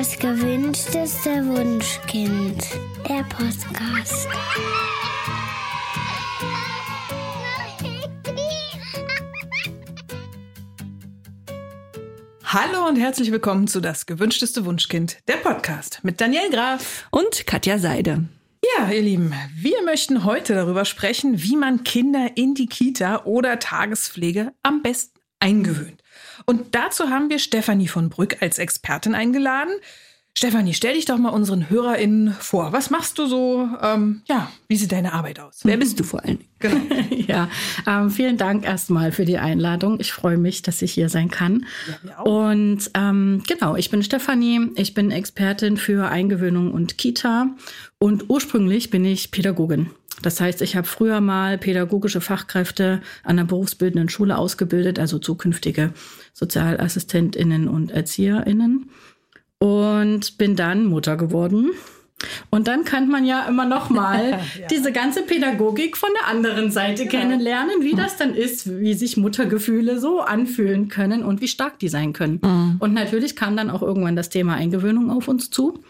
Das 0.00 0.18
gewünschteste 0.18 1.46
Wunschkind. 1.46 2.64
Der 3.06 3.22
Podcast. 3.24 4.26
Hallo 12.44 12.88
und 12.88 12.96
herzlich 12.96 13.30
willkommen 13.30 13.66
zu 13.66 13.82
Das 13.82 14.06
gewünschteste 14.06 14.64
Wunschkind, 14.64 15.18
der 15.28 15.34
Podcast 15.34 16.00
mit 16.02 16.18
Daniel 16.18 16.48
Graf 16.50 17.06
und 17.10 17.46
Katja 17.46 17.78
Seide. 17.78 18.24
Ja, 18.78 18.90
ihr 18.90 19.02
Lieben, 19.02 19.34
wir 19.54 19.82
möchten 19.84 20.24
heute 20.24 20.54
darüber 20.54 20.86
sprechen, 20.86 21.42
wie 21.42 21.56
man 21.56 21.84
Kinder 21.84 22.30
in 22.36 22.54
die 22.54 22.68
Kita 22.68 23.26
oder 23.26 23.58
Tagespflege 23.58 24.54
am 24.62 24.80
besten 24.80 25.20
eingewöhnt. 25.40 25.99
Und 26.50 26.74
dazu 26.74 27.10
haben 27.10 27.30
wir 27.30 27.38
Stefanie 27.38 27.86
von 27.86 28.10
Brück 28.10 28.42
als 28.42 28.58
Expertin 28.58 29.14
eingeladen. 29.14 29.70
Stefanie, 30.36 30.74
stell 30.74 30.94
dich 30.94 31.04
doch 31.04 31.16
mal 31.16 31.28
unseren 31.28 31.70
HörerInnen 31.70 32.32
vor. 32.32 32.72
Was 32.72 32.90
machst 32.90 33.20
du 33.20 33.26
so? 33.26 33.68
Ähm, 33.80 34.22
ja, 34.26 34.50
wie 34.66 34.74
sieht 34.74 34.90
deine 34.90 35.12
Arbeit 35.12 35.38
aus? 35.38 35.60
Wer 35.62 35.76
bist 35.76 36.00
du 36.00 36.02
vor 36.02 36.24
allen 36.24 36.38
Dingen? 36.38 36.50
Genau. 36.58 37.04
ja, 37.28 37.48
ähm, 37.86 38.10
vielen 38.10 38.36
Dank 38.36 38.64
erstmal 38.64 39.12
für 39.12 39.24
die 39.24 39.38
Einladung. 39.38 40.00
Ich 40.00 40.10
freue 40.10 40.38
mich, 40.38 40.62
dass 40.62 40.82
ich 40.82 40.92
hier 40.92 41.08
sein 41.08 41.30
kann. 41.30 41.66
Ja, 42.02 42.22
und 42.22 42.90
ähm, 42.94 43.44
genau, 43.46 43.76
ich 43.76 43.90
bin 43.90 44.02
Stefanie. 44.02 44.72
Ich 44.74 44.92
bin 44.92 45.12
Expertin 45.12 45.76
für 45.76 46.08
Eingewöhnung 46.08 46.72
und 46.72 46.98
Kita. 46.98 47.46
Und 48.00 48.28
ursprünglich 48.28 48.90
bin 48.90 49.04
ich 49.04 49.30
Pädagogin. 49.30 49.90
Das 50.22 50.40
heißt, 50.40 50.62
ich 50.62 50.76
habe 50.76 50.86
früher 50.86 51.20
mal 51.20 51.58
pädagogische 51.58 52.20
Fachkräfte 52.20 53.00
an 53.22 53.36
der 53.36 53.44
berufsbildenden 53.44 54.08
Schule 54.08 54.36
ausgebildet, 54.36 54.98
also 54.98 55.18
zukünftige 55.18 55.92
Sozialassistentinnen 56.32 57.68
und 57.68 57.90
Erzieherinnen 57.90 58.90
und 59.58 60.38
bin 60.38 60.56
dann 60.56 60.86
Mutter 60.86 61.16
geworden. 61.16 61.70
Und 62.50 62.68
dann 62.68 62.84
kann 62.84 63.08
man 63.08 63.24
ja 63.24 63.46
immer 63.46 63.64
noch 63.64 63.88
mal 63.88 64.30
ja. 64.60 64.66
diese 64.70 64.92
ganze 64.92 65.22
Pädagogik 65.22 65.96
von 65.96 66.10
der 66.20 66.28
anderen 66.28 66.70
Seite 66.70 67.06
genau. 67.06 67.22
kennenlernen, 67.22 67.82
wie 67.82 67.94
das 67.94 68.16
dann 68.16 68.34
ist, 68.34 68.78
wie 68.80 68.94
sich 68.94 69.16
Muttergefühle 69.16 69.98
so 69.98 70.20
anfühlen 70.20 70.88
können 70.88 71.22
und 71.22 71.40
wie 71.40 71.48
stark 71.48 71.78
die 71.78 71.88
sein 71.88 72.12
können. 72.12 72.40
Mhm. 72.42 72.76
Und 72.78 72.92
natürlich 72.92 73.36
kam 73.36 73.56
dann 73.56 73.70
auch 73.70 73.82
irgendwann 73.82 74.16
das 74.16 74.28
Thema 74.28 74.54
Eingewöhnung 74.54 75.10
auf 75.10 75.28
uns 75.28 75.50
zu. 75.50 75.82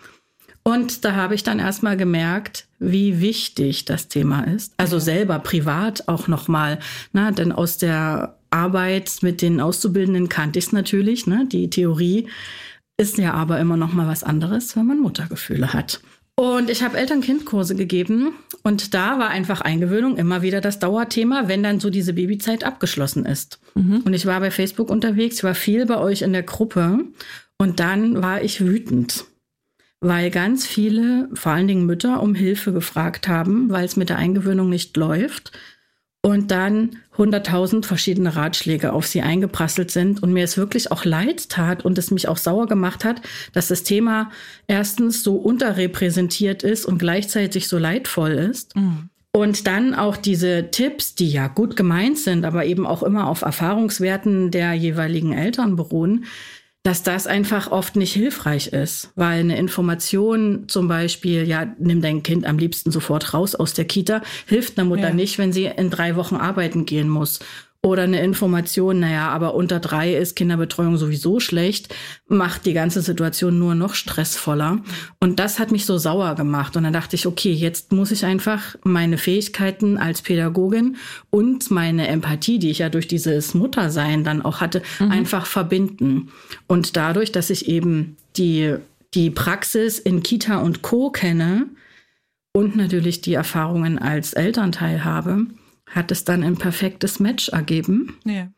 Und 0.62 1.05
da 1.05 1.15
habe 1.15 1.34
ich 1.34 1.43
dann 1.43 1.59
erstmal 1.59 1.97
gemerkt, 1.97 2.67
wie 2.78 3.20
wichtig 3.20 3.87
das 3.87 4.09
Thema 4.09 4.43
ist. 4.43 4.75
Also 4.77 4.98
selber 4.98 5.39
privat 5.39 6.06
auch 6.06 6.28
noch 6.28 6.48
mal, 6.48 6.78
ne? 7.12 7.33
denn 7.33 7.50
aus 7.50 7.78
der 7.78 8.40
Arbeit 8.51 9.19
mit 9.23 9.43
den 9.43 9.61
Auszubildenden 9.61 10.29
kannte 10.29 10.59
ich 10.59 10.67
es 10.67 10.73
natürlich, 10.73 11.27
ne? 11.27 11.47
die 11.51 11.70
Theorie 11.70 12.29
ist 12.97 13.17
ja 13.17 13.33
aber 13.33 13.59
immer 13.59 13.77
noch 13.77 13.93
mal 13.93 14.06
was 14.06 14.23
anderes, 14.23 14.77
wenn 14.77 14.87
man 14.87 15.01
Muttergefühle 15.01 15.73
hat. 15.73 16.01
Und 16.37 16.71
ich 16.71 16.83
habe 16.83 16.97
Eltern-Kind-Kurse 16.97 17.75
gegeben 17.75 18.33
und 18.62 18.95
da 18.95 19.19
war 19.19 19.28
einfach 19.28 19.61
Eingewöhnung 19.61 20.17
immer 20.17 20.41
wieder 20.41 20.61
das 20.62 20.78
Dauerthema, 20.78 21.48
wenn 21.48 21.62
dann 21.62 21.81
so 21.81 21.91
diese 21.91 22.15
Babyzeit 22.15 22.65
abgeschlossen 22.65 23.27
ist. 23.27 23.61
Mhm. 23.75 24.03
Und 24.05 24.15
ich 24.15 24.25
war 24.25 24.41
bei 24.41 24.51
Facebook 24.51 24.89
unterwegs, 24.89 25.37
ich 25.37 25.45
war 25.45 25.55
viel 25.55 25.84
bei 25.87 25.98
euch 25.98 26.23
in 26.23 26.33
der 26.33 26.43
Gruppe 26.43 27.01
und 27.59 27.78
dann 27.78 28.23
war 28.23 28.43
ich 28.43 28.65
wütend, 28.65 29.27
weil 30.01 30.31
ganz 30.31 30.67
viele, 30.67 31.28
vor 31.34 31.53
allen 31.53 31.69
Dingen 31.69 31.84
Mütter, 31.84 32.23
um 32.23 32.34
Hilfe 32.34 32.73
gefragt 32.73 33.28
haben, 33.28 33.69
weil 33.69 33.84
es 33.84 33.97
mit 33.97 34.09
der 34.09 34.17
Eingewöhnung 34.17 34.71
nicht 34.71 34.97
läuft 34.97 35.53
und 36.23 36.51
dann 36.51 36.97
hunderttausend 37.17 37.87
verschiedene 37.87 38.37
Ratschläge 38.37 38.93
auf 38.93 39.07
sie 39.07 39.23
eingeprasselt 39.23 39.91
sind 39.91 40.23
und 40.23 40.33
mir 40.33 40.45
es 40.45 40.57
wirklich 40.57 40.93
auch 40.93 41.05
leid 41.05 41.49
tat 41.49 41.85
und 41.85 41.97
es 41.99 42.11
mich 42.11 42.29
auch 42.29 42.37
sauer 42.37 42.67
gemacht 42.67 43.05
hat, 43.05 43.23
dass 43.53 43.69
das 43.69 43.83
Thema 43.83 44.31
erstens 44.67 45.23
so 45.23 45.37
unterrepräsentiert 45.37 46.62
ist 46.62 46.85
und 46.85 46.99
gleichzeitig 46.99 47.69
so 47.69 47.79
leidvoll 47.79 48.33
ist. 48.33 48.77
Mhm. 48.77 49.09
Und 49.33 49.67
dann 49.69 49.95
auch 49.95 50.17
diese 50.17 50.71
Tipps, 50.73 51.15
die 51.15 51.31
ja 51.31 51.47
gut 51.47 51.77
gemeint 51.77 52.19
sind, 52.19 52.44
aber 52.44 52.65
eben 52.65 52.84
auch 52.84 53.03
immer 53.05 53.28
auf 53.28 53.43
Erfahrungswerten 53.43 54.50
der 54.50 54.75
jeweiligen 54.75 55.33
Eltern 55.33 55.77
beruhen, 55.77 56.25
dass 56.83 57.03
das 57.03 57.27
einfach 57.27 57.71
oft 57.71 57.97
nicht 57.97 58.15
hilfreich 58.15 58.69
ist, 58.69 59.11
weil 59.15 59.41
eine 59.41 59.59
Information 59.59 60.65
zum 60.67 60.89
Beispiel, 60.89 61.47
ja, 61.47 61.75
nimm 61.79 62.01
dein 62.01 62.23
Kind 62.23 62.47
am 62.47 62.59
liebsten 62.59 62.91
sofort 62.91 63.35
raus 63.35 63.55
aus 63.55 63.75
der 63.75 63.85
Kita, 63.85 64.23
hilft 64.47 64.79
einer 64.79 64.89
Mutter 64.89 65.09
ja. 65.09 65.15
nicht, 65.15 65.37
wenn 65.39 65.53
sie 65.53 65.67
in 65.67 65.91
drei 65.91 66.17
Wochen 66.17 66.37
arbeiten 66.37 66.87
gehen 66.87 67.09
muss 67.09 67.41
oder 67.83 68.03
eine 68.03 68.23
Information, 68.23 69.01
naja, 69.01 69.31
aber 69.31 69.55
unter 69.55 69.81
drei 69.81 70.15
ist 70.15 70.37
Kinderbetreuung 70.37 70.99
sowieso 70.99 71.41
schlecht, 71.41 71.95
macht 72.29 72.67
die 72.67 72.75
ganze 72.75 73.01
Situation 73.01 73.59
nur 73.59 73.75
noch 73.75 73.95
stressvoller. 73.95 74.81
Und 75.19 75.39
das 75.39 75.59
hat 75.59 75.73
mich 75.73 75.87
so 75.87 75.97
sauer 75.97 76.35
gemacht. 76.35 76.77
Und 76.77 76.85
dann 76.85 76.93
dachte 76.93 77.17
ich, 77.17 77.27
okay, 77.27 77.53
jetzt 77.53 77.93
muss 77.93 78.11
ich 78.11 78.27
einfach 78.27 78.77
meine 78.85 79.17
Fähigkeiten 79.17 79.97
als 79.97 80.21
Pädagogin 80.21 80.97
und 81.31 81.71
meine 81.71 82.07
Empathie, 82.09 82.59
die 82.59 82.71
ich 82.71 82.81
ja 82.81 82.91
durch 82.91 83.09
dieses 83.09 83.55
Muttersein 83.55 84.25
dann 84.25 84.43
auch 84.43 84.61
hatte, 84.61 84.83
mhm. 84.99 85.11
einfach 85.11 85.47
verbinden. 85.47 86.29
Und 86.67 86.97
dadurch, 86.97 87.33
dass 87.33 87.49
ich 87.49 87.67
eben 87.67 88.19
die, 88.37 88.75
die 89.15 89.31
Praxis 89.31 89.99
in 89.99 90.23
Kita 90.23 90.59
und 90.59 90.83
Co 90.83 91.11
kenne, 91.11 91.67
und 92.53 92.75
natürlich 92.75 93.21
die 93.21 93.35
Erfahrungen 93.35 93.99
als 93.99 94.33
Elternteil 94.33 95.05
habe, 95.05 95.47
hat 95.91 96.11
es 96.11 96.25
dann 96.25 96.43
ein 96.43 96.56
perfektes 96.56 97.21
Match 97.21 97.51
ergeben. 97.51 98.17
Ja. 98.25 98.49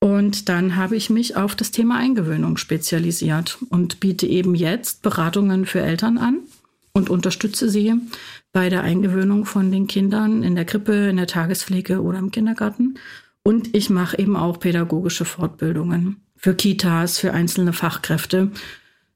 Und 0.00 0.48
dann 0.48 0.76
habe 0.76 0.96
ich 0.96 1.10
mich 1.10 1.36
auf 1.36 1.56
das 1.56 1.70
Thema 1.70 1.98
Eingewöhnung 1.98 2.56
spezialisiert 2.56 3.58
und 3.68 4.00
biete 4.00 4.26
eben 4.26 4.54
jetzt 4.54 5.02
Beratungen 5.02 5.66
für 5.66 5.80
Eltern 5.80 6.18
an 6.18 6.40
und 6.92 7.10
unterstütze 7.10 7.68
sie 7.68 7.94
bei 8.52 8.68
der 8.68 8.82
Eingewöhnung 8.82 9.44
von 9.44 9.70
den 9.72 9.86
Kindern 9.86 10.42
in 10.42 10.54
der 10.54 10.64
Krippe, 10.64 11.08
in 11.08 11.16
der 11.16 11.26
Tagespflege 11.26 12.02
oder 12.02 12.18
im 12.18 12.30
Kindergarten. 12.30 12.98
Und 13.42 13.74
ich 13.74 13.90
mache 13.90 14.18
eben 14.18 14.36
auch 14.36 14.60
pädagogische 14.60 15.24
Fortbildungen 15.24 16.22
für 16.36 16.54
Kitas, 16.54 17.18
für 17.18 17.32
einzelne 17.32 17.72
Fachkräfte, 17.72 18.52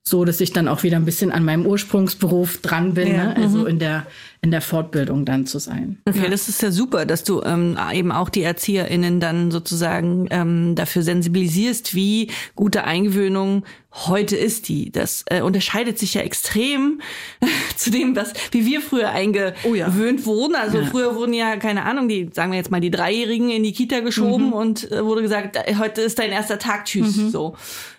so 0.04 0.24
dass 0.24 0.40
ich 0.40 0.52
dann 0.52 0.66
auch 0.66 0.82
wieder 0.82 0.96
ein 0.96 1.04
bisschen 1.04 1.30
an 1.30 1.44
meinem 1.44 1.64
Ursprungsberuf 1.64 2.58
dran 2.58 2.94
bin, 2.94 3.08
ja. 3.08 3.26
ne? 3.26 3.36
also 3.36 3.58
mhm. 3.58 3.66
in 3.66 3.78
der 3.78 4.06
in 4.44 4.50
der 4.50 4.60
Fortbildung 4.60 5.24
dann 5.24 5.46
zu 5.46 5.60
sein. 5.60 5.98
Okay, 6.04 6.24
ja. 6.24 6.28
das 6.28 6.48
ist 6.48 6.60
ja 6.62 6.72
super, 6.72 7.06
dass 7.06 7.22
du 7.22 7.42
ähm, 7.42 7.78
eben 7.92 8.10
auch 8.10 8.28
die 8.28 8.42
ErzieherInnen 8.42 9.20
dann 9.20 9.52
sozusagen 9.52 10.26
ähm, 10.30 10.74
dafür 10.74 11.04
sensibilisierst, 11.04 11.94
wie 11.94 12.28
gute 12.56 12.82
Eingewöhnung 12.82 13.64
heute 13.92 14.34
ist 14.36 14.68
die. 14.68 14.90
Das 14.90 15.24
äh, 15.26 15.42
unterscheidet 15.42 16.00
sich 16.00 16.14
ja 16.14 16.22
extrem 16.22 17.00
zu 17.76 17.92
dem, 17.92 18.16
was 18.16 18.32
wie 18.50 18.66
wir 18.66 18.80
früher 18.80 19.10
eingewöhnt 19.10 19.54
oh 19.62 19.74
ja. 19.74 19.94
wurden. 20.26 20.56
Also 20.56 20.78
ja. 20.78 20.86
früher 20.86 21.14
wurden 21.14 21.34
ja, 21.34 21.56
keine 21.58 21.84
Ahnung, 21.84 22.08
die, 22.08 22.28
sagen 22.32 22.50
wir 22.50 22.58
jetzt 22.58 22.72
mal, 22.72 22.80
die 22.80 22.90
Dreijährigen 22.90 23.50
in 23.50 23.62
die 23.62 23.72
Kita 23.72 24.00
geschoben 24.00 24.48
mhm. 24.48 24.52
und 24.54 24.90
äh, 24.90 25.04
wurde 25.04 25.22
gesagt, 25.22 25.56
heute 25.78 26.00
ist 26.00 26.18
dein 26.18 26.32
erster 26.32 26.58
Tag, 26.58 26.86
tschüss. 26.86 27.16
Mhm. 27.16 27.30
So. 27.30 27.54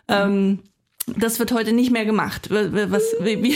Ähm, 0.10 0.60
das 1.06 1.40
wird 1.40 1.52
heute 1.52 1.74
nicht 1.74 1.92
mehr 1.92 2.06
gemacht. 2.06 2.50
Was, 2.50 3.04
wie, 3.20 3.44
wie? 3.44 3.56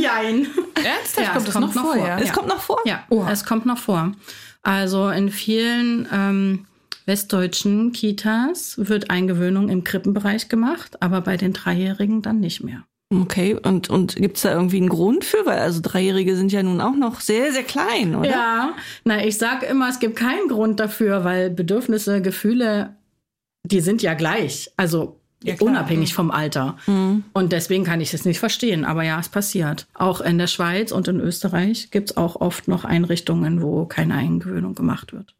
Jein. 0.00 0.46
Ernsthaft? 0.74 1.18
Ja, 1.18 1.32
kommt 1.32 1.48
es 1.48 1.54
kommt 1.54 1.66
noch, 1.66 1.74
noch 1.74 1.94
vor? 1.94 2.06
Ja. 2.06 2.18
Es 2.18 2.32
kommt 2.32 2.48
noch 2.48 2.60
vor? 2.60 2.80
Ja, 2.84 3.04
oh. 3.10 3.24
es 3.30 3.44
kommt 3.44 3.66
noch 3.66 3.78
vor. 3.78 4.12
Also 4.62 5.08
in 5.10 5.30
vielen 5.30 6.08
ähm, 6.12 6.66
westdeutschen 7.06 7.92
Kitas 7.92 8.74
wird 8.76 9.10
Eingewöhnung 9.10 9.68
im 9.68 9.84
Krippenbereich 9.84 10.48
gemacht, 10.48 11.02
aber 11.02 11.20
bei 11.20 11.36
den 11.36 11.52
Dreijährigen 11.52 12.22
dann 12.22 12.40
nicht 12.40 12.62
mehr. 12.62 12.84
Okay, 13.14 13.54
und, 13.54 13.88
und 13.88 14.16
gibt 14.16 14.36
es 14.36 14.42
da 14.42 14.52
irgendwie 14.52 14.78
einen 14.78 14.88
Grund 14.88 15.24
für? 15.24 15.46
Weil 15.46 15.60
also 15.60 15.80
Dreijährige 15.80 16.34
sind 16.34 16.50
ja 16.50 16.64
nun 16.64 16.80
auch 16.80 16.96
noch 16.96 17.20
sehr, 17.20 17.52
sehr 17.52 17.62
klein, 17.62 18.16
oder? 18.16 18.28
Ja, 18.28 18.74
na, 19.04 19.24
ich 19.24 19.38
sage 19.38 19.66
immer, 19.66 19.88
es 19.88 20.00
gibt 20.00 20.16
keinen 20.16 20.48
Grund 20.48 20.80
dafür, 20.80 21.22
weil 21.22 21.50
Bedürfnisse, 21.50 22.20
Gefühle, 22.20 22.96
die 23.64 23.80
sind 23.80 24.02
ja 24.02 24.14
gleich. 24.14 24.72
Also 24.76 25.20
ja, 25.42 25.54
unabhängig 25.60 26.14
vom 26.14 26.30
Alter. 26.30 26.76
Mhm. 26.86 27.24
Und 27.32 27.52
deswegen 27.52 27.84
kann 27.84 28.00
ich 28.00 28.14
es 28.14 28.24
nicht 28.24 28.38
verstehen. 28.38 28.84
Aber 28.84 29.02
ja, 29.02 29.18
es 29.20 29.28
passiert. 29.28 29.86
Auch 29.94 30.20
in 30.20 30.38
der 30.38 30.46
Schweiz 30.46 30.92
und 30.92 31.08
in 31.08 31.20
Österreich 31.20 31.90
gibt 31.90 32.10
es 32.10 32.16
auch 32.16 32.36
oft 32.36 32.68
noch 32.68 32.84
Einrichtungen, 32.84 33.62
wo 33.62 33.84
keine 33.86 34.14
Eingewöhnung 34.14 34.74
gemacht 34.74 35.12
wird. 35.12 35.34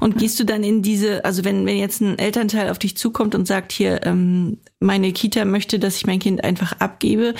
Und 0.00 0.18
gehst 0.18 0.38
du 0.40 0.44
dann 0.44 0.62
in 0.64 0.82
diese, 0.82 1.24
also 1.24 1.44
wenn, 1.44 1.66
wenn 1.66 1.76
jetzt 1.76 2.00
ein 2.00 2.18
Elternteil 2.18 2.70
auf 2.70 2.78
dich 2.78 2.96
zukommt 2.96 3.34
und 3.34 3.46
sagt, 3.46 3.72
hier, 3.72 4.04
ähm, 4.04 4.58
meine 4.80 5.12
Kita 5.12 5.44
möchte, 5.44 5.78
dass 5.78 5.96
ich 5.96 6.06
mein 6.06 6.18
Kind 6.18 6.44
einfach 6.44 6.74
abgebe, 6.80 7.34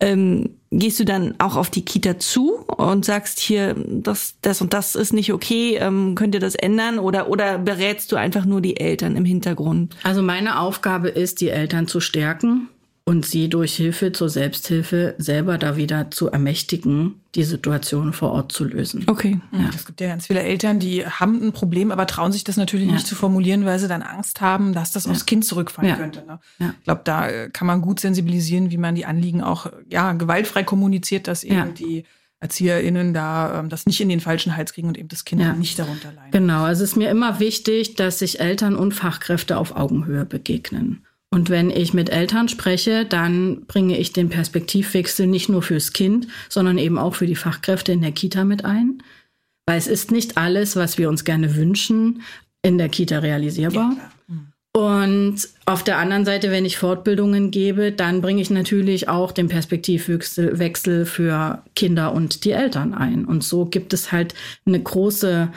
ähm, 0.00 0.50
gehst 0.70 1.00
du 1.00 1.04
dann 1.04 1.34
auch 1.38 1.56
auf 1.56 1.70
die 1.70 1.84
Kita 1.84 2.18
zu 2.18 2.64
und 2.66 3.04
sagst 3.04 3.40
hier, 3.40 3.74
das, 3.74 4.34
das 4.42 4.60
und 4.60 4.72
das 4.72 4.94
ist 4.94 5.12
nicht 5.12 5.32
okay, 5.32 5.76
ähm, 5.76 6.14
könnt 6.14 6.34
ihr 6.34 6.40
das 6.40 6.54
ändern 6.54 6.98
oder, 6.98 7.28
oder 7.28 7.58
berätst 7.58 8.12
du 8.12 8.16
einfach 8.16 8.44
nur 8.44 8.60
die 8.60 8.78
Eltern 8.78 9.16
im 9.16 9.24
Hintergrund? 9.24 9.96
Also 10.02 10.22
meine 10.22 10.60
Aufgabe 10.60 11.08
ist, 11.08 11.40
die 11.40 11.48
Eltern 11.48 11.88
zu 11.88 12.00
stärken 12.00 12.68
und 13.10 13.26
sie 13.26 13.48
durch 13.48 13.74
Hilfe 13.74 14.12
zur 14.12 14.28
Selbsthilfe 14.28 15.16
selber 15.18 15.58
da 15.58 15.76
wieder 15.76 16.12
zu 16.12 16.30
ermächtigen, 16.30 17.16
die 17.34 17.42
Situation 17.42 18.12
vor 18.12 18.30
Ort 18.30 18.52
zu 18.52 18.62
lösen. 18.62 19.02
Okay. 19.08 19.40
Ja. 19.50 19.68
Es 19.74 19.84
gibt 19.84 20.00
ja 20.00 20.06
ganz 20.06 20.28
viele 20.28 20.42
Eltern, 20.42 20.78
die 20.78 21.04
haben 21.04 21.42
ein 21.42 21.50
Problem, 21.50 21.90
aber 21.90 22.06
trauen 22.06 22.30
sich 22.30 22.44
das 22.44 22.56
natürlich 22.56 22.86
ja. 22.86 22.92
nicht 22.92 23.08
zu 23.08 23.16
formulieren, 23.16 23.64
weil 23.64 23.80
sie 23.80 23.88
dann 23.88 24.02
Angst 24.02 24.40
haben, 24.40 24.74
dass 24.74 24.92
das 24.92 25.06
ja. 25.06 25.10
aufs 25.10 25.26
Kind 25.26 25.44
zurückfallen 25.44 25.96
könnte. 25.96 26.24
Ne? 26.24 26.38
Ich 26.60 26.84
glaube, 26.84 27.00
da 27.02 27.28
äh, 27.28 27.50
kann 27.50 27.66
man 27.66 27.82
gut 27.82 27.98
sensibilisieren, 27.98 28.70
wie 28.70 28.78
man 28.78 28.94
die 28.94 29.06
Anliegen 29.06 29.42
auch 29.42 29.66
ja 29.88 30.12
gewaltfrei 30.12 30.62
kommuniziert, 30.62 31.26
dass 31.26 31.42
eben 31.42 31.74
die 31.74 32.04
ErzieherInnen 32.38 33.12
da 33.12 33.58
ähm, 33.58 33.70
das 33.70 33.86
nicht 33.86 34.00
in 34.00 34.08
den 34.08 34.20
falschen 34.20 34.56
Hals 34.56 34.72
kriegen 34.72 34.86
und 34.86 34.96
eben 34.96 35.08
das 35.08 35.24
Kind 35.24 35.42
ja. 35.42 35.52
nicht 35.52 35.80
darunter 35.80 36.12
leiden. 36.12 36.30
Genau, 36.30 36.62
also 36.62 36.84
es 36.84 36.90
ist 36.90 36.96
mir 36.96 37.10
immer 37.10 37.40
wichtig, 37.40 37.96
dass 37.96 38.20
sich 38.20 38.38
Eltern 38.38 38.76
und 38.76 38.92
Fachkräfte 38.92 39.58
auf 39.58 39.74
Augenhöhe 39.74 40.24
begegnen. 40.24 41.04
Und 41.32 41.48
wenn 41.48 41.70
ich 41.70 41.94
mit 41.94 42.10
Eltern 42.10 42.48
spreche, 42.48 43.04
dann 43.04 43.64
bringe 43.66 43.96
ich 43.96 44.12
den 44.12 44.28
Perspektivwechsel 44.28 45.26
nicht 45.26 45.48
nur 45.48 45.62
fürs 45.62 45.92
Kind, 45.92 46.26
sondern 46.48 46.76
eben 46.76 46.98
auch 46.98 47.14
für 47.14 47.26
die 47.26 47.36
Fachkräfte 47.36 47.92
in 47.92 48.00
der 48.00 48.12
Kita 48.12 48.44
mit 48.44 48.64
ein. 48.64 49.02
Weil 49.66 49.78
es 49.78 49.86
ist 49.86 50.10
nicht 50.10 50.36
alles, 50.36 50.74
was 50.74 50.98
wir 50.98 51.08
uns 51.08 51.24
gerne 51.24 51.54
wünschen, 51.54 52.22
in 52.62 52.78
der 52.78 52.88
Kita 52.88 53.20
realisierbar. 53.20 53.96
Ja, 53.96 54.10
und 54.72 55.48
auf 55.66 55.82
der 55.82 55.98
anderen 55.98 56.24
Seite, 56.24 56.52
wenn 56.52 56.64
ich 56.64 56.78
Fortbildungen 56.78 57.50
gebe, 57.50 57.90
dann 57.90 58.20
bringe 58.20 58.40
ich 58.40 58.50
natürlich 58.50 59.08
auch 59.08 59.32
den 59.32 59.48
Perspektivwechsel 59.48 61.06
für 61.06 61.64
Kinder 61.74 62.12
und 62.12 62.44
die 62.44 62.52
Eltern 62.52 62.94
ein. 62.94 63.24
Und 63.24 63.42
so 63.42 63.64
gibt 63.64 63.92
es 63.92 64.12
halt 64.12 64.34
eine 64.64 64.80
große, 64.80 65.50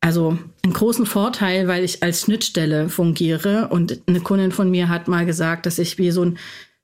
also 0.00 0.38
einen 0.62 0.72
großen 0.72 1.06
Vorteil, 1.06 1.68
weil 1.68 1.84
ich 1.84 2.02
als 2.02 2.22
Schnittstelle 2.22 2.88
fungiere. 2.88 3.68
Und 3.68 4.00
eine 4.06 4.20
Kundin 4.20 4.52
von 4.52 4.70
mir 4.70 4.88
hat 4.88 5.08
mal 5.08 5.26
gesagt, 5.26 5.66
dass 5.66 5.78
ich 5.78 5.98
wie 5.98 6.10
so 6.10 6.24
ein 6.24 6.38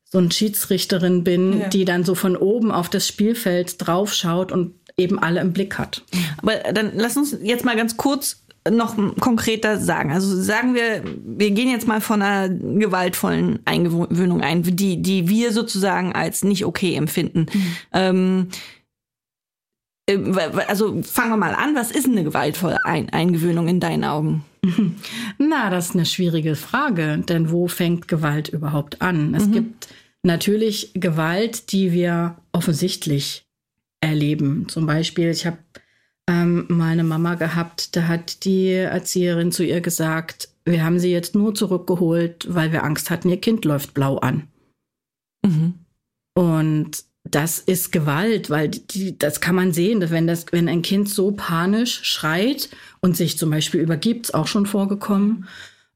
so 0.08 0.18
ein 0.18 0.30
Schiedsrichterin 0.30 1.24
bin, 1.24 1.60
ja. 1.60 1.68
die 1.68 1.84
dann 1.84 2.04
so 2.04 2.14
von 2.14 2.36
oben 2.36 2.70
auf 2.70 2.88
das 2.88 3.08
Spielfeld 3.08 3.74
draufschaut 3.84 4.52
und 4.52 4.74
eben 4.96 5.18
alle 5.18 5.40
im 5.40 5.52
Blick 5.52 5.78
hat. 5.78 6.04
Aber 6.38 6.54
dann 6.72 6.92
lass 6.94 7.16
uns 7.16 7.36
jetzt 7.42 7.64
mal 7.64 7.74
ganz 7.74 7.96
kurz 7.96 8.46
noch 8.70 8.96
konkreter 9.20 9.78
sagen? 9.78 10.12
Also 10.12 10.40
sagen 10.40 10.74
wir, 10.74 11.02
wir 11.24 11.50
gehen 11.50 11.70
jetzt 11.70 11.86
mal 11.86 12.00
von 12.00 12.22
einer 12.22 12.48
gewaltvollen 12.48 13.60
Eingewöhnung 13.64 14.40
ein, 14.40 14.62
die, 14.62 15.02
die 15.02 15.28
wir 15.28 15.52
sozusagen 15.52 16.12
als 16.14 16.44
nicht 16.44 16.64
okay 16.64 16.94
empfinden. 16.94 17.46
Mhm. 17.52 17.76
Ähm, 17.92 18.48
äh, 18.48 18.56
also 20.68 21.02
fangen 21.02 21.30
wir 21.30 21.36
mal 21.36 21.54
an, 21.54 21.74
was 21.74 21.90
ist 21.90 22.06
eine 22.06 22.22
gewaltvolle 22.22 22.84
Ein 22.84 23.10
Eingewöhnung 23.10 23.68
in 23.68 23.80
deinen 23.80 24.04
Augen? 24.04 24.44
Na, 25.38 25.70
das 25.70 25.90
ist 25.90 25.94
eine 25.94 26.06
schwierige 26.06 26.54
Frage, 26.54 27.22
denn 27.28 27.50
wo 27.50 27.68
fängt 27.68 28.08
Gewalt 28.08 28.48
überhaupt 28.48 29.02
an? 29.02 29.34
Es 29.34 29.46
mhm. 29.46 29.52
gibt 29.52 29.88
natürlich 30.22 30.92
Gewalt, 30.94 31.72
die 31.72 31.92
wir 31.92 32.36
offensichtlich 32.52 33.46
erleben. 34.00 34.68
Zum 34.68 34.86
Beispiel, 34.86 35.30
ich 35.30 35.46
habe 35.46 35.58
ähm, 36.28 36.66
meine 36.68 37.04
Mama 37.04 37.34
gehabt. 37.34 37.96
Da 37.96 38.08
hat 38.08 38.44
die 38.44 38.70
Erzieherin 38.72 39.52
zu 39.52 39.64
ihr 39.64 39.80
gesagt, 39.80 40.48
wir 40.64 40.84
haben 40.84 40.98
sie 40.98 41.12
jetzt 41.12 41.34
nur 41.34 41.54
zurückgeholt, 41.54 42.46
weil 42.48 42.72
wir 42.72 42.84
Angst 42.84 43.10
hatten, 43.10 43.28
ihr 43.28 43.40
Kind 43.40 43.64
läuft 43.64 43.94
blau 43.94 44.18
an. 44.18 44.48
Mhm. 45.44 45.74
Und 46.34 47.04
das 47.30 47.58
ist 47.58 47.92
Gewalt, 47.92 48.50
weil 48.50 48.68
die, 48.68 49.18
das 49.18 49.40
kann 49.40 49.54
man 49.54 49.72
sehen, 49.72 50.00
dass 50.00 50.10
wenn, 50.10 50.26
das, 50.26 50.46
wenn 50.50 50.68
ein 50.68 50.82
Kind 50.82 51.08
so 51.08 51.32
panisch 51.32 52.02
schreit 52.04 52.68
und 53.00 53.16
sich 53.16 53.38
zum 53.38 53.50
Beispiel 53.50 53.80
übergibt, 53.80 54.26
ist 54.26 54.34
auch 54.34 54.46
schon 54.46 54.66
vorgekommen, 54.66 55.46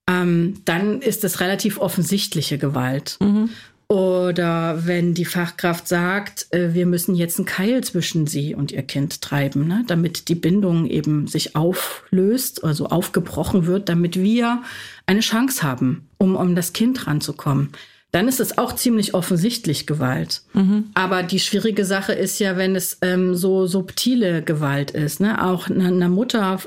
ähm, 0.08 0.62
dann 0.64 1.00
ist 1.02 1.24
das 1.24 1.40
relativ 1.40 1.78
offensichtliche 1.78 2.58
Gewalt. 2.58 3.16
Mhm. 3.20 3.50
Oder 3.90 4.86
wenn 4.86 5.14
die 5.14 5.24
Fachkraft 5.24 5.88
sagt, 5.88 6.46
äh, 6.50 6.74
wir 6.74 6.86
müssen 6.86 7.16
jetzt 7.16 7.38
einen 7.38 7.46
Keil 7.46 7.82
zwischen 7.82 8.28
Sie 8.28 8.54
und 8.54 8.70
Ihr 8.70 8.82
Kind 8.84 9.20
treiben, 9.20 9.66
ne, 9.66 9.82
damit 9.88 10.28
die 10.28 10.36
Bindung 10.36 10.86
eben 10.86 11.26
sich 11.26 11.56
auflöst, 11.56 12.62
also 12.62 12.86
aufgebrochen 12.86 13.66
wird, 13.66 13.88
damit 13.88 14.16
wir 14.16 14.62
eine 15.06 15.20
Chance 15.20 15.64
haben, 15.64 16.08
um 16.18 16.36
um 16.36 16.54
das 16.54 16.72
Kind 16.72 17.08
ranzukommen. 17.08 17.70
Dann 18.12 18.26
ist 18.26 18.40
es 18.40 18.58
auch 18.58 18.74
ziemlich 18.74 19.14
offensichtlich 19.14 19.86
Gewalt. 19.86 20.42
Mhm. 20.52 20.90
Aber 20.94 21.22
die 21.22 21.38
schwierige 21.38 21.84
Sache 21.84 22.12
ist 22.12 22.40
ja, 22.40 22.56
wenn 22.56 22.74
es 22.74 22.98
ähm, 23.02 23.34
so 23.34 23.66
subtile 23.66 24.42
Gewalt 24.42 24.90
ist, 24.90 25.20
ne? 25.20 25.44
auch 25.44 25.68
einer 25.68 26.08
Mutter 26.08 26.58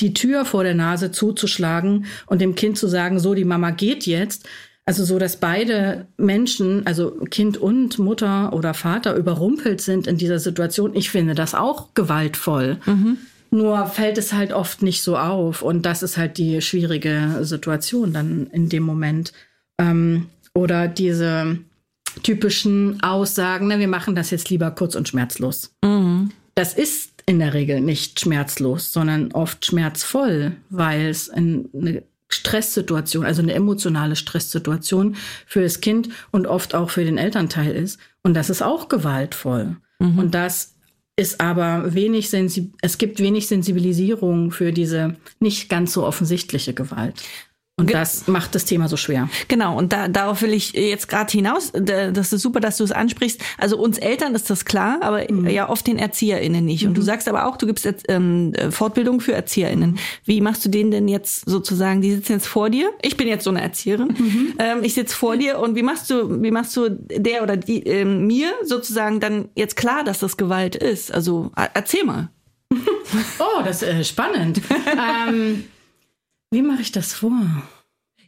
die 0.00 0.14
Tür 0.14 0.46
vor 0.46 0.64
der 0.64 0.74
Nase 0.74 1.10
zuzuschlagen 1.12 2.06
und 2.26 2.40
dem 2.40 2.54
Kind 2.54 2.78
zu 2.78 2.88
sagen, 2.88 3.18
so, 3.18 3.34
die 3.34 3.44
Mama 3.44 3.70
geht 3.70 4.06
jetzt, 4.06 4.48
also 4.86 5.04
so, 5.04 5.18
dass 5.18 5.36
beide 5.36 6.08
Menschen, 6.16 6.86
also 6.86 7.10
Kind 7.30 7.58
und 7.58 7.98
Mutter 7.98 8.52
oder 8.52 8.74
Vater, 8.74 9.14
überrumpelt 9.14 9.80
sind 9.80 10.06
in 10.06 10.16
dieser 10.16 10.38
Situation. 10.38 10.96
Ich 10.96 11.10
finde 11.10 11.34
das 11.34 11.54
auch 11.54 11.94
gewaltvoll. 11.94 12.78
Mhm. 12.86 13.18
Nur 13.50 13.86
fällt 13.86 14.16
es 14.16 14.32
halt 14.32 14.52
oft 14.52 14.82
nicht 14.82 15.02
so 15.02 15.16
auf. 15.16 15.62
Und 15.62 15.84
das 15.84 16.02
ist 16.02 16.16
halt 16.16 16.38
die 16.38 16.60
schwierige 16.60 17.38
Situation 17.42 18.12
dann 18.12 18.46
in 18.52 18.68
dem 18.68 18.82
Moment. 18.82 19.32
Ähm, 19.78 20.26
oder 20.54 20.88
diese 20.88 21.58
typischen 22.22 23.02
Aussagen, 23.02 23.68
ne, 23.68 23.78
wir 23.78 23.88
machen 23.88 24.14
das 24.14 24.30
jetzt 24.30 24.50
lieber 24.50 24.70
kurz 24.70 24.94
und 24.94 25.08
schmerzlos. 25.08 25.72
Mhm. 25.84 26.30
Das 26.54 26.74
ist 26.74 27.22
in 27.26 27.38
der 27.38 27.54
Regel 27.54 27.80
nicht 27.80 28.20
schmerzlos, 28.20 28.92
sondern 28.92 29.32
oft 29.32 29.64
schmerzvoll, 29.64 30.56
weil 30.68 31.06
es 31.06 31.30
eine 31.30 32.02
Stresssituation, 32.28 33.24
also 33.24 33.42
eine 33.42 33.54
emotionale 33.54 34.16
Stresssituation 34.16 35.16
für 35.46 35.62
das 35.62 35.80
Kind 35.80 36.08
und 36.30 36.46
oft 36.46 36.74
auch 36.74 36.90
für 36.90 37.04
den 37.04 37.18
Elternteil 37.18 37.72
ist. 37.72 37.98
Und 38.22 38.34
das 38.34 38.50
ist 38.50 38.62
auch 38.62 38.88
gewaltvoll. 38.88 39.76
Mhm. 39.98 40.18
Und 40.18 40.34
das 40.34 40.74
ist 41.16 41.40
aber 41.40 41.94
wenig 41.94 42.30
Sensi 42.30 42.72
es 42.80 42.96
gibt 42.96 43.18
wenig 43.20 43.46
Sensibilisierung 43.46 44.52
für 44.52 44.72
diese 44.72 45.16
nicht 45.38 45.68
ganz 45.68 45.92
so 45.92 46.06
offensichtliche 46.06 46.72
Gewalt. 46.72 47.14
Und 47.80 47.94
das 47.94 48.26
macht 48.28 48.54
das 48.54 48.64
Thema 48.64 48.88
so 48.88 48.96
schwer. 48.96 49.28
Genau, 49.48 49.76
und 49.76 49.92
da, 49.92 50.08
darauf 50.08 50.42
will 50.42 50.52
ich 50.52 50.72
jetzt 50.72 51.08
gerade 51.08 51.30
hinaus. 51.30 51.72
Das 51.72 52.32
ist 52.32 52.42
super, 52.42 52.60
dass 52.60 52.76
du 52.76 52.84
es 52.84 52.92
ansprichst. 52.92 53.40
Also 53.58 53.78
uns 53.78 53.98
Eltern 53.98 54.34
ist 54.34 54.50
das 54.50 54.64
klar, 54.64 54.98
aber 55.00 55.24
mhm. 55.30 55.48
ja 55.48 55.68
oft 55.68 55.86
den 55.86 55.98
ErzieherInnen 55.98 56.64
nicht. 56.64 56.84
Und 56.84 56.92
mhm. 56.92 56.94
du 56.94 57.02
sagst 57.02 57.28
aber 57.28 57.46
auch, 57.46 57.56
du 57.56 57.66
gibst 57.66 57.84
jetzt 57.84 58.06
ähm, 58.08 58.52
Fortbildung 58.70 59.20
für 59.20 59.32
ErzieherInnen. 59.32 59.98
Wie 60.24 60.40
machst 60.40 60.64
du 60.64 60.68
denen 60.68 60.90
denn 60.90 61.08
jetzt 61.08 61.48
sozusagen, 61.48 62.00
die 62.00 62.12
sitzen 62.12 62.32
jetzt 62.34 62.46
vor 62.46 62.70
dir? 62.70 62.90
Ich 63.02 63.16
bin 63.16 63.28
jetzt 63.28 63.44
so 63.44 63.50
eine 63.50 63.62
Erzieherin. 63.62 64.08
Mhm. 64.08 64.54
Ähm, 64.58 64.78
ich 64.82 64.94
sitze 64.94 65.16
vor 65.16 65.36
dir 65.36 65.58
und 65.58 65.76
wie 65.76 65.82
machst 65.82 66.10
du, 66.10 66.42
wie 66.42 66.50
machst 66.50 66.76
du 66.76 66.90
der 66.90 67.42
oder 67.42 67.56
die 67.56 67.82
ähm, 67.84 68.26
mir 68.26 68.52
sozusagen 68.64 69.20
dann 69.20 69.48
jetzt 69.54 69.76
klar, 69.76 70.04
dass 70.04 70.18
das 70.18 70.36
Gewalt 70.36 70.76
ist? 70.76 71.12
Also 71.12 71.50
erzähl 71.74 72.04
mal. 72.04 72.28
oh, 73.38 73.62
das 73.64 73.82
ist 73.82 73.88
äh, 73.88 74.04
spannend. 74.04 74.60
ähm, 75.28 75.64
wie 76.50 76.62
mache 76.62 76.82
ich 76.82 76.92
das 76.92 77.14
vor? 77.14 77.32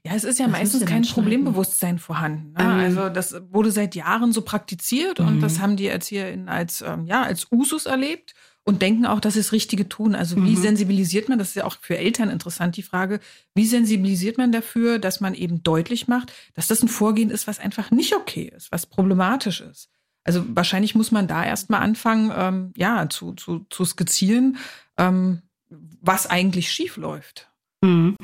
Ja, 0.05 0.15
es 0.15 0.25
ist 0.25 0.39
ja 0.39 0.47
das 0.47 0.53
meistens 0.53 0.85
kein 0.85 1.03
Problembewusstsein 1.03 1.99
vorhanden. 1.99 2.53
Ne? 2.53 2.63
Ähm. 2.63 2.71
Also 2.71 3.09
das 3.09 3.35
wurde 3.51 3.71
seit 3.71 3.95
Jahren 3.95 4.33
so 4.33 4.43
praktiziert 4.43 5.21
mhm. 5.21 5.29
und 5.29 5.41
das 5.41 5.61
haben 5.61 5.77
die 5.77 5.87
ErzieherInnen 5.87 6.49
als, 6.49 6.83
ähm, 6.83 7.07
ja, 7.07 7.23
als 7.23 7.47
Usus 7.53 7.87
erlebt 7.87 8.35
und 8.65 8.83
denken 8.83 9.07
auch, 9.07 9.21
dass 9.21 9.35
sie 9.35 9.41
das 9.41 9.53
Richtige 9.53 9.89
tun. 9.89 10.15
Also 10.15 10.37
wie 10.37 10.57
mhm. 10.57 10.63
sensibilisiert 10.63 11.29
man, 11.29 11.39
das 11.39 11.49
ist 11.49 11.55
ja 11.55 11.65
auch 11.65 11.77
für 11.81 11.97
Eltern 11.97 12.31
interessant, 12.31 12.77
die 12.77 12.83
Frage, 12.83 13.21
wie 13.55 13.67
sensibilisiert 13.67 14.39
man 14.39 14.51
dafür, 14.51 14.99
dass 14.99 15.21
man 15.21 15.35
eben 15.35 15.63
deutlich 15.63 16.09
macht, 16.09 16.33
dass 16.55 16.67
das 16.67 16.83
ein 16.83 16.89
Vorgehen 16.89 17.31
ist, 17.31 17.47
was 17.47 17.61
einfach 17.61 17.91
nicht 17.91 18.15
okay 18.15 18.53
ist, 18.55 18.73
was 18.73 18.87
problematisch 18.87 19.61
ist. 19.61 19.89
Also 20.25 20.45
wahrscheinlich 20.49 20.95
muss 20.95 21.11
man 21.11 21.27
da 21.27 21.45
erstmal 21.45 21.81
anfangen, 21.81 22.33
ähm, 22.35 22.73
ja, 22.77 23.09
zu, 23.09 23.33
zu, 23.35 23.67
zu 23.71 23.85
skizzieren, 23.85 24.59
ähm, 24.97 25.43
was 25.69 26.29
eigentlich 26.29 26.71
schief 26.71 26.97
läuft. 26.97 27.52
Mhm. 27.83 28.17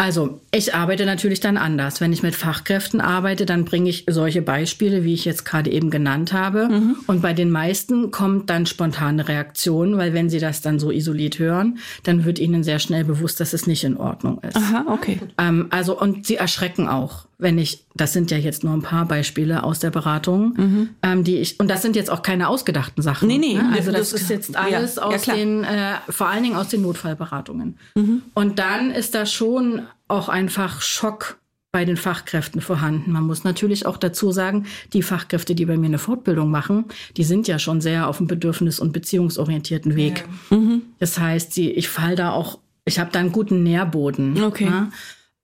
Also, 0.00 0.40
ich 0.52 0.76
arbeite 0.76 1.06
natürlich 1.06 1.40
dann 1.40 1.56
anders. 1.56 2.00
Wenn 2.00 2.12
ich 2.12 2.22
mit 2.22 2.36
Fachkräften 2.36 3.00
arbeite, 3.00 3.46
dann 3.46 3.64
bringe 3.64 3.90
ich 3.90 4.04
solche 4.08 4.42
Beispiele, 4.42 5.02
wie 5.02 5.12
ich 5.12 5.24
jetzt 5.24 5.44
gerade 5.44 5.72
eben 5.72 5.90
genannt 5.90 6.32
habe. 6.32 6.68
Mhm. 6.68 6.96
Und 7.08 7.20
bei 7.20 7.32
den 7.32 7.50
meisten 7.50 8.12
kommt 8.12 8.48
dann 8.48 8.66
spontane 8.66 9.26
Reaktion, 9.26 9.96
weil 9.96 10.14
wenn 10.14 10.30
sie 10.30 10.38
das 10.38 10.60
dann 10.60 10.78
so 10.78 10.92
isoliert 10.92 11.40
hören, 11.40 11.78
dann 12.04 12.24
wird 12.24 12.38
ihnen 12.38 12.62
sehr 12.62 12.78
schnell 12.78 13.04
bewusst, 13.04 13.40
dass 13.40 13.52
es 13.52 13.66
nicht 13.66 13.82
in 13.82 13.96
Ordnung 13.96 14.38
ist. 14.42 14.56
Aha, 14.56 14.84
okay. 14.88 15.18
Ähm, 15.36 15.66
also, 15.70 15.98
und 15.98 16.26
sie 16.26 16.36
erschrecken 16.36 16.86
auch, 16.86 17.27
wenn 17.38 17.56
ich, 17.56 17.86
das 17.94 18.12
sind 18.12 18.32
ja 18.32 18.36
jetzt 18.36 18.64
nur 18.64 18.72
ein 18.72 18.82
paar 18.82 19.06
Beispiele 19.06 19.62
aus 19.62 19.78
der 19.78 19.90
Beratung, 19.90 20.54
mhm. 20.56 20.88
ähm, 21.04 21.22
die 21.22 21.36
ich, 21.36 21.60
und 21.60 21.68
das 21.68 21.82
sind 21.82 21.94
jetzt 21.94 22.10
auch 22.10 22.22
keine 22.22 22.48
ausgedachten 22.48 23.00
Sachen. 23.00 23.28
Nee, 23.28 23.38
nee. 23.38 23.54
Ne? 23.54 23.70
Also, 23.72 23.92
das, 23.92 24.10
das, 24.10 24.22
ist 24.22 24.30
jetzt 24.30 24.56
alles 24.56 24.96
ja, 24.96 25.02
aus 25.02 25.26
ja, 25.26 25.34
den, 25.34 25.62
äh, 25.62 25.94
vor 26.08 26.28
allen 26.28 26.42
Dingen 26.42 26.56
aus 26.56 26.68
den 26.68 26.82
Notfallberatungen. 26.82 27.78
Mhm. 27.94 28.22
Und 28.34 28.58
dann 28.58 28.90
ist 28.90 29.14
da 29.14 29.24
schon 29.24 29.82
auch 30.08 30.28
einfach 30.28 30.80
Schock 30.80 31.38
bei 31.70 31.84
den 31.84 31.96
Fachkräften 31.96 32.60
vorhanden. 32.60 33.12
Man 33.12 33.24
muss 33.24 33.44
natürlich 33.44 33.86
auch 33.86 33.98
dazu 33.98 34.32
sagen, 34.32 34.66
die 34.92 35.02
Fachkräfte, 35.02 35.54
die 35.54 35.66
bei 35.66 35.76
mir 35.76 35.86
eine 35.86 35.98
Fortbildung 35.98 36.50
machen, 36.50 36.86
die 37.16 37.24
sind 37.24 37.46
ja 37.46 37.60
schon 37.60 37.80
sehr 37.80 38.08
auf 38.08 38.16
dem 38.16 38.26
bedürfnis- 38.26 38.80
und 38.80 38.92
beziehungsorientierten 38.92 39.94
Weg. 39.94 40.24
Ja. 40.50 40.56
Mhm. 40.56 40.82
Das 40.98 41.18
heißt, 41.20 41.52
sie, 41.52 41.70
ich 41.70 41.88
fall 41.88 42.16
da 42.16 42.32
auch, 42.32 42.58
ich 42.84 42.98
habe 42.98 43.12
da 43.12 43.20
einen 43.20 43.30
guten 43.32 43.62
Nährboden. 43.62 44.42
Okay. 44.42 44.64
Ja? 44.64 44.90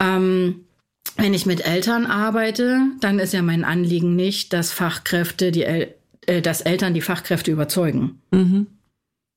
Ähm, 0.00 0.63
wenn 1.16 1.34
ich 1.34 1.46
mit 1.46 1.64
Eltern 1.66 2.06
arbeite, 2.06 2.80
dann 3.00 3.18
ist 3.18 3.32
ja 3.32 3.42
mein 3.42 3.64
Anliegen 3.64 4.16
nicht, 4.16 4.52
dass 4.52 4.72
Fachkräfte 4.72 5.52
die 5.52 5.64
El 5.64 5.94
äh, 6.26 6.40
dass 6.40 6.62
Eltern 6.62 6.94
die 6.94 7.02
Fachkräfte 7.02 7.50
überzeugen 7.50 8.18
Mhm. 8.30 8.66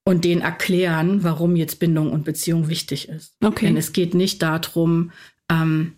und 0.06 0.24
denen 0.24 0.42
erklären, 0.42 1.22
warum 1.24 1.58
jetzt 1.58 1.80
Bindung 1.80 2.12
und 2.14 2.24
Beziehung 2.24 2.70
wichtig 2.70 3.10
ist. 3.10 3.34
Okay. 3.44 3.66
Denn 3.66 3.76
es 3.78 3.92
geht 3.92 4.14
nicht 4.14 4.42
darum, 4.42 5.12
ähm, 5.52 5.94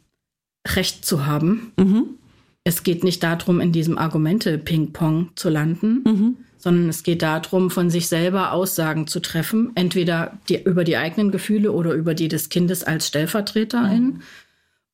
Recht 0.68 1.06
zu 1.06 1.28
haben. 1.28 1.74
Mhm. 1.78 2.06
Es 2.64 2.82
geht 2.84 3.04
nicht 3.04 3.22
darum, 3.24 3.62
in 3.62 3.72
diesem 3.72 3.98
Argumente-Ping-Pong 4.00 5.30
zu 5.36 5.50
landen, 5.50 6.02
Mhm. 6.06 6.38
sondern 6.58 6.90
es 6.90 7.04
geht 7.04 7.22
darum, 7.22 7.70
von 7.70 7.90
sich 7.92 8.08
selber 8.08 8.52
Aussagen 8.52 9.06
zu 9.08 9.20
treffen, 9.20 9.72
entweder 9.76 10.40
die, 10.50 10.62
über 10.64 10.84
die 10.84 10.98
eigenen 10.98 11.30
Gefühle 11.32 11.72
oder 11.72 11.94
über 11.94 12.16
die 12.16 12.28
des 12.28 12.50
Kindes 12.50 12.84
als 12.84 13.08
Stellvertreterin. 13.08 14.22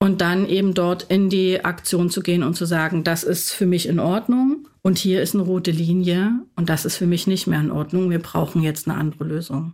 Und 0.06 0.22
dann 0.22 0.48
eben 0.48 0.76
dort 0.76 1.02
in 1.02 1.32
die 1.32 1.66
Aktion 1.66 2.12
zu 2.12 2.22
gehen 2.22 2.44
und 2.44 2.54
zu 2.54 2.66
sagen, 2.66 3.04
das 3.04 3.24
ist 3.24 3.52
für 3.52 3.66
mich 3.66 3.88
in 3.88 3.98
Ordnung 3.98 4.68
und 4.84 5.00
hier 5.00 5.24
ist 5.24 5.34
eine 5.34 5.42
rote 5.42 5.72
Linie 5.72 6.42
und 6.56 6.70
das 6.70 6.86
ist 6.86 6.96
für 6.96 7.08
mich 7.08 7.26
nicht 7.26 7.48
mehr 7.48 7.60
in 7.60 7.72
Ordnung. 7.72 8.12
Wir 8.12 8.20
brauchen 8.20 8.62
jetzt 8.62 8.88
eine 8.88 9.00
andere 9.00 9.24
Lösung. 9.24 9.74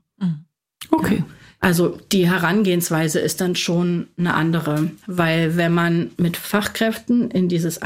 Okay. 0.90 1.26
Also 1.60 2.00
die 2.14 2.30
Herangehensweise 2.30 3.20
ist 3.20 3.42
dann 3.42 3.58
schon 3.58 4.08
eine 4.16 4.34
andere, 4.34 4.92
weil 5.06 5.58
wenn 5.58 5.74
man 5.74 6.12
mit 6.16 6.38
Fachkräften 6.38 7.30
in 7.30 7.50
dieses 7.50 7.82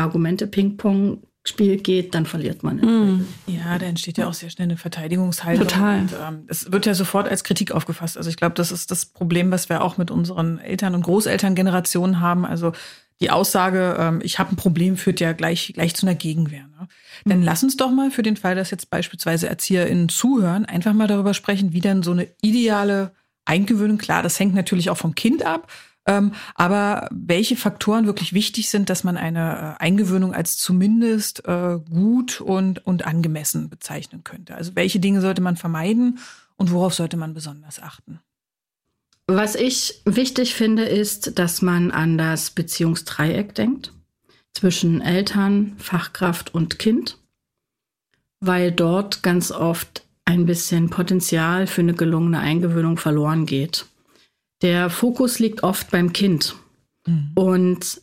Argumente-Ping-Pong-Spiel 1.45 1.77
geht, 1.77 2.15
dann 2.15 2.25
verliert 2.25 2.63
man. 2.63 2.77
Mhm. 2.77 3.27
Ja, 3.47 3.77
da 3.77 3.85
entsteht 3.85 4.17
ja 4.17 4.27
auch 4.27 4.33
sehr 4.33 4.49
schnell 4.49 4.65
eine 4.65 4.77
Verteidigungshaltung. 4.77 5.67
Total. 5.67 5.99
Und, 6.01 6.13
ähm, 6.13 6.43
es 6.47 6.71
wird 6.71 6.85
ja 6.85 6.93
sofort 6.93 7.27
als 7.27 7.43
Kritik 7.43 7.71
aufgefasst. 7.71 8.17
Also 8.17 8.29
ich 8.29 8.37
glaube, 8.37 8.55
das 8.55 8.71
ist 8.71 8.91
das 8.91 9.05
Problem, 9.05 9.51
was 9.51 9.69
wir 9.69 9.83
auch 9.83 9.97
mit 9.97 10.11
unseren 10.11 10.59
Eltern- 10.59 10.95
und 10.95 11.03
Großelterngenerationen 11.03 12.19
haben. 12.19 12.45
Also 12.45 12.73
die 13.21 13.29
Aussage, 13.29 13.95
ähm, 13.97 14.19
ich 14.23 14.39
habe 14.39 14.53
ein 14.53 14.57
Problem, 14.57 14.97
führt 14.97 15.19
ja 15.19 15.31
gleich, 15.33 15.71
gleich 15.73 15.95
zu 15.95 16.05
einer 16.05 16.15
Gegenwehr. 16.15 16.67
Ne? 16.67 16.87
Dann 17.23 17.43
lass 17.43 17.63
uns 17.63 17.77
doch 17.77 17.91
mal 17.91 18.11
für 18.11 18.23
den 18.23 18.35
Fall, 18.35 18.55
dass 18.55 18.71
jetzt 18.71 18.89
beispielsweise 18.89 19.47
ErzieherInnen 19.47 20.09
zuhören, 20.09 20.65
einfach 20.65 20.93
mal 20.93 21.07
darüber 21.07 21.33
sprechen, 21.33 21.71
wie 21.71 21.79
denn 21.79 22.03
so 22.03 22.11
eine 22.11 22.27
ideale 22.41 23.13
Eingewöhnung, 23.45 23.99
klar, 23.99 24.23
das 24.23 24.39
hängt 24.39 24.55
natürlich 24.55 24.89
auch 24.89 24.97
vom 24.97 25.13
Kind 25.13 25.45
ab, 25.45 25.71
ähm, 26.05 26.33
aber 26.53 27.09
welche 27.11 27.55
Faktoren 27.55 28.05
wirklich 28.05 28.33
wichtig 28.33 28.69
sind, 28.69 28.89
dass 28.89 29.03
man 29.03 29.17
eine 29.17 29.77
äh, 29.79 29.83
Eingewöhnung 29.83 30.33
als 30.33 30.57
zumindest 30.57 31.47
äh, 31.47 31.79
gut 31.89 32.41
und, 32.41 32.85
und 32.85 33.05
angemessen 33.05 33.69
bezeichnen 33.69 34.23
könnte. 34.23 34.55
Also 34.55 34.75
welche 34.75 34.99
Dinge 34.99 35.21
sollte 35.21 35.41
man 35.41 35.55
vermeiden 35.55 36.19
und 36.57 36.71
worauf 36.71 36.93
sollte 36.93 37.17
man 37.17 37.33
besonders 37.33 37.81
achten? 37.81 38.19
Was 39.27 39.55
ich 39.55 40.01
wichtig 40.05 40.53
finde, 40.53 40.83
ist, 40.83 41.39
dass 41.39 41.63
man 41.63 41.89
an 41.89 42.17
das 42.17 42.51
Beziehungsdreieck 42.51 43.55
denkt 43.55 43.91
zwischen 44.53 45.01
Eltern, 45.01 45.73
Fachkraft 45.77 46.53
und 46.53 46.77
Kind, 46.77 47.17
weil 48.39 48.71
dort 48.71 49.23
ganz 49.23 49.51
oft 49.51 50.05
ein 50.25 50.45
bisschen 50.45 50.89
Potenzial 50.91 51.65
für 51.65 51.81
eine 51.81 51.95
gelungene 51.95 52.39
Eingewöhnung 52.39 52.97
verloren 52.97 53.47
geht. 53.47 53.87
Der 54.61 54.89
Fokus 54.89 55.39
liegt 55.39 55.63
oft 55.63 55.91
beim 55.91 56.13
Kind. 56.13 56.55
Und 57.35 58.01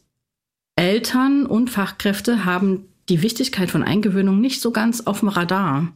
Eltern 0.77 1.47
und 1.47 1.71
Fachkräfte 1.71 2.45
haben 2.45 2.89
die 3.09 3.23
Wichtigkeit 3.23 3.71
von 3.71 3.83
Eingewöhnung 3.83 4.41
nicht 4.41 4.61
so 4.61 4.71
ganz 4.71 5.03
auf 5.03 5.21
dem 5.21 5.29
Radar. 5.29 5.93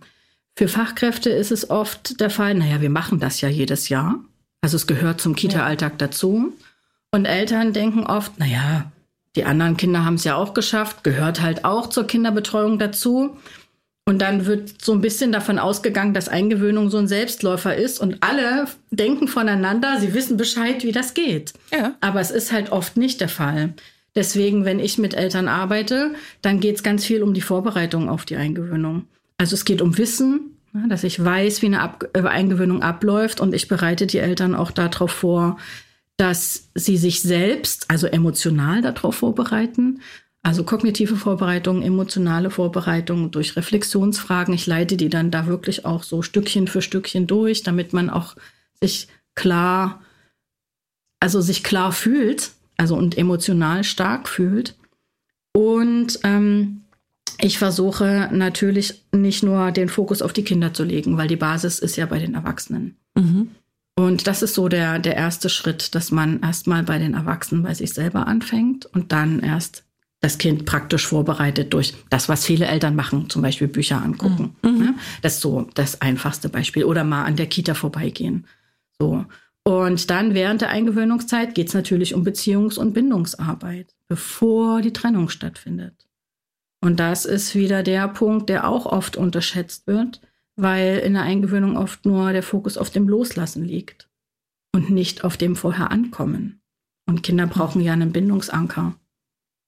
Für 0.57 0.69
Fachkräfte 0.69 1.31
ist 1.31 1.53
es 1.53 1.71
oft 1.71 2.21
der 2.21 2.31
Fall, 2.31 2.55
naja, 2.55 2.81
wir 2.81 2.91
machen 2.91 3.21
das 3.21 3.41
ja 3.41 3.49
jedes 3.49 3.89
Jahr. 3.89 4.19
Also 4.61 4.77
es 4.77 4.87
gehört 4.87 5.21
zum 5.21 5.37
Kita-Alltag 5.37 5.99
dazu. 5.99 6.53
Und 7.13 7.27
Eltern 7.27 7.73
denken 7.73 8.05
oft, 8.05 8.39
naja, 8.39 8.91
die 9.37 9.45
anderen 9.45 9.77
Kinder 9.77 10.05
haben 10.05 10.15
es 10.15 10.25
ja 10.25 10.35
auch 10.35 10.55
geschafft, 10.55 11.05
gehört 11.05 11.43
halt 11.43 11.65
auch 11.65 11.89
zur 11.89 12.07
Kinderbetreuung 12.07 12.79
dazu. 12.79 13.37
Und 14.09 14.21
dann 14.21 14.47
wird 14.47 14.81
so 14.81 14.93
ein 14.93 15.01
bisschen 15.01 15.33
davon 15.33 15.59
ausgegangen, 15.59 16.15
dass 16.15 16.29
Eingewöhnung 16.29 16.91
so 16.91 16.99
ein 16.99 17.09
Selbstläufer 17.09 17.75
ist 17.75 18.01
und 18.01 18.23
alle 18.23 18.67
denken 18.93 19.27
voneinander, 19.27 19.99
sie 19.99 20.15
wissen 20.15 20.37
Bescheid, 20.37 20.85
wie 20.85 20.93
das 20.93 21.13
geht. 21.13 21.55
Ja. 21.73 21.97
Aber 22.01 22.21
es 22.21 22.31
ist 22.31 22.53
halt 22.53 22.71
oft 22.71 22.97
nicht 22.97 23.21
der 23.21 23.29
Fall. 23.29 23.75
Deswegen, 24.15 24.65
wenn 24.65 24.79
ich 24.79 24.97
mit 24.97 25.15
Eltern 25.15 25.49
arbeite, 25.49 26.15
dann 26.41 26.61
geht 26.61 26.77
es 26.77 26.83
ganz 26.85 27.05
viel 27.05 27.23
um 27.23 27.35
die 27.35 27.41
Vorbereitung 27.41 28.09
auf 28.09 28.25
die 28.25 28.37
Eingewöhnung. 28.37 29.07
Also 29.39 29.55
es 29.55 29.65
geht 29.65 29.83
um 29.83 29.99
Wissen, 29.99 30.57
ja, 30.73 30.87
dass 30.87 31.03
ich 31.03 31.23
weiß, 31.23 31.61
wie 31.63 31.67
eine 31.67 31.81
Ab 31.81 32.09
äh, 32.15 32.23
Eingewöhnung 32.23 32.83
abläuft 32.83 33.41
und 33.41 33.55
ich 33.55 33.67
bereite 33.67 34.07
die 34.07 34.19
Eltern 34.19 34.55
auch 34.55 34.71
darauf 34.71 35.11
vor, 35.11 35.59
dass 36.17 36.71
sie 36.75 36.97
sich 36.97 37.23
selbst, 37.23 37.91
also 37.91 38.07
emotional 38.07 38.83
darauf 38.83 39.17
vorbereiten. 39.17 40.01
Also 40.47 40.63
kognitive 40.63 41.17
Vorbereitung, 41.17 41.83
emotionale 41.83 42.51
Vorbereitung 42.51 43.33
durch 43.33 43.57
Reflexionsfragen. 43.57 44.55
Ich 44.55 44.69
leite 44.69 44.97
die 44.97 45.09
dann 45.09 45.33
da 45.33 45.49
wirklich 45.49 45.85
auch 45.85 46.05
so 46.05 46.23
Stückchen 46.23 46.69
für 46.69 46.83
Stückchen 46.83 47.27
durch, 47.27 47.65
damit 47.65 47.93
man 47.93 48.09
auch 48.11 48.37
sich 48.81 49.09
klar, 49.35 50.01
also 51.19 51.41
sich 51.41 51.65
klar 51.65 51.91
fühlt, 51.91 52.53
also 52.77 52.95
und 52.95 53.19
emotional 53.19 53.83
stark 53.83 54.29
fühlt. 54.29 54.77
Und 55.53 56.21
ähm, 56.23 56.83
ich 57.41 57.59
versuche 57.59 58.29
natürlich 58.33 59.05
nicht 59.11 59.43
nur 59.43 59.73
den 59.73 59.89
Fokus 59.89 60.23
auf 60.23 60.33
die 60.33 60.45
Kinder 60.45 60.73
zu 60.73 60.85
legen, 60.85 61.17
weil 61.17 61.27
die 61.27 61.35
Basis 61.35 61.81
ist 61.81 61.97
ja 61.97 62.07
bei 62.07 62.21
den 62.21 62.35
Erwachsenen. 62.35 62.97
Mhm. 63.17 63.51
Und 63.97 64.29
das 64.29 64.43
ist 64.43 64.55
so 64.55 64.69
der, 64.69 65.01
der 65.01 65.17
erste 65.17 65.49
Schritt, 65.49 65.97
dass 65.97 66.13
man 66.13 66.41
erstmal 66.41 66.85
bei 66.85 67.01
den 67.01 67.15
Erwachsenen 67.15 67.65
bei 67.65 67.75
sich 67.75 67.93
selber 67.93 68.29
anfängt 68.29 68.87
und 68.87 69.11
dann 69.11 69.41
erst 69.41 69.86
das 70.27 70.39
Kind 70.39 70.67
praktisch 70.67 71.07
vorbereitet 71.07 71.73
durch 71.73 71.95
das, 72.11 72.29
was 72.29 72.45
viele 72.45 72.67
Eltern 72.67 72.97
machen, 72.97 73.31
zum 73.31 73.43
Beispiel 73.43 73.69
Bücher 73.69 74.03
angucken. 74.03 74.57
Ne? 74.63 74.95
Das 75.23 75.35
ist 75.35 75.41
so 75.41 75.69
das 75.75 76.01
einfachste 76.01 76.49
Beispiel. 76.49 76.83
Oder 76.83 77.05
mal 77.05 77.25
an 77.25 77.37
der 77.37 77.47
Kita 77.47 77.75
vorbeigehen. 77.75 78.45
So. 78.99 79.25
Und 79.63 80.11
dann 80.11 80.35
während 80.35 80.63
der 80.63 80.71
Eingewöhnungszeit 80.71 81.55
geht 81.55 81.69
es 81.69 81.75
natürlich 81.75 82.13
um 82.13 82.25
Beziehungs- 82.25 82.77
und 82.77 82.93
Bindungsarbeit, 82.93 83.95
bevor 84.09 84.83
die 84.83 84.93
Trennung 84.93 85.29
stattfindet. 85.29 86.09
Und 86.81 86.99
das 86.99 87.25
ist 87.25 87.55
wieder 87.55 87.85
der 87.85 88.09
Punkt, 88.09 88.49
der 88.49 88.69
auch 88.69 88.87
oft 88.87 89.17
unterschätzt 89.17 89.87
wird, 89.87 90.21
weil 90.57 90.99
in 90.99 91.13
der 91.13 91.23
Eingewöhnung 91.23 91.77
oft 91.77 92.05
nur 92.05 92.33
der 92.33 92.43
Fokus 92.43 92.77
auf 92.77 92.91
dem 92.91 93.09
Loslassen 93.09 93.65
liegt 93.65 94.09
und 94.75 94.91
nicht 94.91 95.23
auf 95.23 95.37
dem 95.37 95.55
vorher 95.55 95.93
Ankommen. 95.93 96.63
Und 97.09 97.23
Kinder 97.23 97.47
brauchen 97.47 97.81
ja 97.81 97.93
einen 97.93 98.11
Bindungsanker. 98.11 98.97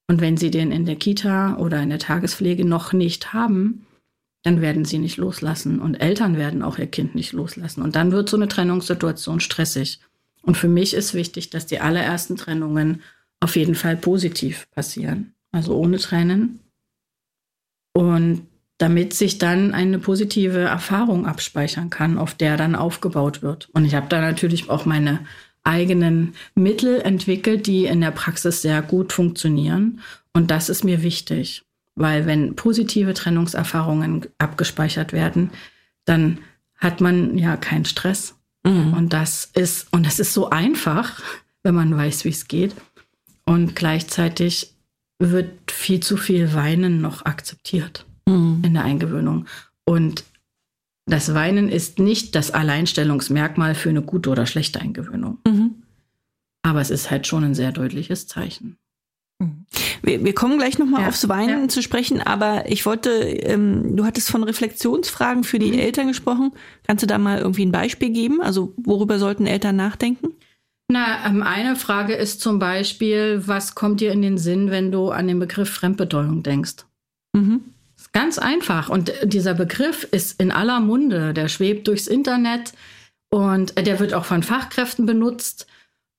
Und 0.08 0.20
wenn 0.22 0.36
sie 0.36 0.50
den 0.50 0.72
in 0.72 0.86
der 0.86 0.96
Kita 0.96 1.56
oder 1.58 1.82
in 1.82 1.90
der 1.90 1.98
Tagespflege 1.98 2.64
noch 2.64 2.92
nicht 2.92 3.32
haben, 3.34 3.86
dann 4.42 4.62
werden 4.62 4.84
sie 4.84 4.98
nicht 4.98 5.18
loslassen. 5.18 5.80
Und 5.80 5.96
Eltern 5.96 6.36
werden 6.36 6.62
auch 6.62 6.78
ihr 6.78 6.86
Kind 6.86 7.14
nicht 7.14 7.32
loslassen. 7.32 7.82
Und 7.82 7.94
dann 7.94 8.10
wird 8.10 8.28
so 8.28 8.36
eine 8.36 8.48
Trennungssituation 8.48 9.40
stressig. 9.40 10.00
Und 10.42 10.56
für 10.56 10.68
mich 10.68 10.94
ist 10.94 11.12
wichtig, 11.12 11.50
dass 11.50 11.66
die 11.66 11.80
allerersten 11.80 12.36
Trennungen 12.36 13.02
auf 13.40 13.56
jeden 13.56 13.74
Fall 13.74 13.96
positiv 13.96 14.66
passieren. 14.70 15.34
Also 15.52 15.76
ohne 15.76 15.98
Tränen. 15.98 16.60
Und 17.92 18.46
damit 18.78 19.12
sich 19.12 19.38
dann 19.38 19.74
eine 19.74 19.98
positive 19.98 20.60
Erfahrung 20.60 21.26
abspeichern 21.26 21.90
kann, 21.90 22.16
auf 22.16 22.34
der 22.34 22.56
dann 22.56 22.76
aufgebaut 22.76 23.42
wird. 23.42 23.68
Und 23.72 23.84
ich 23.84 23.94
habe 23.94 24.06
da 24.08 24.20
natürlich 24.20 24.70
auch 24.70 24.86
meine 24.86 25.20
eigenen 25.68 26.34
Mittel 26.54 27.00
entwickelt, 27.00 27.66
die 27.66 27.84
in 27.84 28.00
der 28.00 28.10
Praxis 28.10 28.62
sehr 28.62 28.82
gut 28.82 29.12
funktionieren. 29.12 30.00
Und 30.32 30.50
das 30.50 30.68
ist 30.68 30.84
mir 30.84 31.02
wichtig, 31.02 31.62
weil 31.94 32.26
wenn 32.26 32.56
positive 32.56 33.14
Trennungserfahrungen 33.14 34.26
abgespeichert 34.38 35.12
werden, 35.12 35.50
dann 36.04 36.38
hat 36.76 37.00
man 37.00 37.36
ja 37.36 37.56
keinen 37.56 37.84
Stress. 37.84 38.34
Mhm. 38.64 38.94
Und 38.94 39.12
das 39.12 39.50
ist, 39.54 39.92
und 39.92 40.06
das 40.06 40.18
ist 40.18 40.32
so 40.32 40.50
einfach, 40.50 41.20
wenn 41.62 41.74
man 41.74 41.96
weiß, 41.96 42.24
wie 42.24 42.30
es 42.30 42.48
geht. 42.48 42.74
Und 43.44 43.76
gleichzeitig 43.76 44.72
wird 45.18 45.70
viel 45.70 46.00
zu 46.00 46.16
viel 46.16 46.54
Weinen 46.54 47.00
noch 47.00 47.24
akzeptiert 47.24 48.06
Mhm. 48.28 48.62
in 48.64 48.74
der 48.74 48.84
Eingewöhnung. 48.84 49.46
Und 49.84 50.24
das 51.06 51.32
Weinen 51.32 51.70
ist 51.70 51.98
nicht 51.98 52.34
das 52.34 52.50
Alleinstellungsmerkmal 52.50 53.74
für 53.74 53.88
eine 53.88 54.02
gute 54.02 54.28
oder 54.30 54.44
schlechte 54.44 54.80
Eingewöhnung. 54.80 55.38
Mhm. 55.46 55.57
Aber 56.62 56.80
es 56.80 56.90
ist 56.90 57.10
halt 57.10 57.26
schon 57.26 57.44
ein 57.44 57.54
sehr 57.54 57.72
deutliches 57.72 58.26
Zeichen. 58.26 58.76
Wir, 60.02 60.24
wir 60.24 60.34
kommen 60.34 60.58
gleich 60.58 60.78
nochmal 60.78 61.02
Ja, 61.02 61.08
aufs 61.08 61.28
Weinen 61.28 61.62
ja. 61.62 61.68
zu 61.68 61.80
sprechen, 61.80 62.20
aber 62.20 62.68
ich 62.68 62.84
wollte, 62.86 63.10
ähm, 63.10 63.94
du 63.96 64.04
hattest 64.04 64.30
von 64.30 64.42
Reflexionsfragen 64.42 65.44
für 65.44 65.58
Mhm. 65.58 65.60
die 65.60 65.80
Eltern 65.80 66.08
gesprochen. 66.08 66.52
Kannst 66.86 67.02
du 67.04 67.06
da 67.06 67.18
mal 67.18 67.38
irgendwie 67.38 67.64
ein 67.64 67.70
Beispiel 67.72 68.10
geben? 68.10 68.40
Also 68.42 68.74
worüber 68.76 69.18
sollten 69.20 69.46
Eltern 69.46 69.76
nachdenken? 69.76 70.34
Na, 70.90 71.24
ähm, 71.26 71.42
eine 71.44 71.76
Frage 71.76 72.14
ist 72.14 72.40
zum 72.40 72.58
Beispiel, 72.58 73.42
was 73.46 73.76
kommt 73.76 74.00
dir 74.00 74.10
in 74.10 74.22
den 74.22 74.38
Sinn, 74.38 74.70
wenn 74.72 74.90
du 74.90 75.10
an 75.10 75.28
den 75.28 75.38
Begriff 75.38 75.70
Fremdbetreuung 75.70 76.42
denkst? 76.42 76.84
Mhm. 77.32 77.60
Ganz 78.12 78.38
einfach. 78.38 78.88
Und 78.88 79.12
dieser 79.22 79.54
Begriff 79.54 80.02
ist 80.10 80.40
in 80.40 80.50
aller 80.50 80.80
Munde. 80.80 81.32
Der 81.34 81.48
schwebt 81.48 81.86
durchs 81.86 82.06
Internet 82.08 82.72
und 83.30 83.76
der 83.78 84.00
wird 84.00 84.14
auch 84.14 84.24
von 84.24 84.42
Fachkräften 84.42 85.06
benutzt. 85.06 85.66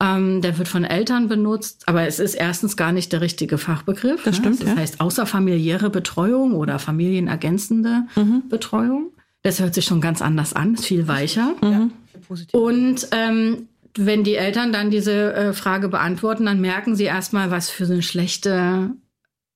Ähm, 0.01 0.41
der 0.41 0.57
wird 0.57 0.69
von 0.69 0.85
Eltern 0.85 1.27
benutzt, 1.27 1.83
aber 1.87 2.07
es 2.07 2.19
ist 2.19 2.33
erstens 2.35 2.77
gar 2.77 2.93
nicht 2.93 3.11
der 3.11 3.19
richtige 3.19 3.57
Fachbegriff. 3.57 4.23
Das 4.23 4.37
stimmt, 4.37 4.61
Das 4.61 4.69
ja. 4.69 4.75
heißt 4.77 5.01
außerfamiliäre 5.01 5.89
Betreuung 5.89 6.53
oder 6.53 6.79
familienergänzende 6.79 8.03
Mhm. 8.15 8.43
Betreuung. 8.49 9.11
Das 9.41 9.59
hört 9.59 9.73
sich 9.73 9.85
schon 9.85 10.01
ganz 10.01 10.21
anders 10.21 10.53
an, 10.53 10.73
ist 10.75 10.85
viel 10.85 11.07
weicher. 11.07 11.53
Mhm. 11.61 11.91
Positiv. 12.27 12.53
Und 12.53 13.07
ähm, 13.11 13.67
wenn 13.97 14.23
die 14.23 14.35
Eltern 14.35 14.71
dann 14.71 14.91
diese 14.91 15.33
äh, 15.33 15.53
Frage 15.53 15.89
beantworten, 15.89 16.45
dann 16.45 16.61
merken 16.61 16.95
sie 16.95 17.05
erstmal, 17.05 17.49
was 17.51 17.69
für 17.69 17.85
eine 17.85 18.01
schlechte, 18.01 18.91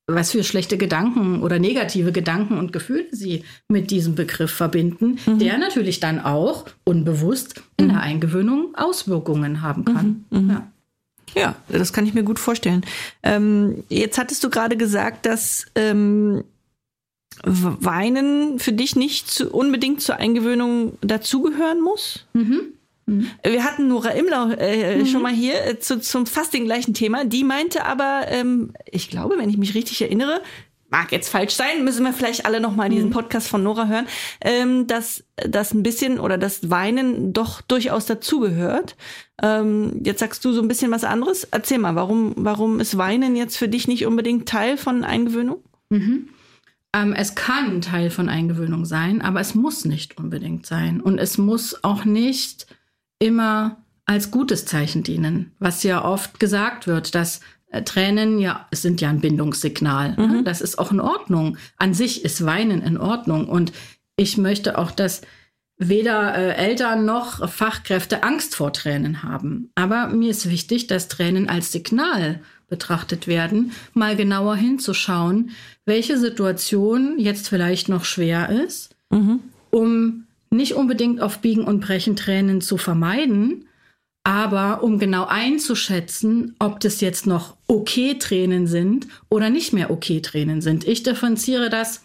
was 0.08 0.32
für 0.32 0.44
schlechte 0.44 0.78
Gedanken 0.78 1.42
oder 1.42 1.60
negative 1.60 2.12
Gedanken 2.12 2.58
und 2.58 2.74
Gefühle 2.74 3.06
sie 3.12 3.44
mit 3.70 3.90
diesem 3.90 4.16
Begriff 4.16 4.52
verbinden, 4.52 5.18
der 5.26 5.58
natürlich 5.58 6.00
dann 6.00 6.20
auch 6.20 6.66
unbewusst 6.84 7.64
in 7.78 7.90
der 7.90 8.02
Eingewöhnung 8.02 8.76
Auswirkungen 8.76 9.62
haben 9.62 9.86
kann. 9.86 10.26
Ja. 10.50 10.68
Ja, 11.36 11.56
das 11.68 11.94
kann 11.94 12.06
ich 12.06 12.14
mir 12.14 12.24
gut 12.24 12.38
vorstellen. 12.38 12.86
Ähm, 13.24 13.84
jetzt 13.90 14.18
hattest 14.20 14.44
du 14.44 14.50
gerade 14.50 14.78
gesagt, 14.78 15.26
dass 15.26 15.66
ähm, 15.74 16.44
Weinen 17.44 18.60
für 18.60 18.74
dich 18.74 18.96
nicht 18.96 19.32
zu, 19.32 19.50
unbedingt 19.50 20.02
zur 20.02 20.18
Eingewöhnung 20.18 20.98
dazugehören 21.02 21.82
muss. 21.82 22.28
Wir 23.06 23.64
hatten 23.64 23.88
Nora 23.88 24.10
Imlau 24.10 24.50
äh, 24.52 25.06
schon 25.06 25.22
mal 25.22 25.34
hier 25.34 25.66
äh, 25.66 25.80
zu, 25.80 26.00
zum 26.00 26.26
fast 26.26 26.54
den 26.54 26.66
gleichen 26.66 26.94
Thema. 26.94 27.26
Die 27.26 27.44
meinte 27.44 27.86
aber, 27.86 28.26
ähm, 28.30 28.74
ich 28.90 29.10
glaube, 29.10 29.38
wenn 29.38 29.50
ich 29.50 29.58
mich 29.58 29.76
richtig 29.76 30.02
erinnere, 30.02 30.42
mag 30.94 31.12
jetzt 31.12 31.30
falsch 31.30 31.56
sein, 31.56 31.84
müssen 31.84 32.06
wir 32.06 32.14
vielleicht 32.14 32.46
alle 32.46 32.62
noch 32.62 32.76
mal 32.76 32.88
diesen 32.88 33.10
Podcast 33.10 33.48
von 33.48 33.64
Nora 33.64 33.88
hören, 33.88 34.06
ähm, 34.42 34.86
dass 34.86 35.24
das 35.36 35.74
ein 35.74 35.82
bisschen 35.82 36.20
oder 36.20 36.38
das 36.38 36.70
Weinen 36.70 37.34
doch 37.34 37.62
durchaus 37.62 38.06
dazugehört. 38.06 38.96
Ähm, 39.42 40.02
jetzt 40.04 40.20
sagst 40.20 40.46
du 40.46 40.54
so 40.54 40.62
ein 40.62 40.68
bisschen 40.68 40.92
was 40.92 41.04
anderes. 41.04 41.46
Erzähl 41.46 41.80
mal, 41.80 41.96
warum, 41.96 42.34
warum 42.38 42.80
ist 42.80 42.96
Weinen 42.96 43.36
jetzt 43.36 43.58
für 43.58 43.68
dich 43.68 43.88
nicht 43.88 44.06
unbedingt 44.06 44.48
Teil 44.48 44.78
von 44.78 45.04
Eingewöhnung? 45.04 45.64
Ähm, 46.94 47.14
es 47.14 47.34
kann 47.34 47.82
Teil 47.82 48.12
von 48.12 48.30
Eingewöhnung 48.30 48.86
sein, 48.86 49.24
aber 49.24 49.40
es 49.40 49.56
muss 49.56 49.86
nicht 49.86 50.20
unbedingt 50.20 50.68
sein. 50.68 51.02
Und 51.02 51.18
es 51.18 51.40
muss 51.40 51.84
auch 51.84 52.06
nicht 52.06 52.68
immer 53.24 53.78
als 54.06 54.32
gutes 54.32 54.66
Zeichen 54.66 55.04
dienen, 55.04 55.52
was 55.60 55.84
ja 55.84 56.04
oft 56.04 56.40
gesagt 56.40 56.88
wird, 56.88 57.16
dass 57.16 57.40
äh, 57.70 57.82
Tränen 57.84 58.38
ja, 58.38 58.68
es 58.70 58.82
sind 58.82 59.00
ja 59.02 59.10
ein 59.10 59.22
Bindungssignal. 59.22 60.16
Ne? 60.16 60.44
Das 60.44 60.62
ist 60.62 60.78
auch 60.78 60.92
in 60.92 61.00
Ordnung. 61.00 61.58
An 61.78 61.94
sich 61.94 62.26
ist 62.26 62.46
Weinen 62.46 62.82
in 62.82 62.98
Ordnung. 62.98 63.48
Und 63.48 63.72
ich 64.18 64.38
möchte 64.38 64.78
auch, 64.78 64.92
dass 64.92 65.22
weder 65.78 66.36
äh, 66.36 66.54
Eltern 66.56 67.06
noch 67.06 67.50
Fachkräfte 67.50 68.24
Angst 68.24 68.56
vor 68.56 68.74
Tränen 68.74 69.24
haben. 69.24 69.72
Aber 69.76 70.08
mir 70.08 70.30
ist 70.32 70.50
wichtig, 70.50 70.88
dass 70.88 71.08
Tränen 71.08 71.50
als 71.50 71.72
Signal 71.72 72.42
betrachtet 72.68 73.28
werden, 73.28 73.72
mal 73.94 74.16
genauer 74.16 74.56
hinzuschauen, 74.56 75.52
welche 75.86 76.18
Situation 76.18 77.20
jetzt 77.20 77.48
vielleicht 77.48 77.88
noch 77.88 78.04
schwer 78.04 78.50
ist, 78.50 78.96
um 79.70 80.26
nicht 80.54 80.76
unbedingt 80.76 81.22
auf 81.22 81.40
Biegen 81.40 81.64
und 81.66 81.82
Brechen 81.82 82.16
Tränen 82.16 82.62
zu 82.62 82.78
vermeiden, 82.78 83.66
aber 84.24 84.84
um 84.84 85.00
genau 85.00 85.26
einzuschätzen, 85.26 86.56
ob 86.60 86.80
das 86.80 87.02
jetzt 87.02 87.28
noch 87.28 87.58
okay 87.68 88.18
Tränen 88.18 88.68
sind 88.68 89.08
oder 89.30 89.50
nicht 89.50 89.74
mehr 89.74 89.92
okay 89.92 90.22
Tränen 90.22 90.62
sind. 90.62 90.88
Ich 90.88 91.04
differenziere 91.04 91.70
das, 91.70 92.04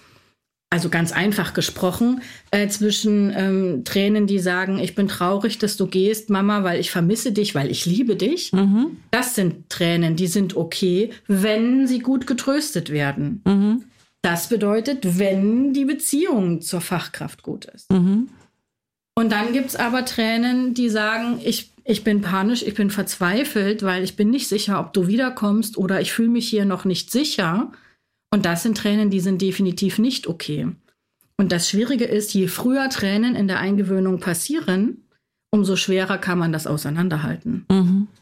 also 0.71 0.89
ganz 0.89 1.13
einfach 1.13 1.55
gesprochen, 1.55 2.21
äh, 2.51 2.69
zwischen 2.69 3.33
ähm, 3.35 3.85
Tränen, 3.85 4.27
die 4.27 4.41
sagen, 4.41 4.81
ich 4.81 4.95
bin 4.95 5.09
traurig, 5.09 5.59
dass 5.59 5.77
du 5.77 5.87
gehst, 5.87 6.29
Mama, 6.29 6.65
weil 6.65 6.81
ich 6.81 6.91
vermisse 6.91 7.33
dich, 7.33 7.55
weil 7.55 7.71
ich 7.71 7.87
liebe 7.87 8.17
dich. 8.17 8.51
Das 9.13 9.35
sind 9.35 9.71
Tränen, 9.71 10.17
die 10.17 10.27
sind 10.27 10.57
okay, 10.57 11.11
wenn 11.27 11.87
sie 11.87 12.01
gut 12.01 12.27
getröstet 12.27 12.91
werden. 12.91 13.43
Das 14.23 14.49
bedeutet, 14.49 15.19
wenn 15.19 15.73
die 15.73 15.85
Beziehung 15.85 16.61
zur 16.61 16.81
Fachkraft 16.81 17.43
gut 17.43 17.67
ist. 17.67 17.91
Und 19.15 19.33
dann 19.33 19.53
gibt's 19.53 19.77
aber 19.77 20.05
Tränen, 20.05 20.75
die 20.75 20.89
sagen, 20.89 21.41
ich, 21.45 21.73
ich 21.85 22.05
bin 22.05 22.21
panisch, 22.21 22.63
ich 22.63 22.75
bin 22.75 22.91
verzweifelt, 22.91 23.83
weil 23.83 24.05
ich 24.05 24.17
bin 24.17 24.31
nicht 24.31 24.49
sicher, 24.49 24.79
ob 24.81 24.93
du 24.93 25.07
wiederkommst 25.07 25.77
oder 25.77 26.01
ich 26.01 26.13
fühle 26.13 26.29
mich 26.29 26.49
hier 26.49 26.65
noch 26.65 26.85
nicht 26.85 27.11
sicher. 27.11 27.73
Und 28.31 28.45
das 28.45 28.63
sind 28.63 28.77
Tränen, 28.77 29.11
die 29.11 29.21
sind 29.21 29.41
definitiv 29.41 29.99
nicht 29.99 30.27
okay. 30.27 30.69
Und 31.37 31.53
das 31.53 31.69
Schwierige 31.69 32.05
ist, 32.05 32.35
je 32.35 32.49
früher 32.49 32.89
Tränen 32.91 33.35
in 33.35 33.49
der 33.49 33.61
Eingewöhnung 33.61 34.21
passieren, 34.21 35.05
umso 35.51 35.77
schwerer 35.77 36.19
kann 36.19 36.39
man 36.39 36.53
das 36.53 36.67
auseinanderhalten. 36.67 37.65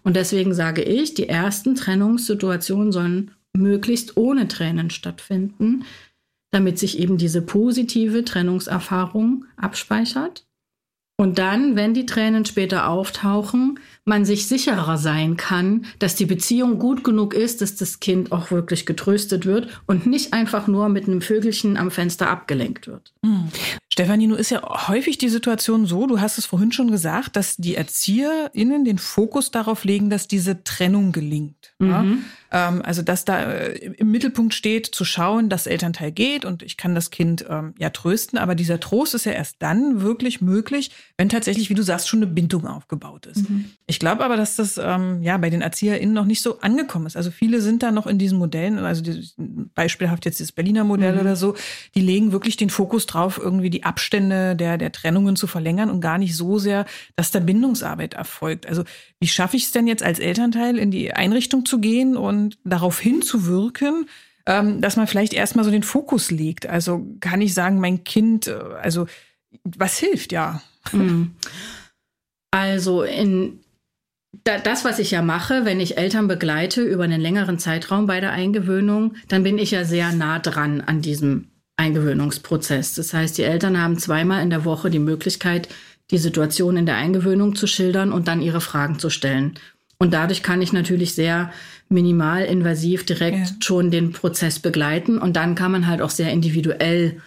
Und 0.05 0.17
deswegen 0.17 0.55
sage 0.55 0.83
ich, 0.83 1.15
die 1.15 1.29
ersten 1.29 1.75
Trennungssituationen 1.75 2.93
sollen 2.93 3.33
möglichst 3.57 4.17
ohne 4.17 4.49
Tränen 4.49 4.91
stattfinden, 4.91 5.85
damit 6.51 6.79
sich 6.79 6.99
eben 6.99 7.19
diese 7.19 7.43
positive 7.43 8.25
Trennungserfahrung 8.25 9.45
abspeichert. 9.57 10.47
Und 11.19 11.39
dann, 11.39 11.77
wenn 11.77 11.95
die 11.95 12.05
Tränen 12.05 12.45
später 12.45 12.89
auftauchen, 12.89 13.81
man 14.05 14.27
sich 14.27 14.47
sicherer 14.47 14.99
sein 14.99 15.39
kann, 15.39 15.87
dass 15.99 16.15
die 16.15 16.27
Beziehung 16.27 16.79
gut 16.79 17.05
genug 17.05 17.33
ist, 17.33 17.63
dass 17.63 17.75
das 17.75 18.01
Kind 18.01 18.33
auch 18.33 18.51
wirklich 18.51 18.85
getröstet 18.85 19.47
wird 19.47 19.69
und 19.87 20.05
nicht 20.05 20.35
einfach 20.35 20.67
nur 20.67 20.91
mit 20.91 21.09
einem 21.09 21.23
Vögelchen 21.23 21.79
am 21.79 21.91
Fenster 21.91 22.29
abgelenkt 22.29 22.87
wird. 22.87 23.15
Stefanie, 23.97 24.27
nun 24.27 24.37
ist 24.37 24.51
ja 24.51 24.89
häufig 24.89 25.17
die 25.17 25.31
Situation 25.31 25.87
so, 25.87 26.07
du 26.07 26.21
hast 26.21 26.37
es 26.37 26.45
vorhin 26.45 26.71
schon 26.71 26.91
gesagt, 26.91 27.35
dass 27.35 27.57
die 27.57 27.77
ErzieherInnen 27.77 28.85
den 28.85 28.99
Fokus 28.99 29.51
darauf 29.51 29.85
legen, 29.85 30.11
dass 30.11 30.29
diese 30.29 30.63
Trennung 30.65 31.13
gelingt. 31.13 31.73
Ja? 31.81 32.05
Ähm, 32.53 32.83
also, 32.85 33.01
dass 33.01 33.25
da 33.25 33.41
äh, 33.41 33.95
im 33.97 34.11
Mittelpunkt 34.11 34.53
steht, 34.53 34.85
zu 34.85 35.07
schauen, 35.07 35.49
dass 35.49 35.67
Elternteil 35.67 36.13
geht 36.13 36.45
und 36.45 36.63
ich 36.63 36.77
kann 36.77 36.95
das 36.95 37.11
Kind 37.11 37.47
ähm, 37.49 37.75
ja 37.79 37.89
trösten, 37.89 38.39
aber 38.39 38.55
dieser 38.55 38.81
Trost 38.81 39.15
ist 39.15 39.25
ja 39.25 39.33
erst 39.33 39.57
dann 39.61 40.03
wirklich 40.03 40.43
möglich, 40.43 40.91
wenn 41.17 41.31
tatsächlich, 41.31 41.71
wie 41.71 41.75
du 41.75 41.83
sagst, 41.83 42.07
schon 42.07 42.23
eine 42.23 42.31
Bindung 42.31 42.67
aufgebaut 42.67 43.25
ist. 43.25 43.47
Ich 43.87 43.99
glaube 43.99 44.27
aber, 44.27 44.37
dass 44.37 44.57
das 44.57 44.79
ähm, 44.79 45.23
ja 45.23 45.39
bei 45.39 45.49
den 45.49 45.63
ErzieherInnen 45.63 46.15
noch 46.15 46.27
nicht 46.27 46.43
so 46.43 46.61
angekommen 46.61 47.07
ist. 47.07 47.17
Also 47.17 47.31
viele 47.31 47.63
sind 47.63 47.83
da 47.83 47.91
noch 47.93 48.07
in 48.07 48.19
diesen 48.19 48.37
Modellen, 48.37 48.79
also 48.79 49.03
die, 49.03 49.27
beispielhaft 49.75 50.27
jetzt 50.27 50.41
das 50.41 50.53
Berliner 50.53 50.85
Modell 50.85 51.19
oder 51.19 51.35
so, 51.35 51.55
die 51.95 52.03
legen 52.03 52.33
wirklich 52.33 52.59
den 52.59 52.69
Fokus 52.69 53.07
drauf, 53.07 53.41
irgendwie 53.43 53.71
die 53.71 53.86
Abstände 53.87 54.57
der, 54.57 54.77
der 54.77 54.93
Trennungen 54.93 55.37
zu 55.37 55.47
verlängern 55.47 55.91
und 55.91 56.01
gar 56.01 56.19
nicht 56.19 56.37
so 56.37 56.59
sehr, 56.59 56.85
dass 57.15 57.31
da 57.31 57.41
Bindungsarbeit 57.41 58.15
erfolgt. 58.15 58.67
Also 58.67 58.85
wie 59.21 59.29
schaffe 59.29 59.57
ich 59.57 59.65
es 59.65 59.73
denn 59.73 59.87
jetzt 59.87 60.03
als 60.03 60.19
Elternteil 60.19 60.77
in 60.77 60.91
die 60.91 61.13
Einrichtung 61.13 61.65
zu 61.65 61.81
gehen 61.81 62.17
und 62.17 62.59
darauf 62.65 62.99
hinzuwirken, 62.99 64.09
ähm, 64.47 64.81
dass 64.81 64.97
man 64.97 65.07
vielleicht 65.07 65.33
erstmal 65.33 65.65
so 65.65 65.71
den 65.71 65.83
Fokus 65.83 66.31
legt? 66.31 66.67
Also 66.67 67.07
kann 67.21 67.41
ich 67.41 67.55
sagen, 67.55 67.81
mein 67.81 68.05
Kind, 68.05 68.49
äh, 68.49 68.59
also 68.83 69.07
was 69.65 69.99
hilft, 69.99 70.33
ja. 70.33 70.61
Also 72.51 73.03
in 73.03 73.61
da, 74.45 74.59
das, 74.59 74.85
was 74.85 74.99
ich 74.99 75.11
ja 75.11 75.23
mache, 75.23 75.65
wenn 75.65 75.81
ich 75.81 75.99
Eltern 75.99 76.29
begleite 76.29 76.83
über 76.83 77.05
einen 77.05 77.21
längeren 77.21 77.59
Zeitraum 77.59 78.07
bei 78.07 78.21
der 78.21 78.33
Eingewöhnung, 78.33 79.15
dann 79.29 79.43
bin 79.43 79.59
ich 79.59 79.71
ja 79.71 79.85
sehr 79.85 80.13
nah 80.13 80.39
dran 80.39 80.81
an 80.81 81.01
diesem 81.01 81.49
Eingewöhnungsprozess. 81.77 82.95
Das 82.95 83.13
heißt, 83.13 83.39
die 83.39 83.43
Eltern 83.43 83.81
haben 83.81 83.99
zweimal 83.99 84.43
in 84.43 84.51
der 84.51 84.65
Woche 84.65 84.91
die 84.91 84.99
Möglichkeit, 84.99 85.69
die 86.11 86.19
Situation 86.19 86.77
in 86.77 86.87
der 86.87 86.97
Eingewöhnung 86.97 87.55
zu 87.57 87.67
schildern 87.67 88.13
und 88.13 88.29
dann 88.29 88.41
ihre 88.43 88.61
Fragen 88.61 88.99
zu 88.99 89.11
stellen. 89.11 89.55
Und 89.99 90.13
dadurch 90.13 90.43
kann 90.43 90.63
ich 90.63 90.73
natürlich 90.73 91.15
sehr 91.15 91.51
minimal 91.89 92.45
invasiv 92.45 93.05
direkt 93.07 93.39
Ja. 93.39 93.47
schon 93.61 93.91
den 93.91 94.13
Prozess 94.13 94.59
begleiten. 94.59 95.19
Und 95.19 95.37
dann 95.37 95.55
kann 95.55 95.73
man 95.73 95.87
halt 95.87 96.03
auch 96.03 96.11
sehr 96.11 96.33
individuell 96.33 97.21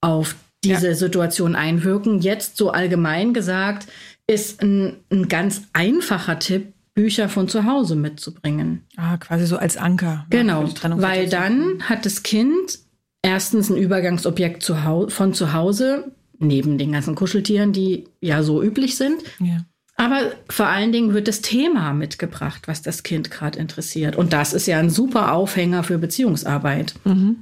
auf 0.00 0.34
diese 0.64 0.88
Ja. 0.88 0.94
Situation 0.94 1.54
einwirken. 1.54 2.20
Jetzt 2.20 2.56
so 2.56 2.70
allgemein 2.70 3.32
gesagt, 3.34 3.86
ist 4.26 4.62
ein, 4.62 4.96
ein 5.10 5.28
ganz 5.28 5.62
einfacher 5.72 6.38
Tipp, 6.38 6.72
Bücher 6.94 7.28
von 7.28 7.48
zu 7.48 7.64
Hause 7.64 7.94
mitzubringen. 7.94 8.82
Ah, 8.96 9.16
quasi 9.18 9.46
so 9.46 9.56
als 9.56 9.76
Anker. 9.76 10.06
ja, 10.06 10.26
Genau, 10.30 10.66
Trennung 10.66 11.00
weil 11.00 11.28
dann 11.28 11.82
hat 11.88 12.04
das 12.04 12.24
Kind 12.24 12.80
erstens 13.22 13.70
ein 13.70 13.76
Übergangsobjekt 13.76 14.62
zu 14.62 14.76
von 15.08 15.34
zu 15.34 15.52
Hause, 15.52 16.12
neben 16.38 16.78
den 16.78 16.92
ganzen 16.92 17.14
Kuscheltieren, 17.14 17.72
die 17.72 18.04
ja 18.20 18.42
so 18.42 18.62
üblich 18.62 18.96
sind. 18.96 19.22
Ja. 19.40 19.64
Aber 20.00 20.20
vor 20.48 20.66
allen 20.66 20.92
Dingen 20.92 21.12
wird 21.12 21.26
das 21.26 21.40
Thema 21.40 21.92
mitgebracht, 21.92 22.68
was 22.68 22.82
das 22.82 23.02
Kind 23.02 23.32
gerade 23.32 23.58
interessiert. 23.58 24.14
Und 24.14 24.32
das 24.32 24.52
ist 24.52 24.66
ja 24.66 24.78
ein 24.78 24.90
super 24.90 25.32
Aufhänger 25.32 25.82
für 25.82 25.98
Beziehungsarbeit. 25.98 26.94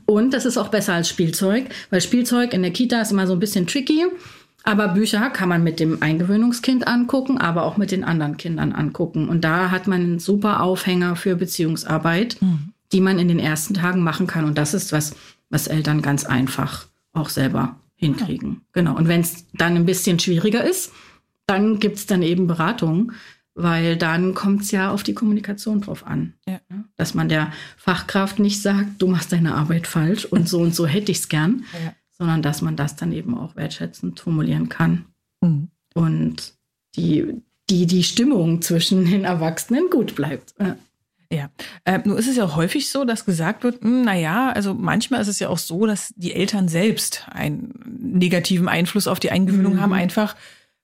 Und 0.07 0.33
das 0.33 0.47
ist 0.47 0.57
auch 0.57 0.69
besser 0.69 0.95
als 0.95 1.11
Spielzeug, 1.11 1.67
weil 1.91 2.01
Spielzeug 2.01 2.55
in 2.55 2.63
der 2.63 2.71
Kita 2.71 3.03
ist 3.03 3.13
immer 3.13 3.27
so 3.27 3.35
ein 3.35 3.41
bisschen 3.41 3.67
tricky. 3.67 4.07
Aber 4.63 4.89
Bücher 4.89 5.29
kann 5.29 5.51
man 5.51 5.63
mit 5.63 5.79
dem 5.81 6.03
Eingewöhnungskind 6.03 6.89
angucken, 6.89 7.37
aber 7.37 7.65
auch 7.65 7.77
mit 7.77 7.91
den 7.91 8.05
anderen 8.05 8.39
Kindern 8.39 8.73
angucken. 8.73 9.29
Und 9.29 9.45
da 9.45 9.71
hat 9.71 9.87
man 9.87 10.01
einen 10.01 10.19
super 10.19 10.63
Aufhänger 10.63 11.15
für 11.15 11.37
Beziehungsarbeit, 11.37 12.39
die 12.91 13.01
man 13.03 13.19
in 13.19 13.29
den 13.29 13.39
ersten 13.39 13.75
Tagen 13.75 14.01
machen 14.01 14.27
kann. 14.27 14.47
Und 14.47 14.57
das 14.57 14.73
ist 14.73 14.93
was, 14.93 15.15
was 15.51 15.67
Eltern 15.67 16.03
ganz 16.03 16.25
einfach 16.25 16.87
auch 17.13 17.29
selber 17.29 17.77
hinkriegen. 17.95 18.63
Genau. 18.73 18.97
Und 18.97 19.09
wenn 19.09 19.21
es 19.23 19.47
dann 19.55 19.77
ein 19.77 19.87
bisschen 19.87 20.19
schwieriger 20.19 20.65
ist, 20.65 20.93
dann 21.47 21.79
gibt's 21.79 22.07
dann 22.07 22.23
eben 22.23 22.47
Beratungen, 22.47 23.13
weil 23.55 23.97
dann 23.97 24.35
kommt 24.35 24.63
es 24.63 24.71
ja 24.71 24.91
auf 24.91 25.03
die 25.03 25.15
Kommunikation 25.15 25.81
drauf 25.81 26.07
an. 26.07 26.35
Ja. 26.47 26.61
Dass 26.97 27.15
man 27.15 27.29
der 27.29 27.53
Fachkraft 27.79 28.39
nicht 28.39 28.61
sagt, 28.61 29.01
du 29.01 29.07
machst 29.07 29.33
deine 29.33 29.55
Arbeit 29.55 29.87
falsch 29.87 30.25
und 30.27 30.49
so 30.49 30.61
und 30.61 30.75
so 30.75 30.87
hätte 30.87 31.11
ich 31.13 31.19
es 31.21 31.29
gern, 31.29 31.65
Ja. 31.85 31.95
sondern 32.13 32.43
dass 32.43 32.61
man 32.61 32.77
das 32.77 32.97
dann 32.97 33.13
eben 33.13 33.37
auch 33.39 33.57
wertschätzend 33.57 34.21
formulieren 34.21 34.69
kann 34.69 35.07
Mhm. 35.43 35.69
und 35.95 36.55
die, 36.97 37.33
die, 37.71 37.87
die 37.87 38.03
Stimmung 38.05 38.61
zwischen 38.63 39.05
den 39.07 39.25
Erwachsenen 39.25 39.89
gut 39.91 40.15
bleibt. 40.17 40.55
Ja. 40.61 40.77
Ja, 41.33 41.51
äh, 41.85 41.99
nur 42.05 42.19
ist 42.19 42.29
es 42.29 42.37
ja 42.37 42.55
häufig 42.55 42.89
so, 42.91 43.05
dass 43.05 43.25
gesagt 43.25 43.65
wird, 43.65 43.83
hm, 43.83 44.03
na 44.03 44.15
ja, 44.15 44.51
also 44.53 44.75
manchmal 44.75 45.21
ist 45.21 45.29
es 45.29 45.39
ja 45.41 45.49
auch 45.49 45.59
so, 45.59 45.87
dass 45.87 46.13
die 46.17 46.33
Eltern 46.35 46.69
selbst 46.69 47.27
einen 47.31 47.75
negativen 48.01 48.69
Einfluss 48.69 49.09
auf 49.09 49.19
die 49.21 49.31
Eingewöhnung 49.31 49.75
Mhm. 49.75 49.81
haben, 49.81 49.93
einfach 49.93 50.37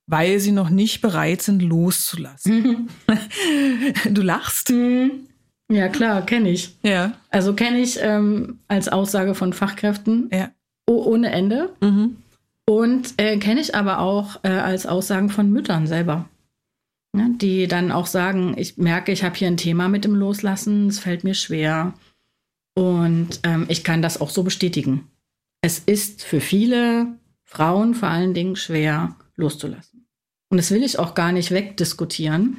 weil 0.08 0.40
sie 0.40 0.50
noch 0.52 0.68
nicht 0.68 1.00
bereit 1.00 1.42
sind, 1.42 1.62
loszulassen. 1.62 2.88
Du 4.10 4.20
lachst. 4.20 4.72
Ja, 5.70 5.88
klar, 5.88 6.26
kenne 6.26 6.50
ich. 6.50 6.76
Ja, 6.82 7.12
Also 7.30 7.54
kenne 7.54 7.78
ich 7.78 7.98
ähm, 8.02 8.58
als 8.68 8.88
Aussage 8.88 9.34
von 9.34 9.52
Fachkräften 9.52 10.28
ja. 10.32 10.50
oh, 10.86 11.04
ohne 11.04 11.30
Ende. 11.30 11.70
Mhm. 11.80 12.16
Und 12.66 13.14
äh, 13.16 13.38
kenne 13.38 13.60
ich 13.60 13.74
aber 13.74 14.00
auch 14.00 14.40
äh, 14.42 14.48
als 14.48 14.86
Aussagen 14.86 15.30
von 15.30 15.50
Müttern 15.50 15.86
selber. 15.86 16.28
Ja, 17.14 17.28
die 17.28 17.66
dann 17.68 17.92
auch 17.92 18.06
sagen, 18.06 18.54
ich 18.56 18.78
merke, 18.78 19.12
ich 19.12 19.22
habe 19.22 19.36
hier 19.36 19.48
ein 19.48 19.58
Thema 19.58 19.88
mit 19.88 20.04
dem 20.04 20.14
Loslassen, 20.14 20.88
es 20.88 20.98
fällt 20.98 21.24
mir 21.24 21.34
schwer. 21.34 21.94
Und 22.74 23.40
ähm, 23.42 23.66
ich 23.68 23.84
kann 23.84 24.00
das 24.00 24.20
auch 24.20 24.30
so 24.30 24.42
bestätigen. 24.42 25.10
Es 25.60 25.78
ist 25.78 26.24
für 26.24 26.40
viele 26.40 27.18
Frauen 27.44 27.94
vor 27.94 28.08
allen 28.08 28.32
Dingen 28.32 28.56
schwer 28.56 29.16
loszulassen. 29.36 30.08
Und 30.50 30.56
das 30.56 30.70
will 30.70 30.82
ich 30.82 30.98
auch 30.98 31.14
gar 31.14 31.32
nicht 31.32 31.50
wegdiskutieren. 31.50 32.56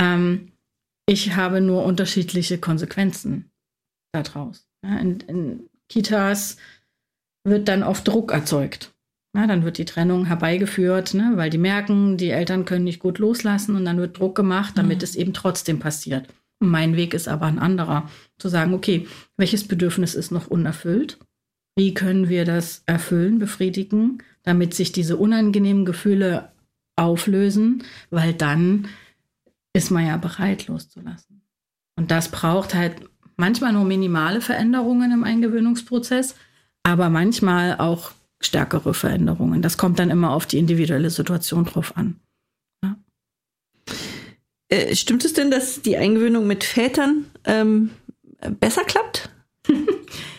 Ähm, 0.00 0.52
ich 1.06 1.36
habe 1.36 1.60
nur 1.60 1.84
unterschiedliche 1.84 2.58
Konsequenzen 2.58 3.50
daraus. 4.12 4.66
Ja, 4.82 4.98
in, 4.98 5.20
in 5.20 5.70
Kitas 5.88 6.56
wird 7.44 7.68
dann 7.68 7.82
oft 7.82 8.06
Druck 8.08 8.32
erzeugt. 8.32 8.94
Na, 9.32 9.46
dann 9.46 9.64
wird 9.64 9.78
die 9.78 9.84
Trennung 9.84 10.26
herbeigeführt, 10.26 11.14
ne, 11.14 11.32
weil 11.36 11.50
die 11.50 11.58
merken, 11.58 12.16
die 12.16 12.30
Eltern 12.30 12.64
können 12.64 12.84
nicht 12.84 12.98
gut 12.98 13.18
loslassen 13.18 13.76
und 13.76 13.84
dann 13.84 13.98
wird 13.98 14.18
Druck 14.18 14.34
gemacht, 14.34 14.76
damit 14.76 14.98
Mhm. 14.98 15.04
es 15.04 15.14
eben 15.14 15.32
trotzdem 15.32 15.78
passiert. 15.78 16.26
Und 16.58 16.68
mein 16.68 16.96
Weg 16.96 17.14
ist 17.14 17.28
aber 17.28 17.46
ein 17.46 17.60
anderer. 17.60 18.10
Zu 18.38 18.48
sagen, 18.48 18.74
okay, 18.74 19.06
welches 19.36 19.66
Bedürfnis 19.66 20.14
ist 20.14 20.32
noch 20.32 20.48
unerfüllt? 20.48 21.18
Wie 21.76 21.94
können 21.94 22.28
wir 22.28 22.44
das 22.44 22.82
erfüllen, 22.86 23.38
befriedigen, 23.38 24.18
damit 24.42 24.74
sich 24.74 24.90
diese 24.92 25.16
unangenehmen 25.16 25.84
Gefühle 25.84 26.50
auflösen? 26.96 27.84
Weil 28.10 28.34
dann 28.34 28.88
ist 29.72 29.90
man 29.90 30.06
ja 30.06 30.16
bereit 30.16 30.66
loszulassen. 30.66 31.42
Und 31.96 32.10
das 32.10 32.30
braucht 32.30 32.74
halt 32.74 32.96
manchmal 33.36 33.72
nur 33.72 33.84
minimale 33.84 34.40
Veränderungen 34.40 35.12
im 35.12 35.22
Eingewöhnungsprozess, 35.22 36.34
aber 36.82 37.08
manchmal 37.10 37.78
auch 37.78 38.10
stärkere 38.40 38.94
Veränderungen. 38.94 39.62
Das 39.62 39.76
kommt 39.76 39.98
dann 39.98 40.10
immer 40.10 40.32
auf 40.32 40.46
die 40.46 40.58
individuelle 40.58 41.10
Situation 41.10 41.64
drauf 41.64 41.96
an. 41.96 42.20
Äh, 44.70 44.94
stimmt 44.94 45.24
es 45.24 45.32
denn, 45.32 45.50
dass 45.50 45.82
die 45.82 45.96
Eingewöhnung 45.96 46.46
mit 46.46 46.64
Vätern 46.64 47.26
ähm, 47.44 47.90
besser 48.60 48.84
klappt? 48.84 49.28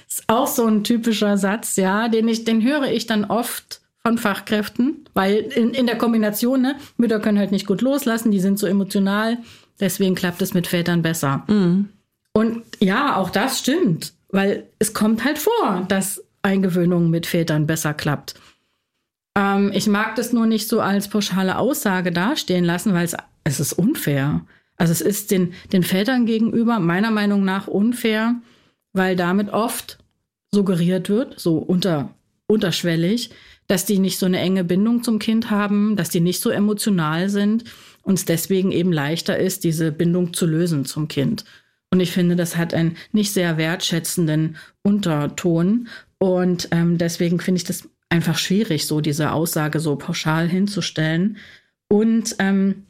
Ist 0.07 0.23
auch 0.27 0.47
so 0.47 0.65
ein 0.65 0.83
typischer 0.83 1.37
Satz, 1.37 1.75
ja, 1.75 2.07
den 2.07 2.27
ich, 2.27 2.45
den 2.45 2.63
höre 2.63 2.91
ich 2.91 3.05
dann 3.05 3.25
oft 3.25 3.81
von 4.01 4.17
Fachkräften, 4.17 5.05
weil 5.13 5.35
in, 5.35 5.71
in 5.71 5.85
der 5.85 5.97
Kombination, 5.97 6.61
ne, 6.61 6.75
Mütter 6.97 7.19
können 7.19 7.37
halt 7.37 7.51
nicht 7.51 7.67
gut 7.67 7.81
loslassen, 7.81 8.31
die 8.31 8.39
sind 8.39 8.57
so 8.57 8.67
emotional, 8.67 9.37
deswegen 9.79 10.15
klappt 10.15 10.41
es 10.41 10.53
mit 10.53 10.65
Vätern 10.67 11.01
besser. 11.01 11.43
Mhm. 11.47 11.89
Und 12.33 12.63
ja, 12.79 13.17
auch 13.17 13.29
das 13.29 13.59
stimmt, 13.59 14.13
weil 14.29 14.67
es 14.79 14.93
kommt 14.93 15.23
halt 15.23 15.37
vor, 15.37 15.85
dass 15.87 16.23
Eingewöhnung 16.43 17.09
mit 17.09 17.25
Vätern 17.25 17.67
besser 17.67 17.93
klappt. 17.93 18.35
Ähm, 19.37 19.71
ich 19.73 19.87
mag 19.87 20.15
das 20.15 20.33
nur 20.33 20.45
nicht 20.45 20.67
so 20.67 20.81
als 20.81 21.07
pauschale 21.07 21.57
Aussage 21.57 22.11
dastehen 22.11 22.65
lassen, 22.65 22.93
weil 22.93 23.05
es, 23.05 23.15
es 23.43 23.59
ist 23.59 23.73
unfair. 23.73 24.41
Also 24.77 24.91
es 24.91 25.01
ist 25.01 25.31
den, 25.31 25.53
den 25.71 25.83
Vätern 25.83 26.25
gegenüber 26.25 26.79
meiner 26.79 27.11
Meinung 27.11 27.43
nach 27.43 27.67
unfair, 27.67 28.35
weil 28.93 29.15
damit 29.15 29.49
oft 29.49 29.99
suggeriert 30.51 31.09
wird, 31.09 31.39
so 31.39 31.57
unter, 31.57 32.13
unterschwellig, 32.47 33.29
dass 33.67 33.85
die 33.85 33.99
nicht 33.99 34.17
so 34.17 34.25
eine 34.25 34.39
enge 34.39 34.63
Bindung 34.63 35.03
zum 35.03 35.19
Kind 35.19 35.49
haben, 35.49 35.95
dass 35.95 36.09
die 36.09 36.19
nicht 36.19 36.41
so 36.41 36.49
emotional 36.49 37.29
sind 37.29 37.63
und 38.03 38.15
es 38.15 38.25
deswegen 38.25 38.71
eben 38.71 38.91
leichter 38.91 39.37
ist, 39.37 39.63
diese 39.63 39.91
Bindung 39.91 40.33
zu 40.33 40.45
lösen 40.45 40.85
zum 40.85 41.07
Kind. 41.07 41.45
Und 41.91 41.99
ich 41.99 42.11
finde, 42.11 42.35
das 42.35 42.57
hat 42.57 42.73
einen 42.73 42.97
nicht 43.11 43.33
sehr 43.33 43.57
wertschätzenden 43.57 44.57
Unterton. 44.81 45.87
Und 46.21 46.67
ähm, 46.69 46.99
deswegen 46.99 47.39
finde 47.39 47.57
ich 47.57 47.63
das 47.63 47.89
einfach 48.09 48.37
schwierig, 48.37 48.85
so 48.85 49.01
diese 49.01 49.31
Aussage 49.31 49.79
so 49.79 49.95
pauschal 49.95 50.47
hinzustellen. 50.47 51.37
Und 51.89 52.35
ähm, 52.37 52.85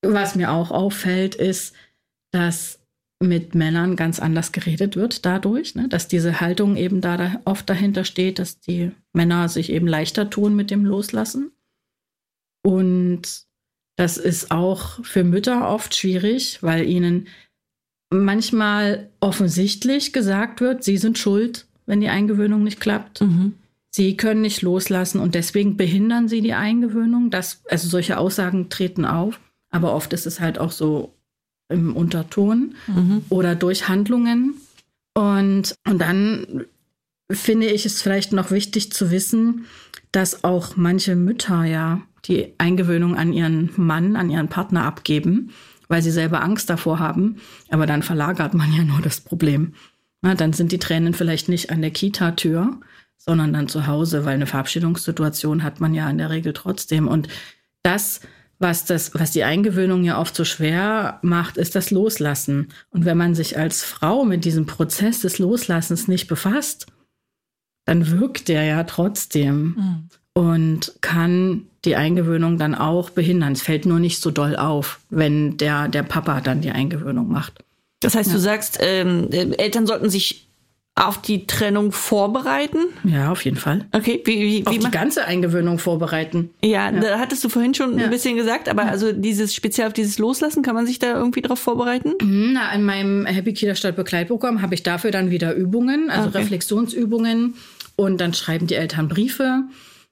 was 0.00 0.34
mir 0.34 0.50
auch 0.50 0.70
auffällt, 0.70 1.34
ist, 1.34 1.74
dass 2.32 2.80
mit 3.20 3.54
Männern 3.54 3.94
ganz 3.94 4.20
anders 4.20 4.52
geredet 4.52 4.96
wird 4.96 5.26
dadurch, 5.26 5.74
ne? 5.74 5.88
dass 5.88 6.08
diese 6.08 6.40
Haltung 6.40 6.76
eben 6.76 7.02
da, 7.02 7.18
da 7.18 7.42
oft 7.44 7.68
dahinter 7.68 8.04
steht, 8.04 8.38
dass 8.38 8.58
die 8.58 8.92
Männer 9.12 9.50
sich 9.50 9.70
eben 9.70 9.86
leichter 9.86 10.30
tun 10.30 10.56
mit 10.56 10.70
dem 10.70 10.86
Loslassen. 10.86 11.50
Und 12.64 13.44
das 13.96 14.16
ist 14.16 14.50
auch 14.50 15.04
für 15.04 15.24
Mütter 15.24 15.68
oft 15.68 15.94
schwierig, 15.94 16.62
weil 16.62 16.88
ihnen 16.88 17.28
manchmal 18.10 19.10
offensichtlich 19.20 20.14
gesagt 20.14 20.62
wird, 20.62 20.84
sie 20.84 20.96
sind 20.96 21.18
schuld, 21.18 21.67
wenn 21.88 22.00
die 22.00 22.08
Eingewöhnung 22.10 22.62
nicht 22.62 22.80
klappt. 22.80 23.22
Mhm. 23.22 23.54
Sie 23.90 24.16
können 24.16 24.42
nicht 24.42 24.62
loslassen 24.62 25.18
und 25.18 25.34
deswegen 25.34 25.76
behindern 25.76 26.28
sie 26.28 26.42
die 26.42 26.52
Eingewöhnung. 26.52 27.30
Das, 27.30 27.62
also 27.68 27.88
solche 27.88 28.18
Aussagen 28.18 28.68
treten 28.68 29.04
auf, 29.04 29.40
aber 29.70 29.94
oft 29.94 30.12
ist 30.12 30.26
es 30.26 30.38
halt 30.38 30.58
auch 30.58 30.70
so 30.70 31.14
im 31.70 31.96
Unterton 31.96 32.74
Mhm. 32.86 33.22
oder 33.30 33.54
durch 33.54 33.88
Handlungen. 33.88 34.54
Und, 35.14 35.74
und 35.86 35.98
dann 35.98 36.64
finde 37.30 37.66
ich 37.66 37.86
es 37.86 38.02
vielleicht 38.02 38.32
noch 38.32 38.50
wichtig 38.50 38.92
zu 38.92 39.10
wissen, 39.10 39.64
dass 40.12 40.44
auch 40.44 40.76
manche 40.76 41.16
Mütter 41.16 41.64
ja 41.64 42.02
die 42.26 42.52
Eingewöhnung 42.58 43.16
an 43.16 43.32
ihren 43.32 43.70
Mann, 43.76 44.16
an 44.16 44.30
ihren 44.30 44.48
Partner 44.48 44.84
abgeben, 44.84 45.50
weil 45.88 46.02
sie 46.02 46.10
selber 46.10 46.42
Angst 46.42 46.68
davor 46.68 46.98
haben. 46.98 47.36
Aber 47.70 47.86
dann 47.86 48.02
verlagert 48.02 48.52
man 48.54 48.72
ja 48.72 48.84
nur 48.84 49.00
das 49.00 49.20
Problem. 49.20 49.74
Na, 50.22 50.34
dann 50.34 50.52
sind 50.52 50.72
die 50.72 50.78
Tränen 50.78 51.14
vielleicht 51.14 51.48
nicht 51.48 51.70
an 51.70 51.80
der 51.80 51.90
Kita-Tür, 51.90 52.80
sondern 53.16 53.52
dann 53.52 53.68
zu 53.68 53.86
Hause, 53.86 54.24
weil 54.24 54.34
eine 54.34 54.46
Verabschiedungssituation 54.46 55.62
hat 55.62 55.80
man 55.80 55.94
ja 55.94 56.08
in 56.10 56.18
der 56.18 56.30
Regel 56.30 56.52
trotzdem. 56.52 57.06
Und 57.08 57.28
das, 57.82 58.20
was 58.58 58.84
das, 58.84 59.14
was 59.14 59.30
die 59.30 59.44
Eingewöhnung 59.44 60.02
ja 60.04 60.20
oft 60.20 60.34
so 60.34 60.44
schwer 60.44 61.18
macht, 61.22 61.56
ist 61.56 61.74
das 61.74 61.90
Loslassen. 61.90 62.68
Und 62.90 63.04
wenn 63.04 63.16
man 63.16 63.34
sich 63.34 63.56
als 63.58 63.84
Frau 63.84 64.24
mit 64.24 64.44
diesem 64.44 64.66
Prozess 64.66 65.20
des 65.20 65.38
Loslassens 65.38 66.08
nicht 66.08 66.26
befasst, 66.26 66.86
dann 67.84 68.10
wirkt 68.10 68.48
der 68.48 68.64
ja 68.64 68.84
trotzdem 68.84 69.76
Mhm. 69.78 70.08
und 70.34 70.92
kann 71.00 71.66
die 71.84 71.96
Eingewöhnung 71.96 72.58
dann 72.58 72.74
auch 72.74 73.10
behindern. 73.10 73.52
Es 73.52 73.62
fällt 73.62 73.86
nur 73.86 73.98
nicht 74.00 74.20
so 74.20 74.30
doll 74.30 74.56
auf, 74.56 75.00
wenn 75.10 75.56
der, 75.56 75.88
der 75.88 76.02
Papa 76.02 76.40
dann 76.40 76.60
die 76.60 76.70
Eingewöhnung 76.72 77.28
macht. 77.28 77.64
Das 78.00 78.14
heißt, 78.14 78.32
du 78.32 78.38
sagst, 78.38 78.78
ähm, 78.80 79.28
äh, 79.32 79.50
Eltern 79.56 79.86
sollten 79.86 80.08
sich 80.10 80.44
auf 80.94 81.22
die 81.22 81.46
Trennung 81.46 81.92
vorbereiten. 81.92 82.78
Ja, 83.04 83.30
auf 83.30 83.44
jeden 83.44 83.56
Fall. 83.56 83.86
Okay, 83.92 84.20
wie, 84.24 84.40
wie, 84.40 84.66
Auf 84.66 84.74
wie 84.74 84.78
die 84.80 84.90
ganze 84.90 85.24
Eingewöhnung 85.26 85.78
vorbereiten. 85.78 86.50
ja, 86.64 86.90
da 86.90 87.20
hattest 87.20 87.44
du 87.44 87.48
vorhin 87.48 87.72
schon 87.74 87.96
Ja. 87.98 88.04
ein 88.06 88.10
bisschen 88.10 88.36
gesagt, 88.36 88.68
aber 88.68 88.86
also 88.86 89.12
dieses 89.12 89.54
speziell 89.54 89.86
auf 89.86 89.92
dieses 89.92 90.18
Loslassen, 90.18 90.62
kann 90.64 90.74
man 90.74 90.86
sich 90.86 90.98
da 90.98 91.16
irgendwie 91.16 91.40
drauf 91.40 91.60
vorbereiten? 91.60 92.14
Na, 92.24 92.72
in 92.72 92.82
meinem 92.84 93.26
Happy 93.26 93.52
Kita 93.52 93.76
Stadt 93.76 93.94
Begleitprogramm 93.94 94.60
habe 94.60 94.74
ich 94.74 94.82
dafür 94.82 95.12
dann 95.12 95.30
wieder 95.30 95.54
Übungen, 95.54 96.10
also 96.10 96.28
Okay. 96.30 96.38
Reflexionsübungen 96.38 97.54
und 97.94 98.20
dann 98.20 98.34
schreiben 98.34 98.66
die 98.66 98.74
Eltern 98.74 99.06
Briefe. 99.08 99.62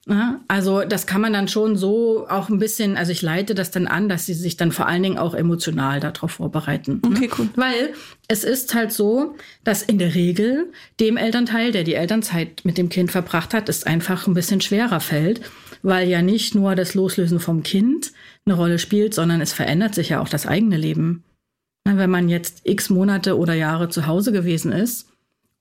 Ja, 0.09 0.41
also 0.47 0.85
das 0.85 1.09
kann 1.09 1.21
man 1.21 1.33
dann 1.33 1.49
schon 1.49 1.75
so 1.77 2.29
auch 2.29 2.49
ein 2.49 2.61
bisschen, 2.61 2.97
also 2.97 3.11
ich 3.11 3.23
leite 3.23 3.57
das 3.57 3.73
dann 3.73 3.89
an, 3.89 4.09
dass 4.09 4.25
sie 4.25 4.35
sich 4.35 4.57
dann 4.57 4.71
vor 4.71 4.87
allen 4.87 5.03
Dingen 5.03 5.19
auch 5.19 5.35
emotional 5.35 5.99
darauf 5.99 6.33
vorbereiten. 6.33 7.01
ne? 7.03 7.11
Okay, 7.11 7.31
cool. 7.37 7.49
Weil 7.57 7.93
es 8.29 8.45
ist 8.45 8.73
halt 8.75 8.93
so, 8.93 9.35
dass 9.65 9.83
in 9.83 9.99
der 9.99 10.15
Regel 10.15 10.71
dem 11.01 11.17
Elternteil, 11.17 11.73
der 11.73 11.83
die 11.83 11.95
Elternzeit 11.95 12.65
mit 12.65 12.79
dem 12.79 12.89
Kind 12.89 13.11
verbracht 13.11 13.53
hat, 13.53 13.69
es 13.69 13.83
einfach 13.83 14.29
ein 14.29 14.35
bisschen 14.35 14.61
schwerer 14.61 15.01
fällt, 15.01 15.41
weil 15.83 16.09
ja 16.09 16.23
nicht 16.23 16.55
nur 16.55 16.77
das 16.77 16.95
Loslösen 16.95 17.41
vom 17.41 17.65
Kind 17.65 18.13
eine 18.45 18.55
Rolle 18.55 18.79
spielt, 18.79 19.13
sondern 19.13 19.41
es 19.41 19.53
verändert 19.53 19.97
sich 19.97 20.11
ja 20.11 20.21
auch 20.21 20.29
das 20.29 20.47
eigene 20.47 20.77
Leben. 20.77 21.25
Na, 21.85 21.97
Wenn 21.97 22.11
man 22.11 22.29
jetzt 22.29 22.61
x 22.63 22.91
Monate 22.91 23.37
oder 23.37 23.55
Jahre 23.55 23.89
zu 23.89 24.07
Hause 24.07 24.31
gewesen 24.31 24.71
ist 24.71 25.09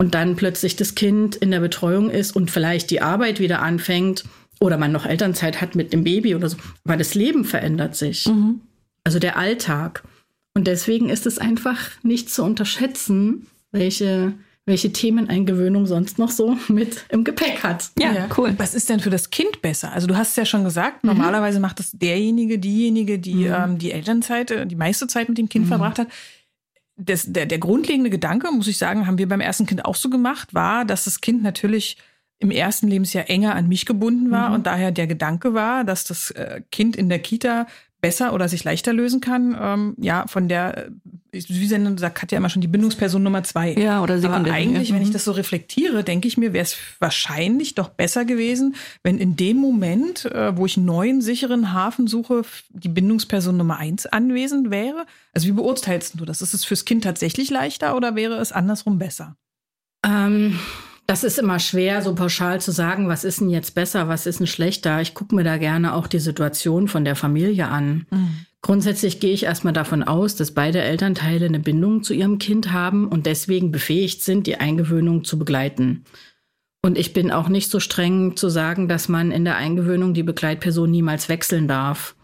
und 0.05 0.13
dann 0.13 0.35
plötzlich 0.35 0.75
das 0.75 0.93
Kind 0.93 1.35
in 1.35 1.49
der 1.49 1.61
Betreuung 1.61 2.11
ist 2.11 2.35
und 2.35 2.51
vielleicht 2.51 2.91
die 2.91 3.01
Arbeit 3.01 3.39
wieder 3.39 3.63
anfängt 3.63 4.23
oder 4.59 4.77
man 4.77 4.91
noch 4.91 5.07
Elternzeit 5.07 5.61
hat 5.61 5.73
mit 5.73 5.93
dem 5.93 6.03
Baby 6.03 6.35
oder 6.35 6.47
so, 6.47 6.57
aber 6.83 6.95
das 6.95 7.15
Leben 7.15 7.43
verändert 7.43 7.95
sich. 7.95 8.27
also 9.03 9.17
der 9.17 9.35
Alltag. 9.35 10.03
Und 10.53 10.67
deswegen 10.67 11.09
ist 11.09 11.25
es 11.25 11.39
einfach 11.39 11.89
nicht 12.03 12.29
zu 12.29 12.43
unterschätzen, 12.43 13.47
welche 13.71 14.35
welche 14.67 14.91
Themeneingewöhnung 14.91 15.87
sonst 15.87 16.19
noch 16.19 16.29
so 16.29 16.55
mit 16.67 17.05
im 17.09 17.23
Gepäck 17.23 17.63
hat. 17.63 17.89
Ja, 17.97 18.11
ja, 18.11 18.27
cool. 18.37 18.53
Was 18.57 18.75
ist 18.75 18.87
denn 18.89 18.99
für 18.99 19.09
das 19.09 19.31
Kind 19.31 19.63
besser? 19.63 19.91
Also 19.91 20.05
du 20.05 20.15
hast 20.15 20.29
es 20.29 20.35
ja 20.35 20.45
schon 20.45 20.63
gesagt, 20.63 21.03
mhm. 21.03 21.11
normalerweise 21.11 21.59
macht 21.59 21.79
es 21.79 21.91
derjenige, 21.93 22.59
diejenige, 22.59 23.17
die 23.17 23.47
mhm. 23.47 23.53
ähm, 23.55 23.77
die 23.79 23.91
Elternzeit, 23.91 24.51
äh, 24.51 24.67
die 24.67 24.75
meiste 24.75 25.07
Zeit 25.07 25.29
mit 25.29 25.39
dem 25.39 25.49
Kind 25.49 25.65
mhm. 25.65 25.69
verbracht 25.69 25.97
hat. 25.97 26.09
Das, 26.97 27.25
der, 27.31 27.45
der 27.45 27.57
grundlegende 27.57 28.09
Gedanke, 28.09 28.51
muss 28.51 28.67
ich 28.67 28.77
sagen, 28.77 29.05
haben 29.05 29.17
wir 29.17 29.27
beim 29.27 29.41
ersten 29.41 29.65
Kind 29.65 29.83
auch 29.83 29.95
so 29.95 30.09
gemacht, 30.09 30.53
war, 30.53 30.85
dass 30.85 31.03
das 31.03 31.19
Kind 31.19 31.43
natürlich 31.43 31.97
im 32.39 32.51
ersten 32.51 32.87
Lebensjahr 32.87 33.29
enger 33.29 33.55
an 33.55 33.67
mich 33.67 33.85
gebunden 33.85 34.31
war 34.31 34.49
mhm. 34.49 34.55
und 34.55 34.67
daher 34.67 34.91
der 34.91 35.07
Gedanke 35.07 35.53
war, 35.53 35.83
dass 35.83 36.03
das 36.03 36.31
äh, 36.31 36.61
Kind 36.71 36.95
in 36.95 37.09
der 37.09 37.19
Kita 37.19 37.67
besser 38.05 38.33
oder 38.33 38.47
sich 38.47 38.63
leichter 38.63 38.93
lösen 38.93 39.19
kann. 39.19 39.57
Ähm, 39.59 39.95
ja, 39.97 40.27
von 40.27 40.47
der, 40.47 40.91
wie 41.31 41.65
Sendung 41.65 41.97
sagt 41.97 42.13
Katja 42.13 42.37
immer 42.37 42.49
schon, 42.49 42.61
die 42.61 42.67
Bindungsperson 42.67 43.23
Nummer 43.23 43.43
zwei. 43.43 43.73
Ja, 43.73 44.03
oder. 44.03 44.23
Aber 44.23 44.51
eigentlich, 44.51 44.93
wenn 44.93 45.01
ich 45.01 45.07
mhm. 45.07 45.13
das 45.13 45.25
so 45.25 45.31
reflektiere, 45.31 46.03
denke 46.03 46.27
ich 46.27 46.37
mir, 46.37 46.53
wäre 46.53 46.61
es 46.61 46.77
wahrscheinlich 46.99 47.73
doch 47.73 47.89
besser 47.89 48.23
gewesen, 48.23 48.75
wenn 49.01 49.17
in 49.17 49.35
dem 49.35 49.57
Moment, 49.57 50.25
äh, 50.25 50.55
wo 50.55 50.67
ich 50.67 50.77
einen 50.77 50.85
neuen, 50.85 51.21
sicheren 51.21 51.73
Hafen 51.73 52.05
suche, 52.05 52.43
die 52.69 52.89
Bindungsperson 52.89 53.57
Nummer 53.57 53.77
eins 53.77 54.05
anwesend 54.05 54.69
wäre. 54.69 55.07
Also 55.33 55.47
wie 55.47 55.53
beurteilst 55.53 56.19
du 56.19 56.25
das? 56.25 56.43
Ist 56.43 56.53
es 56.53 56.63
fürs 56.63 56.85
Kind 56.85 57.05
tatsächlich 57.05 57.49
leichter 57.49 57.97
oder 57.97 58.15
wäre 58.15 58.35
es 58.35 58.51
andersrum 58.51 58.99
besser? 58.99 59.35
Ähm 60.05 60.59
das 61.07 61.23
ist 61.23 61.37
immer 61.37 61.59
schwer, 61.59 62.01
so 62.01 62.15
pauschal 62.15 62.59
zu 62.61 62.71
sagen, 62.71 63.07
was 63.07 63.23
ist 63.23 63.41
denn 63.41 63.49
jetzt 63.49 63.75
besser, 63.75 64.07
was 64.07 64.25
ist 64.25 64.39
denn 64.39 64.47
schlechter. 64.47 65.01
Ich 65.01 65.13
gucke 65.13 65.35
mir 65.35 65.43
da 65.43 65.57
gerne 65.57 65.93
auch 65.93 66.07
die 66.07 66.19
Situation 66.19 66.87
von 66.87 67.05
der 67.05 67.15
Familie 67.15 67.67
an. 67.67 68.07
Mhm. 68.09 68.45
Grundsätzlich 68.61 69.19
gehe 69.19 69.33
ich 69.33 69.43
erstmal 69.43 69.73
davon 69.73 70.01
aus, 70.01 70.35
dass 70.35 70.51
beide 70.51 70.81
Elternteile 70.81 71.45
eine 71.45 71.59
Bindung 71.59 72.01
zu 72.01 72.15
ihrem 72.15 72.39
Kind 72.39 72.71
haben 72.71 73.07
und 73.07 73.27
deswegen 73.27 73.71
befähigt 73.71 74.23
sind, 74.23 74.47
die 74.47 74.57
Eingewöhnung 74.57 75.23
zu 75.23 75.37
begleiten. 75.37 76.05
Und 76.81 76.97
ich 76.97 77.13
bin 77.13 77.29
auch 77.29 77.49
nicht 77.49 77.69
so 77.69 77.79
streng 77.79 78.35
zu 78.35 78.49
sagen, 78.49 78.87
dass 78.87 79.07
man 79.07 79.31
in 79.31 79.45
der 79.45 79.57
Eingewöhnung 79.57 80.15
die 80.15 80.23
Begleitperson 80.23 80.89
niemals 80.89 81.29
wechseln 81.29 81.67
darf. 81.67 82.15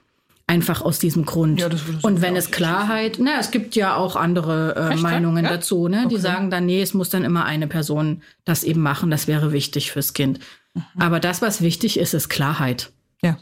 Einfach 0.51 0.81
aus 0.81 0.99
diesem 0.99 1.23
Grund. 1.23 1.61
Ja, 1.61 1.69
und 2.01 2.21
wenn 2.21 2.35
es 2.35 2.51
Klarheit, 2.51 3.19
na, 3.21 3.39
es 3.39 3.51
gibt 3.51 3.73
ja 3.73 3.95
auch 3.95 4.17
andere 4.17 4.75
äh, 4.75 4.95
Meinungen 4.97 5.45
ja? 5.45 5.51
dazu, 5.51 5.87
ne? 5.87 5.99
Okay. 5.99 6.15
Die 6.15 6.19
sagen 6.19 6.51
dann, 6.51 6.65
nee, 6.65 6.81
es 6.81 6.93
muss 6.93 7.09
dann 7.09 7.23
immer 7.23 7.45
eine 7.45 7.67
Person 7.67 8.21
das 8.43 8.65
eben 8.65 8.81
machen, 8.81 9.09
das 9.09 9.27
wäre 9.27 9.53
wichtig 9.53 9.93
fürs 9.93 10.11
Kind. 10.11 10.39
Mhm. 10.73 10.83
Aber 10.99 11.21
das, 11.21 11.41
was 11.41 11.61
wichtig 11.61 11.97
ist, 11.97 12.13
ist 12.13 12.27
Klarheit. 12.27 12.91
Ja. 13.23 13.37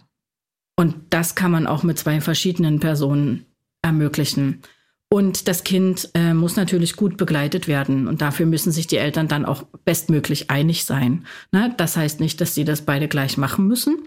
Und 0.76 0.96
das 1.10 1.34
kann 1.34 1.50
man 1.50 1.66
auch 1.66 1.82
mit 1.82 1.98
zwei 1.98 2.22
verschiedenen 2.22 2.80
Personen 2.80 3.48
ermöglichen. 3.82 4.62
Und 5.10 5.48
das 5.48 5.64
Kind 5.64 6.10
äh, 6.14 6.36
muss 6.36 6.58
natürlich 6.58 6.96
gut 6.96 7.18
begleitet 7.18 7.68
werden. 7.68 8.08
Und 8.08 8.22
dafür 8.22 8.46
müssen 8.46 8.72
sich 8.72 8.86
die 8.86 8.98
Eltern 8.98 9.28
dann 9.28 9.46
auch 9.46 9.64
bestmöglich 9.84 10.52
einig 10.52 10.86
sein. 10.86 11.26
Ne? 11.52 11.74
Das 11.78 11.98
heißt 11.98 12.20
nicht, 12.20 12.40
dass 12.40 12.54
sie 12.54 12.66
das 12.66 12.84
beide 12.84 13.08
gleich 13.08 13.36
machen 13.36 13.68
müssen. 13.68 13.98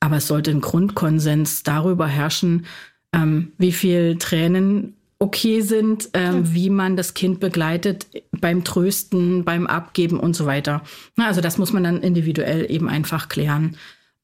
Aber 0.00 0.16
es 0.16 0.26
sollte 0.26 0.50
ein 0.50 0.60
Grundkonsens 0.60 1.62
darüber 1.62 2.06
herrschen, 2.06 2.66
ähm, 3.14 3.52
wie 3.58 3.72
viel 3.72 4.16
Tränen 4.16 4.96
okay 5.18 5.60
sind, 5.60 6.08
ähm, 6.14 6.44
ja. 6.44 6.54
wie 6.54 6.70
man 6.70 6.96
das 6.96 7.12
Kind 7.12 7.40
begleitet 7.40 8.06
beim 8.32 8.64
Trösten, 8.64 9.44
beim 9.44 9.66
Abgeben 9.66 10.18
und 10.18 10.34
so 10.34 10.46
weiter. 10.46 10.82
Also 11.18 11.42
das 11.42 11.58
muss 11.58 11.72
man 11.72 11.84
dann 11.84 12.00
individuell 12.00 12.70
eben 12.70 12.88
einfach 12.88 13.28
klären. 13.28 13.76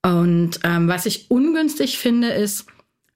Und 0.03 0.61
ähm, 0.65 0.89
was 0.89 1.05
ich 1.05 1.31
ungünstig 1.31 1.99
finde, 1.99 2.29
ist, 2.29 2.67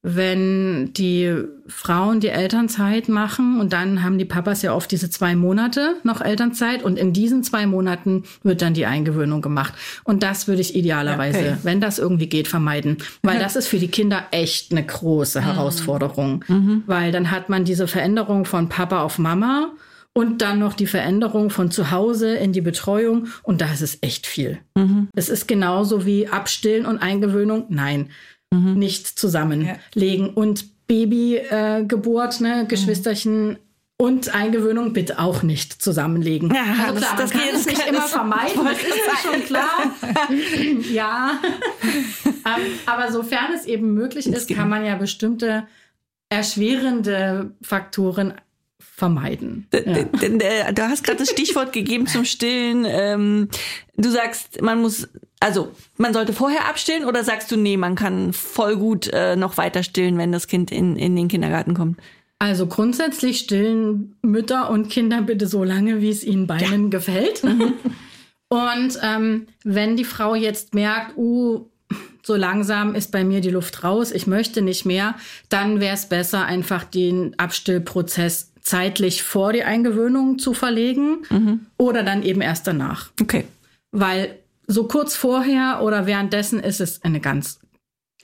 wenn 0.02 0.94
die 0.94 1.34
Frauen 1.66 2.20
die 2.20 2.28
Elternzeit 2.28 3.10
machen 3.10 3.60
und 3.60 3.74
dann 3.74 4.02
haben 4.02 4.16
die 4.16 4.24
Papas 4.24 4.62
ja 4.62 4.74
oft 4.74 4.90
diese 4.90 5.10
zwei 5.10 5.36
Monate 5.36 5.96
noch 6.04 6.22
Elternzeit 6.22 6.82
und 6.82 6.98
in 6.98 7.12
diesen 7.12 7.42
zwei 7.42 7.66
Monaten 7.66 8.24
wird 8.42 8.62
dann 8.62 8.72
die 8.72 8.86
Eingewöhnung 8.86 9.42
gemacht. 9.42 9.74
Und 10.04 10.22
das 10.22 10.48
würde 10.48 10.62
ich 10.62 10.74
idealerweise, 10.74 11.38
okay. 11.38 11.56
wenn 11.64 11.82
das 11.82 11.98
irgendwie 11.98 12.28
geht, 12.28 12.48
vermeiden, 12.48 12.96
weil 13.22 13.38
das 13.38 13.56
ist 13.56 13.68
für 13.68 13.78
die 13.78 13.88
Kinder 13.88 14.24
echt 14.30 14.72
eine 14.72 14.84
große 14.84 15.40
mhm. 15.40 15.44
Herausforderung, 15.44 16.44
mhm. 16.48 16.82
weil 16.86 17.12
dann 17.12 17.30
hat 17.30 17.50
man 17.50 17.64
diese 17.64 17.86
Veränderung 17.86 18.46
von 18.46 18.70
Papa 18.70 19.02
auf 19.02 19.18
Mama 19.18 19.72
und 20.14 20.40
dann 20.40 20.58
noch 20.58 20.72
die 20.72 20.86
Veränderung 20.86 21.50
von 21.50 21.70
zu 21.70 21.90
Hause 21.90 22.34
in 22.34 22.52
die 22.52 22.62
Betreuung 22.62 23.28
und 23.42 23.60
da 23.60 23.70
ist 23.70 23.82
es 23.82 23.98
echt 24.00 24.26
viel. 24.26 24.58
Mhm. 24.74 25.08
Es 25.14 25.28
ist 25.28 25.46
genauso 25.46 26.06
wie 26.06 26.26
Abstillen 26.26 26.86
und 26.86 26.98
Eingewöhnung. 26.98 27.66
Nein, 27.68 28.08
mhm. 28.50 28.74
nicht 28.74 29.06
zusammenlegen. 29.06 30.26
Ja. 30.26 30.32
Und 30.34 30.86
Babygeburt, 30.86 32.40
äh, 32.40 32.42
ne, 32.42 32.66
Geschwisterchen 32.66 33.58
und 33.96 34.34
Eingewöhnung 34.34 34.92
bitte 34.92 35.18
auch 35.18 35.42
nicht 35.42 35.82
zusammenlegen. 35.82 36.52
Ja, 36.54 36.86
also 36.86 37.00
klar, 37.00 37.16
das, 37.16 37.30
das 37.30 37.30
kann 37.30 37.54
es 37.54 37.66
nicht 37.66 37.86
immer 37.86 38.08
vermeiden, 38.08 38.64
das 38.64 38.78
ist 38.78 39.22
schon 39.22 39.44
klar. 39.44 39.70
ja, 40.90 41.32
ähm, 41.84 42.62
aber 42.86 43.12
sofern 43.12 43.52
es 43.54 43.66
eben 43.66 43.92
möglich 43.92 44.26
ist, 44.26 44.48
kann 44.48 44.70
man 44.70 44.84
ja 44.84 44.96
bestimmte 44.96 45.66
erschwerende 46.30 47.52
Faktoren 47.60 48.34
vermeiden. 49.00 49.66
Ja. 49.72 50.72
Du 50.72 50.82
hast 50.82 51.02
gerade 51.02 51.18
das 51.18 51.30
Stichwort 51.30 51.72
gegeben 51.72 52.06
zum 52.06 52.24
Stillen. 52.26 52.84
Ähm, 52.86 53.48
du 53.96 54.10
sagst, 54.10 54.60
man 54.60 54.80
muss, 54.82 55.08
also 55.40 55.72
man 55.96 56.12
sollte 56.12 56.34
vorher 56.34 56.68
abstillen 56.68 57.06
oder 57.06 57.24
sagst 57.24 57.50
du, 57.50 57.56
nee, 57.56 57.78
man 57.78 57.94
kann 57.94 58.34
voll 58.34 58.76
gut 58.76 59.08
äh, 59.08 59.36
noch 59.36 59.56
weiter 59.56 59.82
stillen, 59.82 60.18
wenn 60.18 60.32
das 60.32 60.46
Kind 60.46 60.70
in, 60.70 60.96
in 60.96 61.16
den 61.16 61.28
Kindergarten 61.28 61.72
kommt? 61.72 61.98
Also 62.38 62.66
grundsätzlich 62.66 63.38
stillen 63.38 64.16
Mütter 64.22 64.70
und 64.70 64.90
Kinder 64.90 65.22
bitte 65.22 65.46
so 65.46 65.64
lange, 65.64 66.02
wie 66.02 66.10
es 66.10 66.22
ihnen 66.22 66.46
beiden 66.46 66.84
ja. 66.84 66.88
gefällt. 66.90 67.42
Mhm. 67.42 67.72
Und 68.48 68.98
ähm, 69.02 69.46
wenn 69.64 69.96
die 69.96 70.04
Frau 70.04 70.34
jetzt 70.34 70.74
merkt, 70.74 71.16
uh, 71.16 71.70
so 72.22 72.36
langsam 72.36 72.94
ist 72.94 73.12
bei 73.12 73.24
mir 73.24 73.40
die 73.40 73.50
Luft 73.50 73.82
raus, 73.82 74.12
ich 74.12 74.26
möchte 74.26 74.60
nicht 74.60 74.84
mehr, 74.84 75.14
dann 75.48 75.80
wäre 75.80 75.94
es 75.94 76.06
besser, 76.06 76.44
einfach 76.44 76.84
den 76.84 77.38
Abstillprozess 77.38 78.49
zeitlich 78.70 79.24
vor 79.24 79.52
die 79.52 79.64
Eingewöhnung 79.64 80.38
zu 80.38 80.54
verlegen 80.54 81.22
mhm. 81.28 81.66
oder 81.76 82.04
dann 82.04 82.22
eben 82.22 82.40
erst 82.40 82.68
danach. 82.68 83.10
Okay. 83.20 83.44
Weil 83.90 84.38
so 84.68 84.86
kurz 84.86 85.16
vorher 85.16 85.80
oder 85.82 86.06
währenddessen 86.06 86.60
ist 86.60 86.80
es 86.80 87.02
eine 87.02 87.20
ganz 87.20 87.58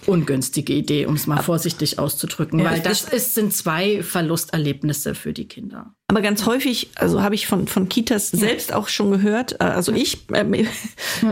ungünstige 0.07 0.73
Idee, 0.73 1.07
um 1.07 1.15
es 1.15 1.27
mal 1.27 1.43
vorsichtig 1.43 1.99
auszudrücken, 1.99 2.61
ja, 2.61 2.71
weil 2.71 2.81
das 2.81 3.03
ist, 3.03 3.35
sind 3.35 3.53
zwei 3.55 4.05
Verlusterlebnisse 4.05 5.17
für 5.17 5.33
die 5.33 5.49
Kinder. 5.49 5.96
Aber 6.09 6.21
ganz 6.21 6.47
häufig, 6.47 6.91
also 6.95 7.21
habe 7.21 7.35
ich 7.35 7.49
von, 7.49 7.67
von 7.67 7.89
Kitas 7.89 8.31
ja. 8.31 8.39
selbst 8.39 8.73
auch 8.73 8.87
schon 8.87 9.11
gehört, 9.11 9.61
äh, 9.61 9.65
also 9.65 9.93
ich 9.93 10.19
äh, 10.31 10.65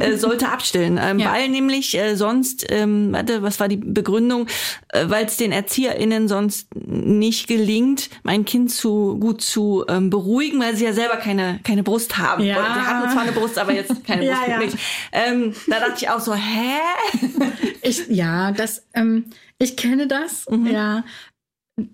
äh, 0.00 0.16
sollte 0.16 0.48
abstellen, 0.48 0.98
ähm, 1.00 1.20
ja. 1.20 1.32
weil 1.32 1.48
nämlich 1.48 1.96
äh, 1.96 2.16
sonst, 2.16 2.66
ähm, 2.70 3.12
warte, 3.12 3.42
was 3.42 3.60
war 3.60 3.68
die 3.68 3.76
Begründung, 3.76 4.48
äh, 4.88 5.04
weil 5.06 5.26
es 5.26 5.36
den 5.36 5.52
ErzieherInnen 5.52 6.26
sonst 6.26 6.74
nicht 6.74 7.46
gelingt, 7.46 8.10
mein 8.24 8.44
Kind 8.44 8.72
zu 8.72 9.16
gut 9.20 9.42
zu 9.42 9.84
ähm, 9.88 10.10
beruhigen, 10.10 10.58
weil 10.60 10.74
sie 10.74 10.86
ja 10.86 10.92
selber 10.92 11.18
keine, 11.18 11.60
keine 11.62 11.84
Brust 11.84 12.18
haben. 12.18 12.42
Ja. 12.42 12.56
Sie 12.56 12.80
hatten 12.80 13.12
zwar 13.12 13.22
eine 13.22 13.32
Brust, 13.32 13.60
aber 13.60 13.72
jetzt 13.72 14.04
keine 14.04 14.26
Brust 14.26 14.48
ja. 14.48 14.60
Ähm, 15.12 15.54
da 15.68 15.78
dachte 15.78 15.98
ich 15.98 16.10
auch 16.10 16.20
so, 16.20 16.34
hä? 16.34 16.80
Ich, 17.82 18.08
ja, 18.08 18.50
das, 18.50 18.82
ähm, 18.94 19.26
ich 19.58 19.76
kenne 19.76 20.08
das, 20.08 20.46
mhm. 20.50 20.66
ja 20.66 21.04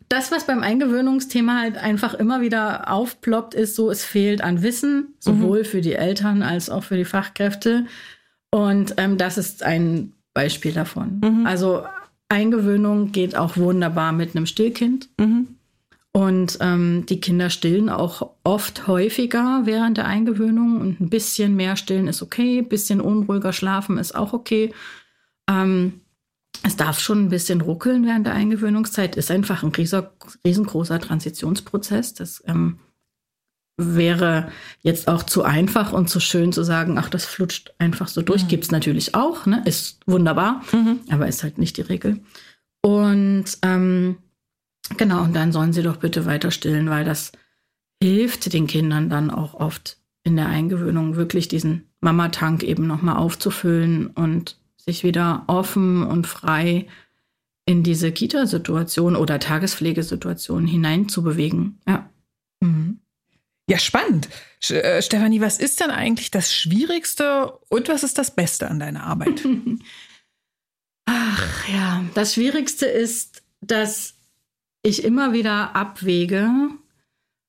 das, 0.09 0.31
was 0.31 0.47
beim 0.47 0.63
Eingewöhnungsthema 0.63 1.61
halt 1.61 1.79
einfach 1.79 2.15
immer 2.15 2.41
wieder 2.41 2.93
aufploppt, 2.93 3.55
ist 3.55 3.77
so, 3.77 3.91
es 3.91 4.05
fehlt 4.05 4.43
an 4.43 4.63
Wissen, 4.63 5.15
sowohl 5.19 5.61
mhm. 5.61 5.65
für 5.65 5.81
die 5.81 5.95
Eltern 5.95 6.43
als 6.43 6.69
auch 6.69 6.85
für 6.85 6.97
die 6.97 7.05
Fachkräfte. 7.05 7.87
Und 8.51 8.95
ähm, 8.99 9.17
das 9.17 9.39
ist 9.39 9.63
ein 9.63 10.13
Beispiel 10.35 10.73
davon. 10.73 11.21
Mhm. 11.25 11.47
Also 11.47 11.85
Eingewöhnung 12.29 13.13
geht 13.13 13.37
auch 13.37 13.57
wunderbar 13.57 14.13
mit 14.13 14.37
einem 14.37 14.47
Stillkind. 14.47 15.09
Mhm. 15.19 15.49
Und 16.13 16.59
ähm, 16.61 17.07
die 17.09 17.21
Kinder 17.21 17.51
stillen 17.51 17.89
auch 17.89 18.33
oft 18.43 18.89
häufiger 18.89 19.63
während 19.65 19.97
der 19.97 20.07
Eingewöhnung. 20.07 20.81
Und 20.81 21.01
ein 21.01 21.09
bisschen 21.09 21.57
mehr 21.57 21.77
stillen 21.77 22.09
ist 22.09 22.21
okay, 22.21 22.59
ein 22.59 22.69
bisschen 22.69 23.01
unruhiger 23.01 23.53
schlafen 23.53 23.97
ist 23.97 24.15
auch 24.15 24.33
okay. 24.33 24.73
Ähm, 25.49 26.00
es 26.63 26.77
darf 26.77 27.01
schon 27.01 27.25
ein 27.25 27.29
bisschen 27.31 27.61
ruckeln 27.61 28.05
während 28.07 28.27
der 28.27 28.35
Eingewöhnungszeit, 28.35 29.17
ist 29.17 29.31
einfach 29.31 29.63
ein 29.63 29.73
riesengroßer 29.73 31.01
Transitionsprozess. 31.01 32.15
Das 32.15 32.43
ähm, 32.47 32.79
wäre 33.77 34.51
jetzt 34.83 35.09
auch 35.09 35.23
zu 35.23 35.43
einfach 35.43 35.93
und 35.93 36.09
zu 36.09 36.21
schön 36.21 36.53
zu 36.53 36.63
sagen, 36.63 36.99
ach, 36.99 37.09
das 37.09 37.25
flutscht 37.25 37.73
einfach 37.79 38.09
so 38.09 38.23
durch. 38.23 38.45
Mhm. 38.45 38.49
Gibt 38.49 38.65
es 38.65 38.71
natürlich 38.71 39.15
auch, 39.15 39.47
ne? 39.47 39.63
ist 39.65 40.01
wunderbar, 40.07 40.63
mhm. 40.73 41.01
aber 41.11 41.29
ist 41.29 41.43
halt 41.43 41.59
nicht 41.59 41.77
die 41.77 41.83
Regel. 41.83 42.21
Und 42.83 43.45
ähm, 43.63 44.17
genau, 44.97 45.23
und 45.23 45.35
dann 45.35 45.53
sollen 45.53 45.73
sie 45.73 45.83
doch 45.83 45.97
bitte 45.97 46.27
weiter 46.27 46.51
stillen, 46.51 46.91
weil 46.91 47.05
das 47.05 47.33
hilft 48.03 48.53
den 48.53 48.67
Kindern 48.67 49.09
dann 49.09 49.31
auch 49.31 49.55
oft 49.55 49.99
in 50.25 50.37
der 50.37 50.49
Eingewöhnung 50.49 51.17
wirklich 51.17 51.49
diesen 51.49 51.91
Mamatank 52.01 52.63
eben 52.63 52.87
nochmal 52.87 53.17
aufzufüllen 53.17 54.09
und 54.09 54.60
sich 54.91 55.05
wieder 55.05 55.45
offen 55.47 56.03
und 56.03 56.27
frei 56.27 56.87
in 57.65 57.83
diese 57.83 58.11
Kita-Situation 58.11 59.15
oder 59.15 59.39
Tagespflegesituation 59.39 60.67
hineinzubewegen. 60.67 61.81
Ja. 61.87 62.11
Mhm. 62.61 62.99
Ja, 63.69 63.79
spannend. 63.79 64.29
Äh, 64.69 65.01
Stefanie, 65.01 65.41
was 65.41 65.59
ist 65.61 65.81
denn 65.81 65.91
eigentlich 65.91 66.33
das 66.33 66.53
Schwierigste 66.53 67.53
und 67.69 67.89
was 67.89 68.03
ist 68.03 68.19
das 68.19 68.35
Beste 68.35 68.69
an 68.69 68.81
deiner 68.81 69.05
Arbeit? 69.05 69.47
Ach 71.07 71.69
ja, 71.69 72.05
das 72.15 72.35
Schwierigste 72.35 72.87
ist, 72.87 73.43
dass 73.61 74.15
ich 74.83 75.05
immer 75.05 75.33
wieder 75.33 75.77
abwäge, 75.77 76.51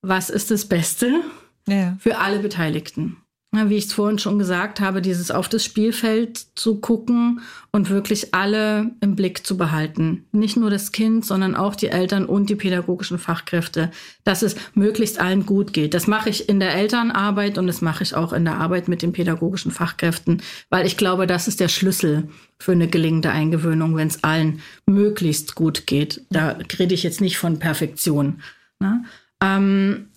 was 0.04 0.30
ist 0.30 0.52
das 0.52 0.66
Beste 0.66 1.24
ja. 1.68 1.98
für 2.00 2.20
alle 2.20 2.40
Beteiligten 2.40 3.21
wie 3.54 3.76
ich 3.76 3.86
es 3.86 3.94
vorhin 3.94 4.18
schon 4.18 4.40
gesagt 4.40 4.80
habe, 4.80 5.02
dieses 5.02 5.30
auf 5.30 5.50
das 5.50 5.66
Spielfeld 5.66 6.38
zu 6.56 6.80
gucken 6.80 7.42
und 7.74 7.90
wirklich 7.90 8.34
alle 8.34 8.92
im 9.02 9.18
Blick 9.18 9.46
zu 9.46 9.58
behalten. 9.58 10.26
Nicht 10.32 10.56
nur 10.56 10.70
das 10.70 10.94
Kind, 10.94 11.26
sondern 11.26 11.58
auch 11.58 11.76
die 11.76 11.90
Eltern 11.90 12.26
und 12.26 12.50
die 12.50 12.56
pädagogischen 12.56 13.20
Fachkräfte, 13.20 13.92
dass 14.24 14.42
es 14.42 14.56
möglichst 14.74 15.20
allen 15.20 15.46
gut 15.46 15.74
geht. 15.74 15.94
Das 15.94 16.08
mache 16.08 16.30
ich 16.30 16.48
in 16.48 16.62
der 16.62 16.74
Elternarbeit 16.76 17.58
und 17.58 17.68
das 17.68 17.82
mache 17.82 18.04
ich 18.04 18.16
auch 18.16 18.32
in 18.32 18.46
der 18.46 18.56
Arbeit 18.56 18.88
mit 18.88 19.02
den 19.02 19.12
pädagogischen 19.12 19.72
Fachkräften, 19.72 20.42
weil 20.70 20.88
ich 20.88 20.96
glaube, 20.96 21.28
das 21.28 21.50
ist 21.50 21.60
der 21.60 21.68
Schlüssel 21.68 22.30
für 22.58 22.72
eine 22.72 22.88
gelingende 22.88 23.32
Eingewöhnung, 23.32 23.98
wenn 23.98 24.08
es 24.08 24.24
allen 24.24 24.62
möglichst 24.86 25.56
gut 25.56 25.88
geht. 25.88 26.22
Da 26.30 26.58
rede 26.80 26.94
ich 26.94 27.04
jetzt 27.04 27.20
nicht 27.20 27.38
von 27.38 27.60
Perfektion. 27.60 28.42
Ne? 28.80 29.04
Ähm, 29.44 30.08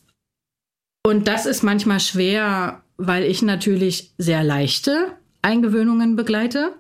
und 1.05 1.27
das 1.27 1.47
ist 1.47 1.65
manchmal 1.65 1.99
schwer 1.99 2.84
weil 2.97 3.25
ich 3.25 3.43
natürlich 3.43 4.13
sehr 4.19 4.45
leichte 4.45 5.13
Eingewöhnungen 5.43 6.17
begleite, 6.17 6.73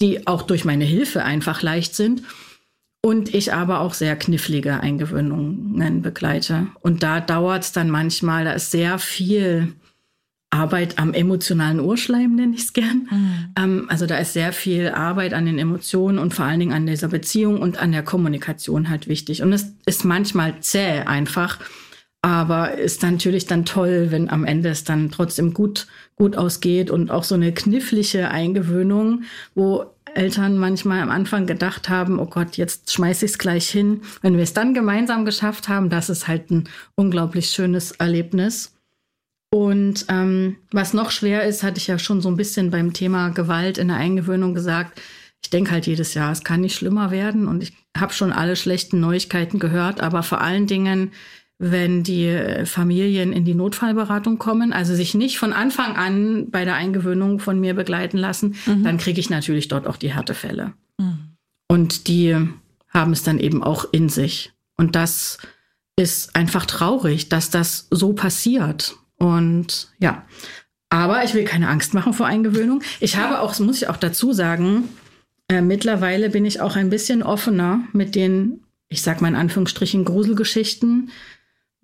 die 0.00 0.26
auch 0.26 0.42
durch 0.42 0.64
meine 0.64 0.84
Hilfe 0.84 1.24
einfach 1.24 1.62
leicht 1.62 1.94
sind. 1.94 2.22
Und 3.02 3.34
ich 3.34 3.52
aber 3.52 3.80
auch 3.80 3.92
sehr 3.92 4.16
knifflige 4.16 4.80
Eingewöhnungen 4.80 6.00
begleite. 6.00 6.68
Und 6.80 7.02
da 7.02 7.20
dauert 7.20 7.64
es 7.64 7.72
dann 7.72 7.90
manchmal, 7.90 8.46
da 8.46 8.52
ist 8.52 8.70
sehr 8.70 8.98
viel 8.98 9.74
Arbeit 10.54 10.98
am 10.98 11.12
emotionalen 11.12 11.80
Urschleim, 11.80 12.36
nenne 12.36 12.54
ich 12.54 12.62
es 12.62 12.72
gern. 12.72 13.08
Mhm. 13.10 13.52
Ähm, 13.58 13.86
also 13.88 14.06
da 14.06 14.16
ist 14.18 14.32
sehr 14.32 14.52
viel 14.52 14.88
Arbeit 14.88 15.34
an 15.34 15.46
den 15.46 15.58
Emotionen 15.58 16.18
und 16.18 16.32
vor 16.32 16.44
allen 16.44 16.60
Dingen 16.60 16.72
an 16.72 16.86
dieser 16.86 17.08
Beziehung 17.08 17.60
und 17.60 17.78
an 17.78 17.92
der 17.92 18.04
Kommunikation 18.04 18.88
halt 18.88 19.08
wichtig. 19.08 19.42
Und 19.42 19.52
es 19.52 19.74
ist 19.84 20.04
manchmal 20.04 20.60
zäh 20.60 21.00
einfach, 21.00 21.58
aber 22.24 22.78
ist 22.78 23.02
natürlich 23.02 23.44
dann 23.44 23.66
toll, 23.66 24.06
wenn 24.08 24.30
am 24.30 24.46
Ende 24.46 24.70
es 24.70 24.82
dann 24.82 25.10
trotzdem 25.10 25.52
gut, 25.52 25.86
gut 26.16 26.38
ausgeht 26.38 26.90
und 26.90 27.10
auch 27.10 27.22
so 27.22 27.34
eine 27.34 27.52
knifflige 27.52 28.30
Eingewöhnung, 28.30 29.24
wo 29.54 29.84
Eltern 30.14 30.56
manchmal 30.56 31.02
am 31.02 31.10
Anfang 31.10 31.46
gedacht 31.46 31.90
haben, 31.90 32.18
oh 32.18 32.24
Gott, 32.24 32.56
jetzt 32.56 32.90
schmeiße 32.94 33.26
ich 33.26 33.32
es 33.32 33.38
gleich 33.38 33.68
hin. 33.68 34.00
Wenn 34.22 34.36
wir 34.36 34.42
es 34.42 34.54
dann 34.54 34.72
gemeinsam 34.72 35.26
geschafft 35.26 35.68
haben, 35.68 35.90
das 35.90 36.08
ist 36.08 36.26
halt 36.26 36.50
ein 36.50 36.66
unglaublich 36.94 37.50
schönes 37.50 37.90
Erlebnis. 37.92 38.72
Und 39.52 40.06
ähm, 40.08 40.56
was 40.72 40.94
noch 40.94 41.10
schwer 41.10 41.44
ist, 41.44 41.62
hatte 41.62 41.76
ich 41.76 41.88
ja 41.88 41.98
schon 41.98 42.22
so 42.22 42.30
ein 42.30 42.38
bisschen 42.38 42.70
beim 42.70 42.94
Thema 42.94 43.28
Gewalt 43.28 43.76
in 43.76 43.88
der 43.88 43.98
Eingewöhnung 43.98 44.54
gesagt. 44.54 44.98
Ich 45.42 45.50
denke 45.50 45.72
halt 45.72 45.86
jedes 45.86 46.14
Jahr, 46.14 46.32
es 46.32 46.42
kann 46.42 46.62
nicht 46.62 46.74
schlimmer 46.74 47.10
werden 47.10 47.48
und 47.48 47.62
ich 47.62 47.74
habe 47.94 48.14
schon 48.14 48.32
alle 48.32 48.56
schlechten 48.56 48.98
Neuigkeiten 48.98 49.58
gehört, 49.58 50.00
aber 50.00 50.22
vor 50.22 50.40
allen 50.40 50.66
Dingen 50.66 51.12
wenn 51.70 52.02
die 52.02 52.64
Familien 52.64 53.32
in 53.32 53.44
die 53.44 53.54
Notfallberatung 53.54 54.38
kommen, 54.38 54.72
also 54.72 54.94
sich 54.94 55.14
nicht 55.14 55.38
von 55.38 55.52
Anfang 55.52 55.96
an 55.96 56.50
bei 56.50 56.64
der 56.64 56.74
Eingewöhnung 56.74 57.38
von 57.38 57.58
mir 57.58 57.74
begleiten 57.74 58.18
lassen, 58.18 58.56
mhm. 58.66 58.84
dann 58.84 58.98
kriege 58.98 59.18
ich 59.18 59.30
natürlich 59.30 59.68
dort 59.68 59.86
auch 59.86 59.96
die 59.96 60.12
Härtefälle. 60.12 60.74
Mhm. 60.98 61.36
Und 61.66 62.08
die 62.08 62.36
haben 62.88 63.12
es 63.12 63.22
dann 63.22 63.38
eben 63.38 63.62
auch 63.62 63.86
in 63.92 64.08
sich. 64.08 64.52
Und 64.76 64.94
das 64.94 65.38
ist 65.96 66.36
einfach 66.36 66.66
traurig, 66.66 67.28
dass 67.28 67.50
das 67.50 67.86
so 67.90 68.12
passiert. 68.12 68.96
Und 69.16 69.88
ja, 69.98 70.24
aber 70.90 71.24
ich 71.24 71.34
will 71.34 71.44
keine 71.44 71.68
Angst 71.68 71.94
machen 71.94 72.12
vor 72.12 72.26
Eingewöhnung. 72.26 72.82
Ich 73.00 73.16
habe 73.16 73.40
auch, 73.40 73.58
muss 73.58 73.82
ich 73.82 73.88
auch 73.88 73.96
dazu 73.96 74.32
sagen, 74.32 74.88
äh, 75.48 75.60
mittlerweile 75.60 76.30
bin 76.30 76.44
ich 76.44 76.60
auch 76.60 76.76
ein 76.76 76.90
bisschen 76.90 77.22
offener 77.22 77.80
mit 77.92 78.14
den, 78.14 78.60
ich 78.88 79.02
sag 79.02 79.20
mal 79.20 79.28
in 79.28 79.36
Anführungsstrichen, 79.36 80.04
Gruselgeschichten, 80.04 81.10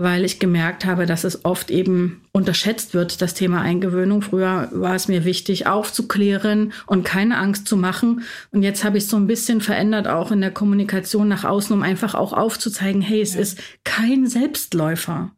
weil 0.01 0.25
ich 0.25 0.39
gemerkt 0.39 0.85
habe, 0.85 1.07
dass 1.07 1.25
es 1.25 1.45
oft 1.45 1.71
eben 1.71 2.23
unterschätzt 2.33 2.95
wird, 2.95 3.21
das 3.23 3.35
Thema 3.35 3.61
Eingewöhnung. 3.61 4.23
Früher 4.23 4.69
war 4.73 4.95
es 4.95 5.09
mir 5.09 5.25
wichtig, 5.25 5.67
aufzuklären 5.67 6.73
und 6.87 7.05
keine 7.05 7.39
Angst 7.39 7.69
zu 7.69 7.77
machen. 7.77 8.23
Und 8.51 8.63
jetzt 8.63 8.85
habe 8.85 8.99
ich 8.99 9.05
es 9.05 9.11
so 9.11 9.17
ein 9.17 9.27
bisschen 9.27 9.61
verändert, 9.61 10.09
auch 10.09 10.33
in 10.33 10.41
der 10.41 10.51
Kommunikation 10.51 11.29
nach 11.29 11.45
außen, 11.45 11.75
um 11.75 11.83
einfach 11.83 12.15
auch 12.15 12.33
aufzuzeigen, 12.33 13.03
hey, 13.03 13.21
es 13.21 13.35
ja. 13.35 13.41
ist 13.41 13.59
kein 13.85 14.27
Selbstläufer. 14.27 15.33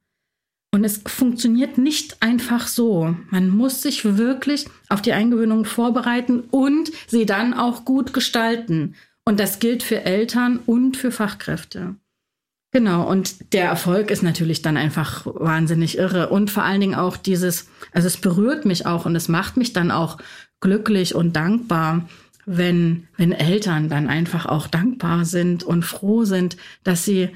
Und 0.74 0.84
es 0.84 1.02
funktioniert 1.06 1.76
nicht 1.76 2.22
einfach 2.22 2.66
so. 2.66 3.14
Man 3.30 3.50
muss 3.50 3.82
sich 3.82 4.16
wirklich 4.16 4.66
auf 4.88 5.02
die 5.02 5.12
Eingewöhnung 5.12 5.66
vorbereiten 5.66 6.44
und 6.50 6.90
sie 7.06 7.26
dann 7.26 7.52
auch 7.52 7.84
gut 7.84 8.14
gestalten. 8.14 8.94
Und 9.24 9.38
das 9.38 9.58
gilt 9.58 9.82
für 9.82 10.04
Eltern 10.04 10.60
und 10.64 10.96
für 10.96 11.12
Fachkräfte. 11.12 11.96
Genau, 12.74 13.06
und 13.06 13.52
der 13.52 13.66
Erfolg 13.66 14.10
ist 14.10 14.22
natürlich 14.22 14.62
dann 14.62 14.78
einfach 14.78 15.26
wahnsinnig 15.26 15.98
irre. 15.98 16.30
Und 16.30 16.50
vor 16.50 16.62
allen 16.62 16.80
Dingen 16.80 16.94
auch 16.94 17.18
dieses, 17.18 17.68
also 17.92 18.06
es 18.06 18.16
berührt 18.16 18.64
mich 18.64 18.86
auch 18.86 19.04
und 19.04 19.14
es 19.14 19.28
macht 19.28 19.58
mich 19.58 19.74
dann 19.74 19.90
auch 19.90 20.16
glücklich 20.60 21.14
und 21.14 21.36
dankbar, 21.36 22.08
wenn, 22.46 23.08
wenn 23.18 23.32
Eltern 23.32 23.90
dann 23.90 24.08
einfach 24.08 24.46
auch 24.46 24.68
dankbar 24.68 25.26
sind 25.26 25.62
und 25.64 25.84
froh 25.84 26.24
sind, 26.24 26.56
dass 26.82 27.04
sie 27.04 27.28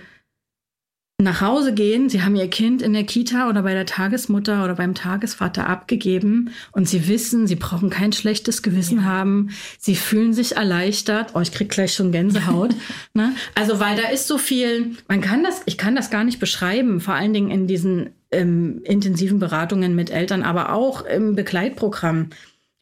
nach 1.18 1.40
Hause 1.40 1.72
gehen, 1.72 2.10
sie 2.10 2.22
haben 2.22 2.36
ihr 2.36 2.48
Kind 2.48 2.82
in 2.82 2.92
der 2.92 3.04
Kita 3.04 3.48
oder 3.48 3.62
bei 3.62 3.72
der 3.72 3.86
Tagesmutter 3.86 4.64
oder 4.64 4.74
beim 4.74 4.94
Tagesvater 4.94 5.66
abgegeben 5.66 6.50
und 6.72 6.86
sie 6.86 7.08
wissen, 7.08 7.46
sie 7.46 7.56
brauchen 7.56 7.88
kein 7.88 8.12
schlechtes 8.12 8.62
Gewissen 8.62 8.98
ja. 8.98 9.04
haben, 9.04 9.48
sie 9.78 9.96
fühlen 9.96 10.34
sich 10.34 10.56
erleichtert. 10.56 11.30
Oh, 11.34 11.40
ich 11.40 11.52
krieg 11.52 11.70
gleich 11.70 11.94
schon 11.94 12.12
Gänsehaut. 12.12 12.74
ne? 13.14 13.32
Also 13.54 13.80
weil 13.80 13.96
da 13.96 14.10
ist 14.10 14.26
so 14.26 14.36
viel, 14.36 14.94
man 15.08 15.22
kann 15.22 15.42
das, 15.42 15.62
ich 15.64 15.78
kann 15.78 15.96
das 15.96 16.10
gar 16.10 16.22
nicht 16.22 16.38
beschreiben, 16.38 17.00
vor 17.00 17.14
allen 17.14 17.32
Dingen 17.32 17.50
in 17.50 17.66
diesen 17.66 18.10
ähm, 18.30 18.82
intensiven 18.84 19.38
Beratungen 19.38 19.94
mit 19.94 20.10
Eltern, 20.10 20.42
aber 20.42 20.74
auch 20.74 21.06
im 21.06 21.34
Begleitprogramm. 21.34 22.28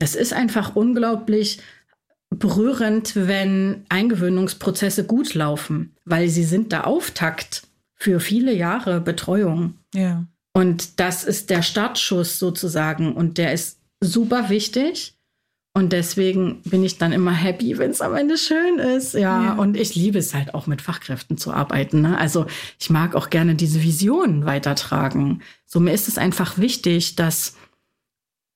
Es 0.00 0.16
ist 0.16 0.32
einfach 0.32 0.74
unglaublich 0.74 1.60
berührend, 2.30 3.14
wenn 3.14 3.84
Eingewöhnungsprozesse 3.90 5.04
gut 5.04 5.34
laufen, 5.34 5.94
weil 6.04 6.28
sie 6.28 6.42
sind 6.42 6.72
der 6.72 6.88
Auftakt 6.88 7.62
für 8.04 8.20
viele 8.20 8.52
Jahre 8.52 9.00
Betreuung. 9.00 9.78
Ja. 9.94 10.26
Und 10.52 11.00
das 11.00 11.24
ist 11.24 11.48
der 11.48 11.62
Startschuss 11.62 12.38
sozusagen 12.38 13.14
und 13.14 13.38
der 13.38 13.54
ist 13.54 13.80
super 14.02 14.50
wichtig. 14.50 15.14
Und 15.72 15.94
deswegen 15.94 16.60
bin 16.64 16.84
ich 16.84 16.98
dann 16.98 17.12
immer 17.12 17.32
happy, 17.32 17.78
wenn 17.78 17.90
es 17.90 18.02
am 18.02 18.14
Ende 18.14 18.36
schön 18.36 18.78
ist. 18.78 19.14
Ja. 19.14 19.42
ja. 19.42 19.52
Und 19.54 19.78
ich 19.78 19.94
liebe 19.94 20.18
es 20.18 20.34
halt 20.34 20.52
auch 20.52 20.66
mit 20.66 20.82
Fachkräften 20.82 21.38
zu 21.38 21.50
arbeiten. 21.50 22.02
Ne? 22.02 22.18
Also 22.18 22.44
ich 22.78 22.90
mag 22.90 23.16
auch 23.16 23.30
gerne 23.30 23.54
diese 23.54 23.82
Vision 23.82 24.44
weitertragen. 24.44 25.40
So 25.64 25.80
mir 25.80 25.94
ist 25.94 26.06
es 26.06 26.18
einfach 26.18 26.58
wichtig, 26.58 27.16
dass, 27.16 27.56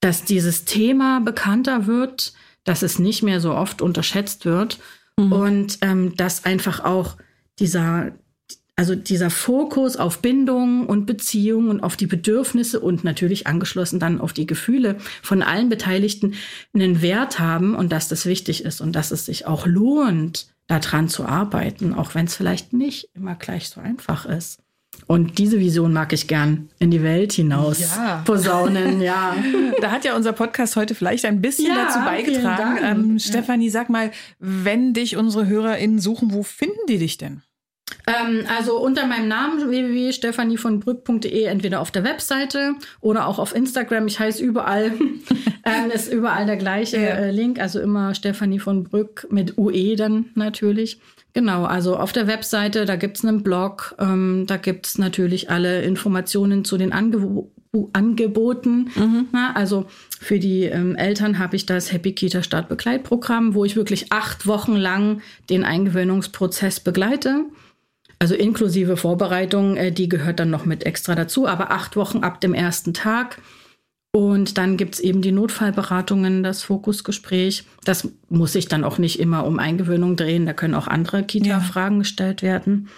dass 0.01 0.25
dieses 0.25 0.67
Thema 0.67 1.21
bekannter 1.21 1.87
wird, 1.87 2.35
dass 2.65 2.83
es 2.83 2.99
nicht 2.99 3.23
mehr 3.23 3.41
so 3.41 3.55
oft 3.55 3.81
unterschätzt 3.81 4.45
wird 4.45 4.79
mhm. 5.17 5.33
und 5.33 5.79
ähm, 5.81 6.15
dass 6.17 6.45
einfach 6.45 6.85
auch 6.85 7.17
dieser, 7.59 8.13
also 8.79 8.95
dieser 8.95 9.29
Fokus 9.29 9.97
auf 9.97 10.21
Bindung 10.21 10.87
und 10.87 11.05
Beziehung 11.05 11.69
und 11.69 11.83
auf 11.83 11.97
die 11.97 12.07
Bedürfnisse 12.07 12.79
und 12.79 13.03
natürlich 13.03 13.49
angeschlossen 13.49 13.99
dann 13.99 14.21
auf 14.21 14.33
die 14.33 14.47
Gefühle 14.47 14.99
von 15.21 15.43
allen 15.43 15.69
Beteiligten 15.69 16.35
einen 16.73 17.03
Wert 17.03 17.41
haben 17.41 17.75
und 17.75 17.91
dass 17.91 18.07
das 18.07 18.25
wichtig 18.25 18.65
ist 18.65 18.81
und 18.81 18.93
dass 18.93 19.11
es 19.11 19.27
sich 19.27 19.47
auch 19.47 19.67
lohnt, 19.67 20.47
daran 20.69 21.09
zu 21.09 21.25
arbeiten, 21.25 21.93
auch 21.93 22.15
wenn 22.15 22.27
es 22.27 22.37
vielleicht 22.37 22.73
nicht 22.73 23.09
immer 23.15 23.35
gleich 23.35 23.69
so 23.69 23.81
einfach 23.81 24.27
ist. 24.27 24.61
Und 25.09 25.39
diese 25.39 25.59
Vision 25.59 25.93
mag 25.93 26.13
ich 26.13 26.29
gern 26.29 26.69
in 26.79 26.93
die 26.93 27.03
Welt 27.03 27.33
hinaus 27.33 27.81
ja. 27.81 28.23
posaunen, 28.25 29.01
ja. 29.01 29.35
Da 29.81 29.91
hat 29.91 30.05
ja 30.05 30.15
unser 30.15 30.33
Podcast 30.33 30.77
heute 30.77 30.95
vielleicht 30.95 31.25
ein 31.25 31.41
bisschen 31.41 31.75
ja, 31.75 31.85
dazu 31.85 31.99
beigetragen. 31.99 32.79
Ähm, 32.85 33.19
Stefanie, 33.19 33.71
sag 33.71 33.91
mal, 33.91 34.13
wenn 34.39 34.95
dich 34.95 35.17
unsere 35.17 35.49
HörerInnen 35.49 35.99
suchen, 35.99 36.33
wo 36.33 36.45
finden 36.45 36.79
die 36.89 36.99
dich 36.99 37.17
denn? 37.17 37.43
Ähm, 38.09 38.45
also 38.57 38.79
unter 38.79 39.07
meinem 39.07 39.29
Namen 39.29 39.69
www.stephanievonbrück.de 39.69 41.43
entweder 41.45 41.81
auf 41.81 41.91
der 41.91 42.05
Webseite 42.05 42.75
oder 43.01 43.27
auch 43.27 43.39
auf 43.39 43.55
Instagram. 43.55 44.07
Ich 44.07 44.19
heiße 44.19 44.43
überall, 44.43 44.93
ähm, 45.65 45.91
ist 45.93 46.11
überall 46.11 46.47
der 46.47 46.57
gleiche 46.57 46.97
ja. 46.97 47.09
äh, 47.09 47.31
Link. 47.31 47.61
Also 47.61 47.81
immer 47.81 48.15
Stefanie 48.15 48.61
von 48.61 48.85
Brück 48.85 49.27
mit 49.31 49.59
UE 49.59 49.97
dann 49.97 50.27
natürlich. 50.35 51.01
Genau, 51.35 51.65
also 51.65 51.97
auf 51.97 52.13
der 52.13 52.27
Webseite, 52.27 52.87
da 52.87 52.97
gibt's 52.97 53.25
einen 53.25 53.43
Blog, 53.43 53.95
ähm, 53.99 54.45
da 54.47 54.57
gibt's 54.57 54.97
natürlich 54.97 55.51
alle 55.51 55.83
Informationen 55.83 56.65
zu 56.65 56.79
den 56.79 56.93
Angeboten 56.93 57.53
angeboten. 57.93 58.91
Mhm. 58.97 59.29
Na, 59.31 59.53
also 59.55 59.87
für 60.21 60.39
die 60.39 60.65
ähm, 60.65 60.97
Eltern 60.97 61.39
habe 61.39 61.55
ich 61.55 61.67
das 61.67 61.93
Happy 61.93 62.13
Kita 62.15 62.43
Startbegleitprogramm, 62.43 63.55
wo 63.55 63.65
ich 63.67 63.77
wirklich 63.77 64.11
acht 64.11 64.47
Wochen 64.47 64.75
lang 64.75 65.21
den 65.51 65.65
Eingewöhnungsprozess 65.65 66.81
begleite. 66.81 67.45
Also 68.19 68.35
inklusive 68.35 68.97
Vorbereitung, 68.97 69.77
äh, 69.77 69.93
die 69.93 70.09
gehört 70.09 70.41
dann 70.41 70.51
noch 70.51 70.65
mit 70.65 70.85
extra 70.85 71.15
dazu, 71.15 71.47
aber 71.47 71.71
acht 71.71 71.97
Wochen 71.97 72.19
ab 72.19 72.41
dem 72.41 72.55
ersten 72.55 72.95
Tag. 72.95 73.41
Und 74.11 74.59
dann 74.59 74.77
gibt 74.77 74.95
es 74.95 75.01
eben 75.01 75.23
die 75.23 75.33
Notfallberatungen, 75.33 76.43
das 76.43 76.63
Fokusgespräch. 76.63 77.65
Das 77.85 78.09
muss 78.29 78.55
sich 78.55 78.67
dann 78.67 78.83
auch 78.83 78.99
nicht 78.99 79.21
immer 79.21 79.47
um 79.47 79.59
Eingewöhnung 79.59 80.17
drehen, 80.17 80.47
da 80.47 80.53
können 80.53 80.75
auch 80.75 80.89
andere 80.89 81.23
Kita-Fragen 81.23 81.97
ja. 81.97 82.01
gestellt 82.01 82.43
werden. 82.43 82.89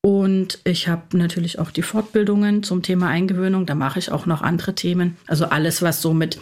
Und 0.00 0.60
ich 0.64 0.86
habe 0.86 1.16
natürlich 1.16 1.58
auch 1.58 1.70
die 1.70 1.82
Fortbildungen 1.82 2.62
zum 2.62 2.82
Thema 2.82 3.08
Eingewöhnung. 3.08 3.64
Da 3.64 3.74
mache 3.74 3.98
ich 3.98 4.12
auch 4.12 4.26
noch 4.26 4.42
andere 4.42 4.74
Themen. 4.74 5.16
Also 5.26 5.46
alles, 5.46 5.80
was 5.80 6.02
so 6.02 6.12
mit 6.12 6.38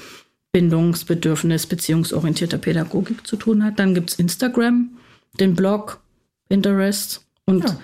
Bindungsbedürfnis, 0.51 1.67
beziehungsorientierter 1.67 2.59
Pädagogik 2.59 3.27
zu 3.27 3.37
tun 3.37 3.65
hat. 3.65 3.79
Dann 3.79 3.95
gibt 3.95 4.11
es 4.11 4.19
Instagram, 4.19 4.91
den 5.39 5.55
Blog, 5.55 6.01
Pinterest 6.49 7.25
und 7.47 7.65
ja. 7.65 7.79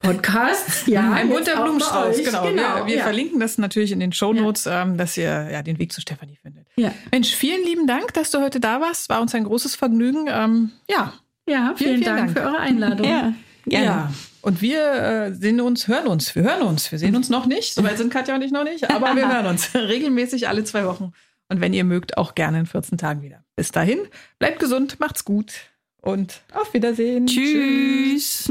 Podcasts. 0.00 0.86
Ja, 0.86 1.12
ein 1.12 1.28
bunter 1.28 1.62
Blumenstrauß, 1.62 2.16
genau. 2.24 2.42
genau. 2.42 2.76
Wir, 2.78 2.86
wir 2.86 2.96
ja. 2.96 3.02
verlinken 3.04 3.38
das 3.38 3.58
natürlich 3.58 3.92
in 3.92 4.00
den 4.00 4.12
Shownotes, 4.12 4.64
ja. 4.64 4.82
ähm, 4.82 4.96
dass 4.96 5.16
ihr 5.16 5.48
ja, 5.50 5.62
den 5.62 5.78
Weg 5.78 5.92
zu 5.92 6.00
Stefanie 6.00 6.36
findet. 6.40 6.66
Ja. 6.76 6.92
Mensch, 7.12 7.34
vielen 7.34 7.64
lieben 7.64 7.86
Dank, 7.86 8.14
dass 8.14 8.30
du 8.30 8.40
heute 8.40 8.60
da 8.60 8.80
warst. 8.80 9.08
War 9.08 9.20
uns 9.20 9.34
ein 9.34 9.44
großes 9.44 9.76
Vergnügen. 9.76 10.26
Ähm, 10.28 10.72
ja. 10.88 11.12
Ja, 11.46 11.74
vielen, 11.76 11.76
vielen, 11.76 12.02
vielen 12.02 12.04
Dank, 12.04 12.34
Dank, 12.34 12.38
für 12.38 12.44
eure 12.44 12.58
Einladung. 12.58 13.06
ja, 13.06 13.34
gerne. 13.66 13.86
Ja. 13.86 14.12
Und 14.42 14.62
wir 14.62 14.92
äh, 14.92 15.34
sehen 15.34 15.60
uns, 15.60 15.86
hören 15.86 16.06
uns, 16.06 16.34
wir 16.34 16.42
hören 16.42 16.62
uns. 16.62 16.90
Wir 16.90 16.98
sehen 16.98 17.14
uns 17.14 17.28
noch 17.28 17.46
nicht, 17.46 17.74
soweit 17.74 17.98
sind 17.98 18.12
Katja 18.12 18.34
und 18.34 18.42
ich 18.42 18.52
noch 18.52 18.64
nicht, 18.64 18.90
aber 18.90 19.14
wir 19.14 19.28
hören 19.32 19.46
uns 19.46 19.70
regelmäßig 19.74 20.48
alle 20.48 20.64
zwei 20.64 20.86
Wochen. 20.86 21.12
Und 21.48 21.60
wenn 21.60 21.74
ihr 21.74 21.84
mögt, 21.84 22.16
auch 22.16 22.34
gerne 22.34 22.60
in 22.60 22.66
14 22.66 22.96
Tagen 22.96 23.22
wieder. 23.22 23.44
Bis 23.56 23.72
dahin, 23.72 23.98
bleibt 24.38 24.60
gesund, 24.60 25.00
macht's 25.00 25.24
gut 25.24 25.52
und 26.00 26.40
auf 26.54 26.72
Wiedersehen. 26.72 27.26
Tschüss. 27.26 28.50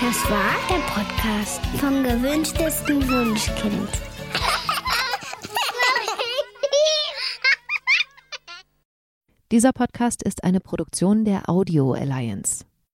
Das 0.00 0.30
war 0.30 0.54
der 0.68 0.80
Podcast 0.92 1.60
vom 1.78 2.04
gewünschtesten 2.04 3.02
Wunschkind. 3.08 3.88
Dieser 9.50 9.72
Podcast 9.72 10.22
ist 10.22 10.44
eine 10.44 10.60
Produktion 10.60 11.24
der 11.24 11.48
Audio 11.48 11.94
Alliance. 11.94 12.67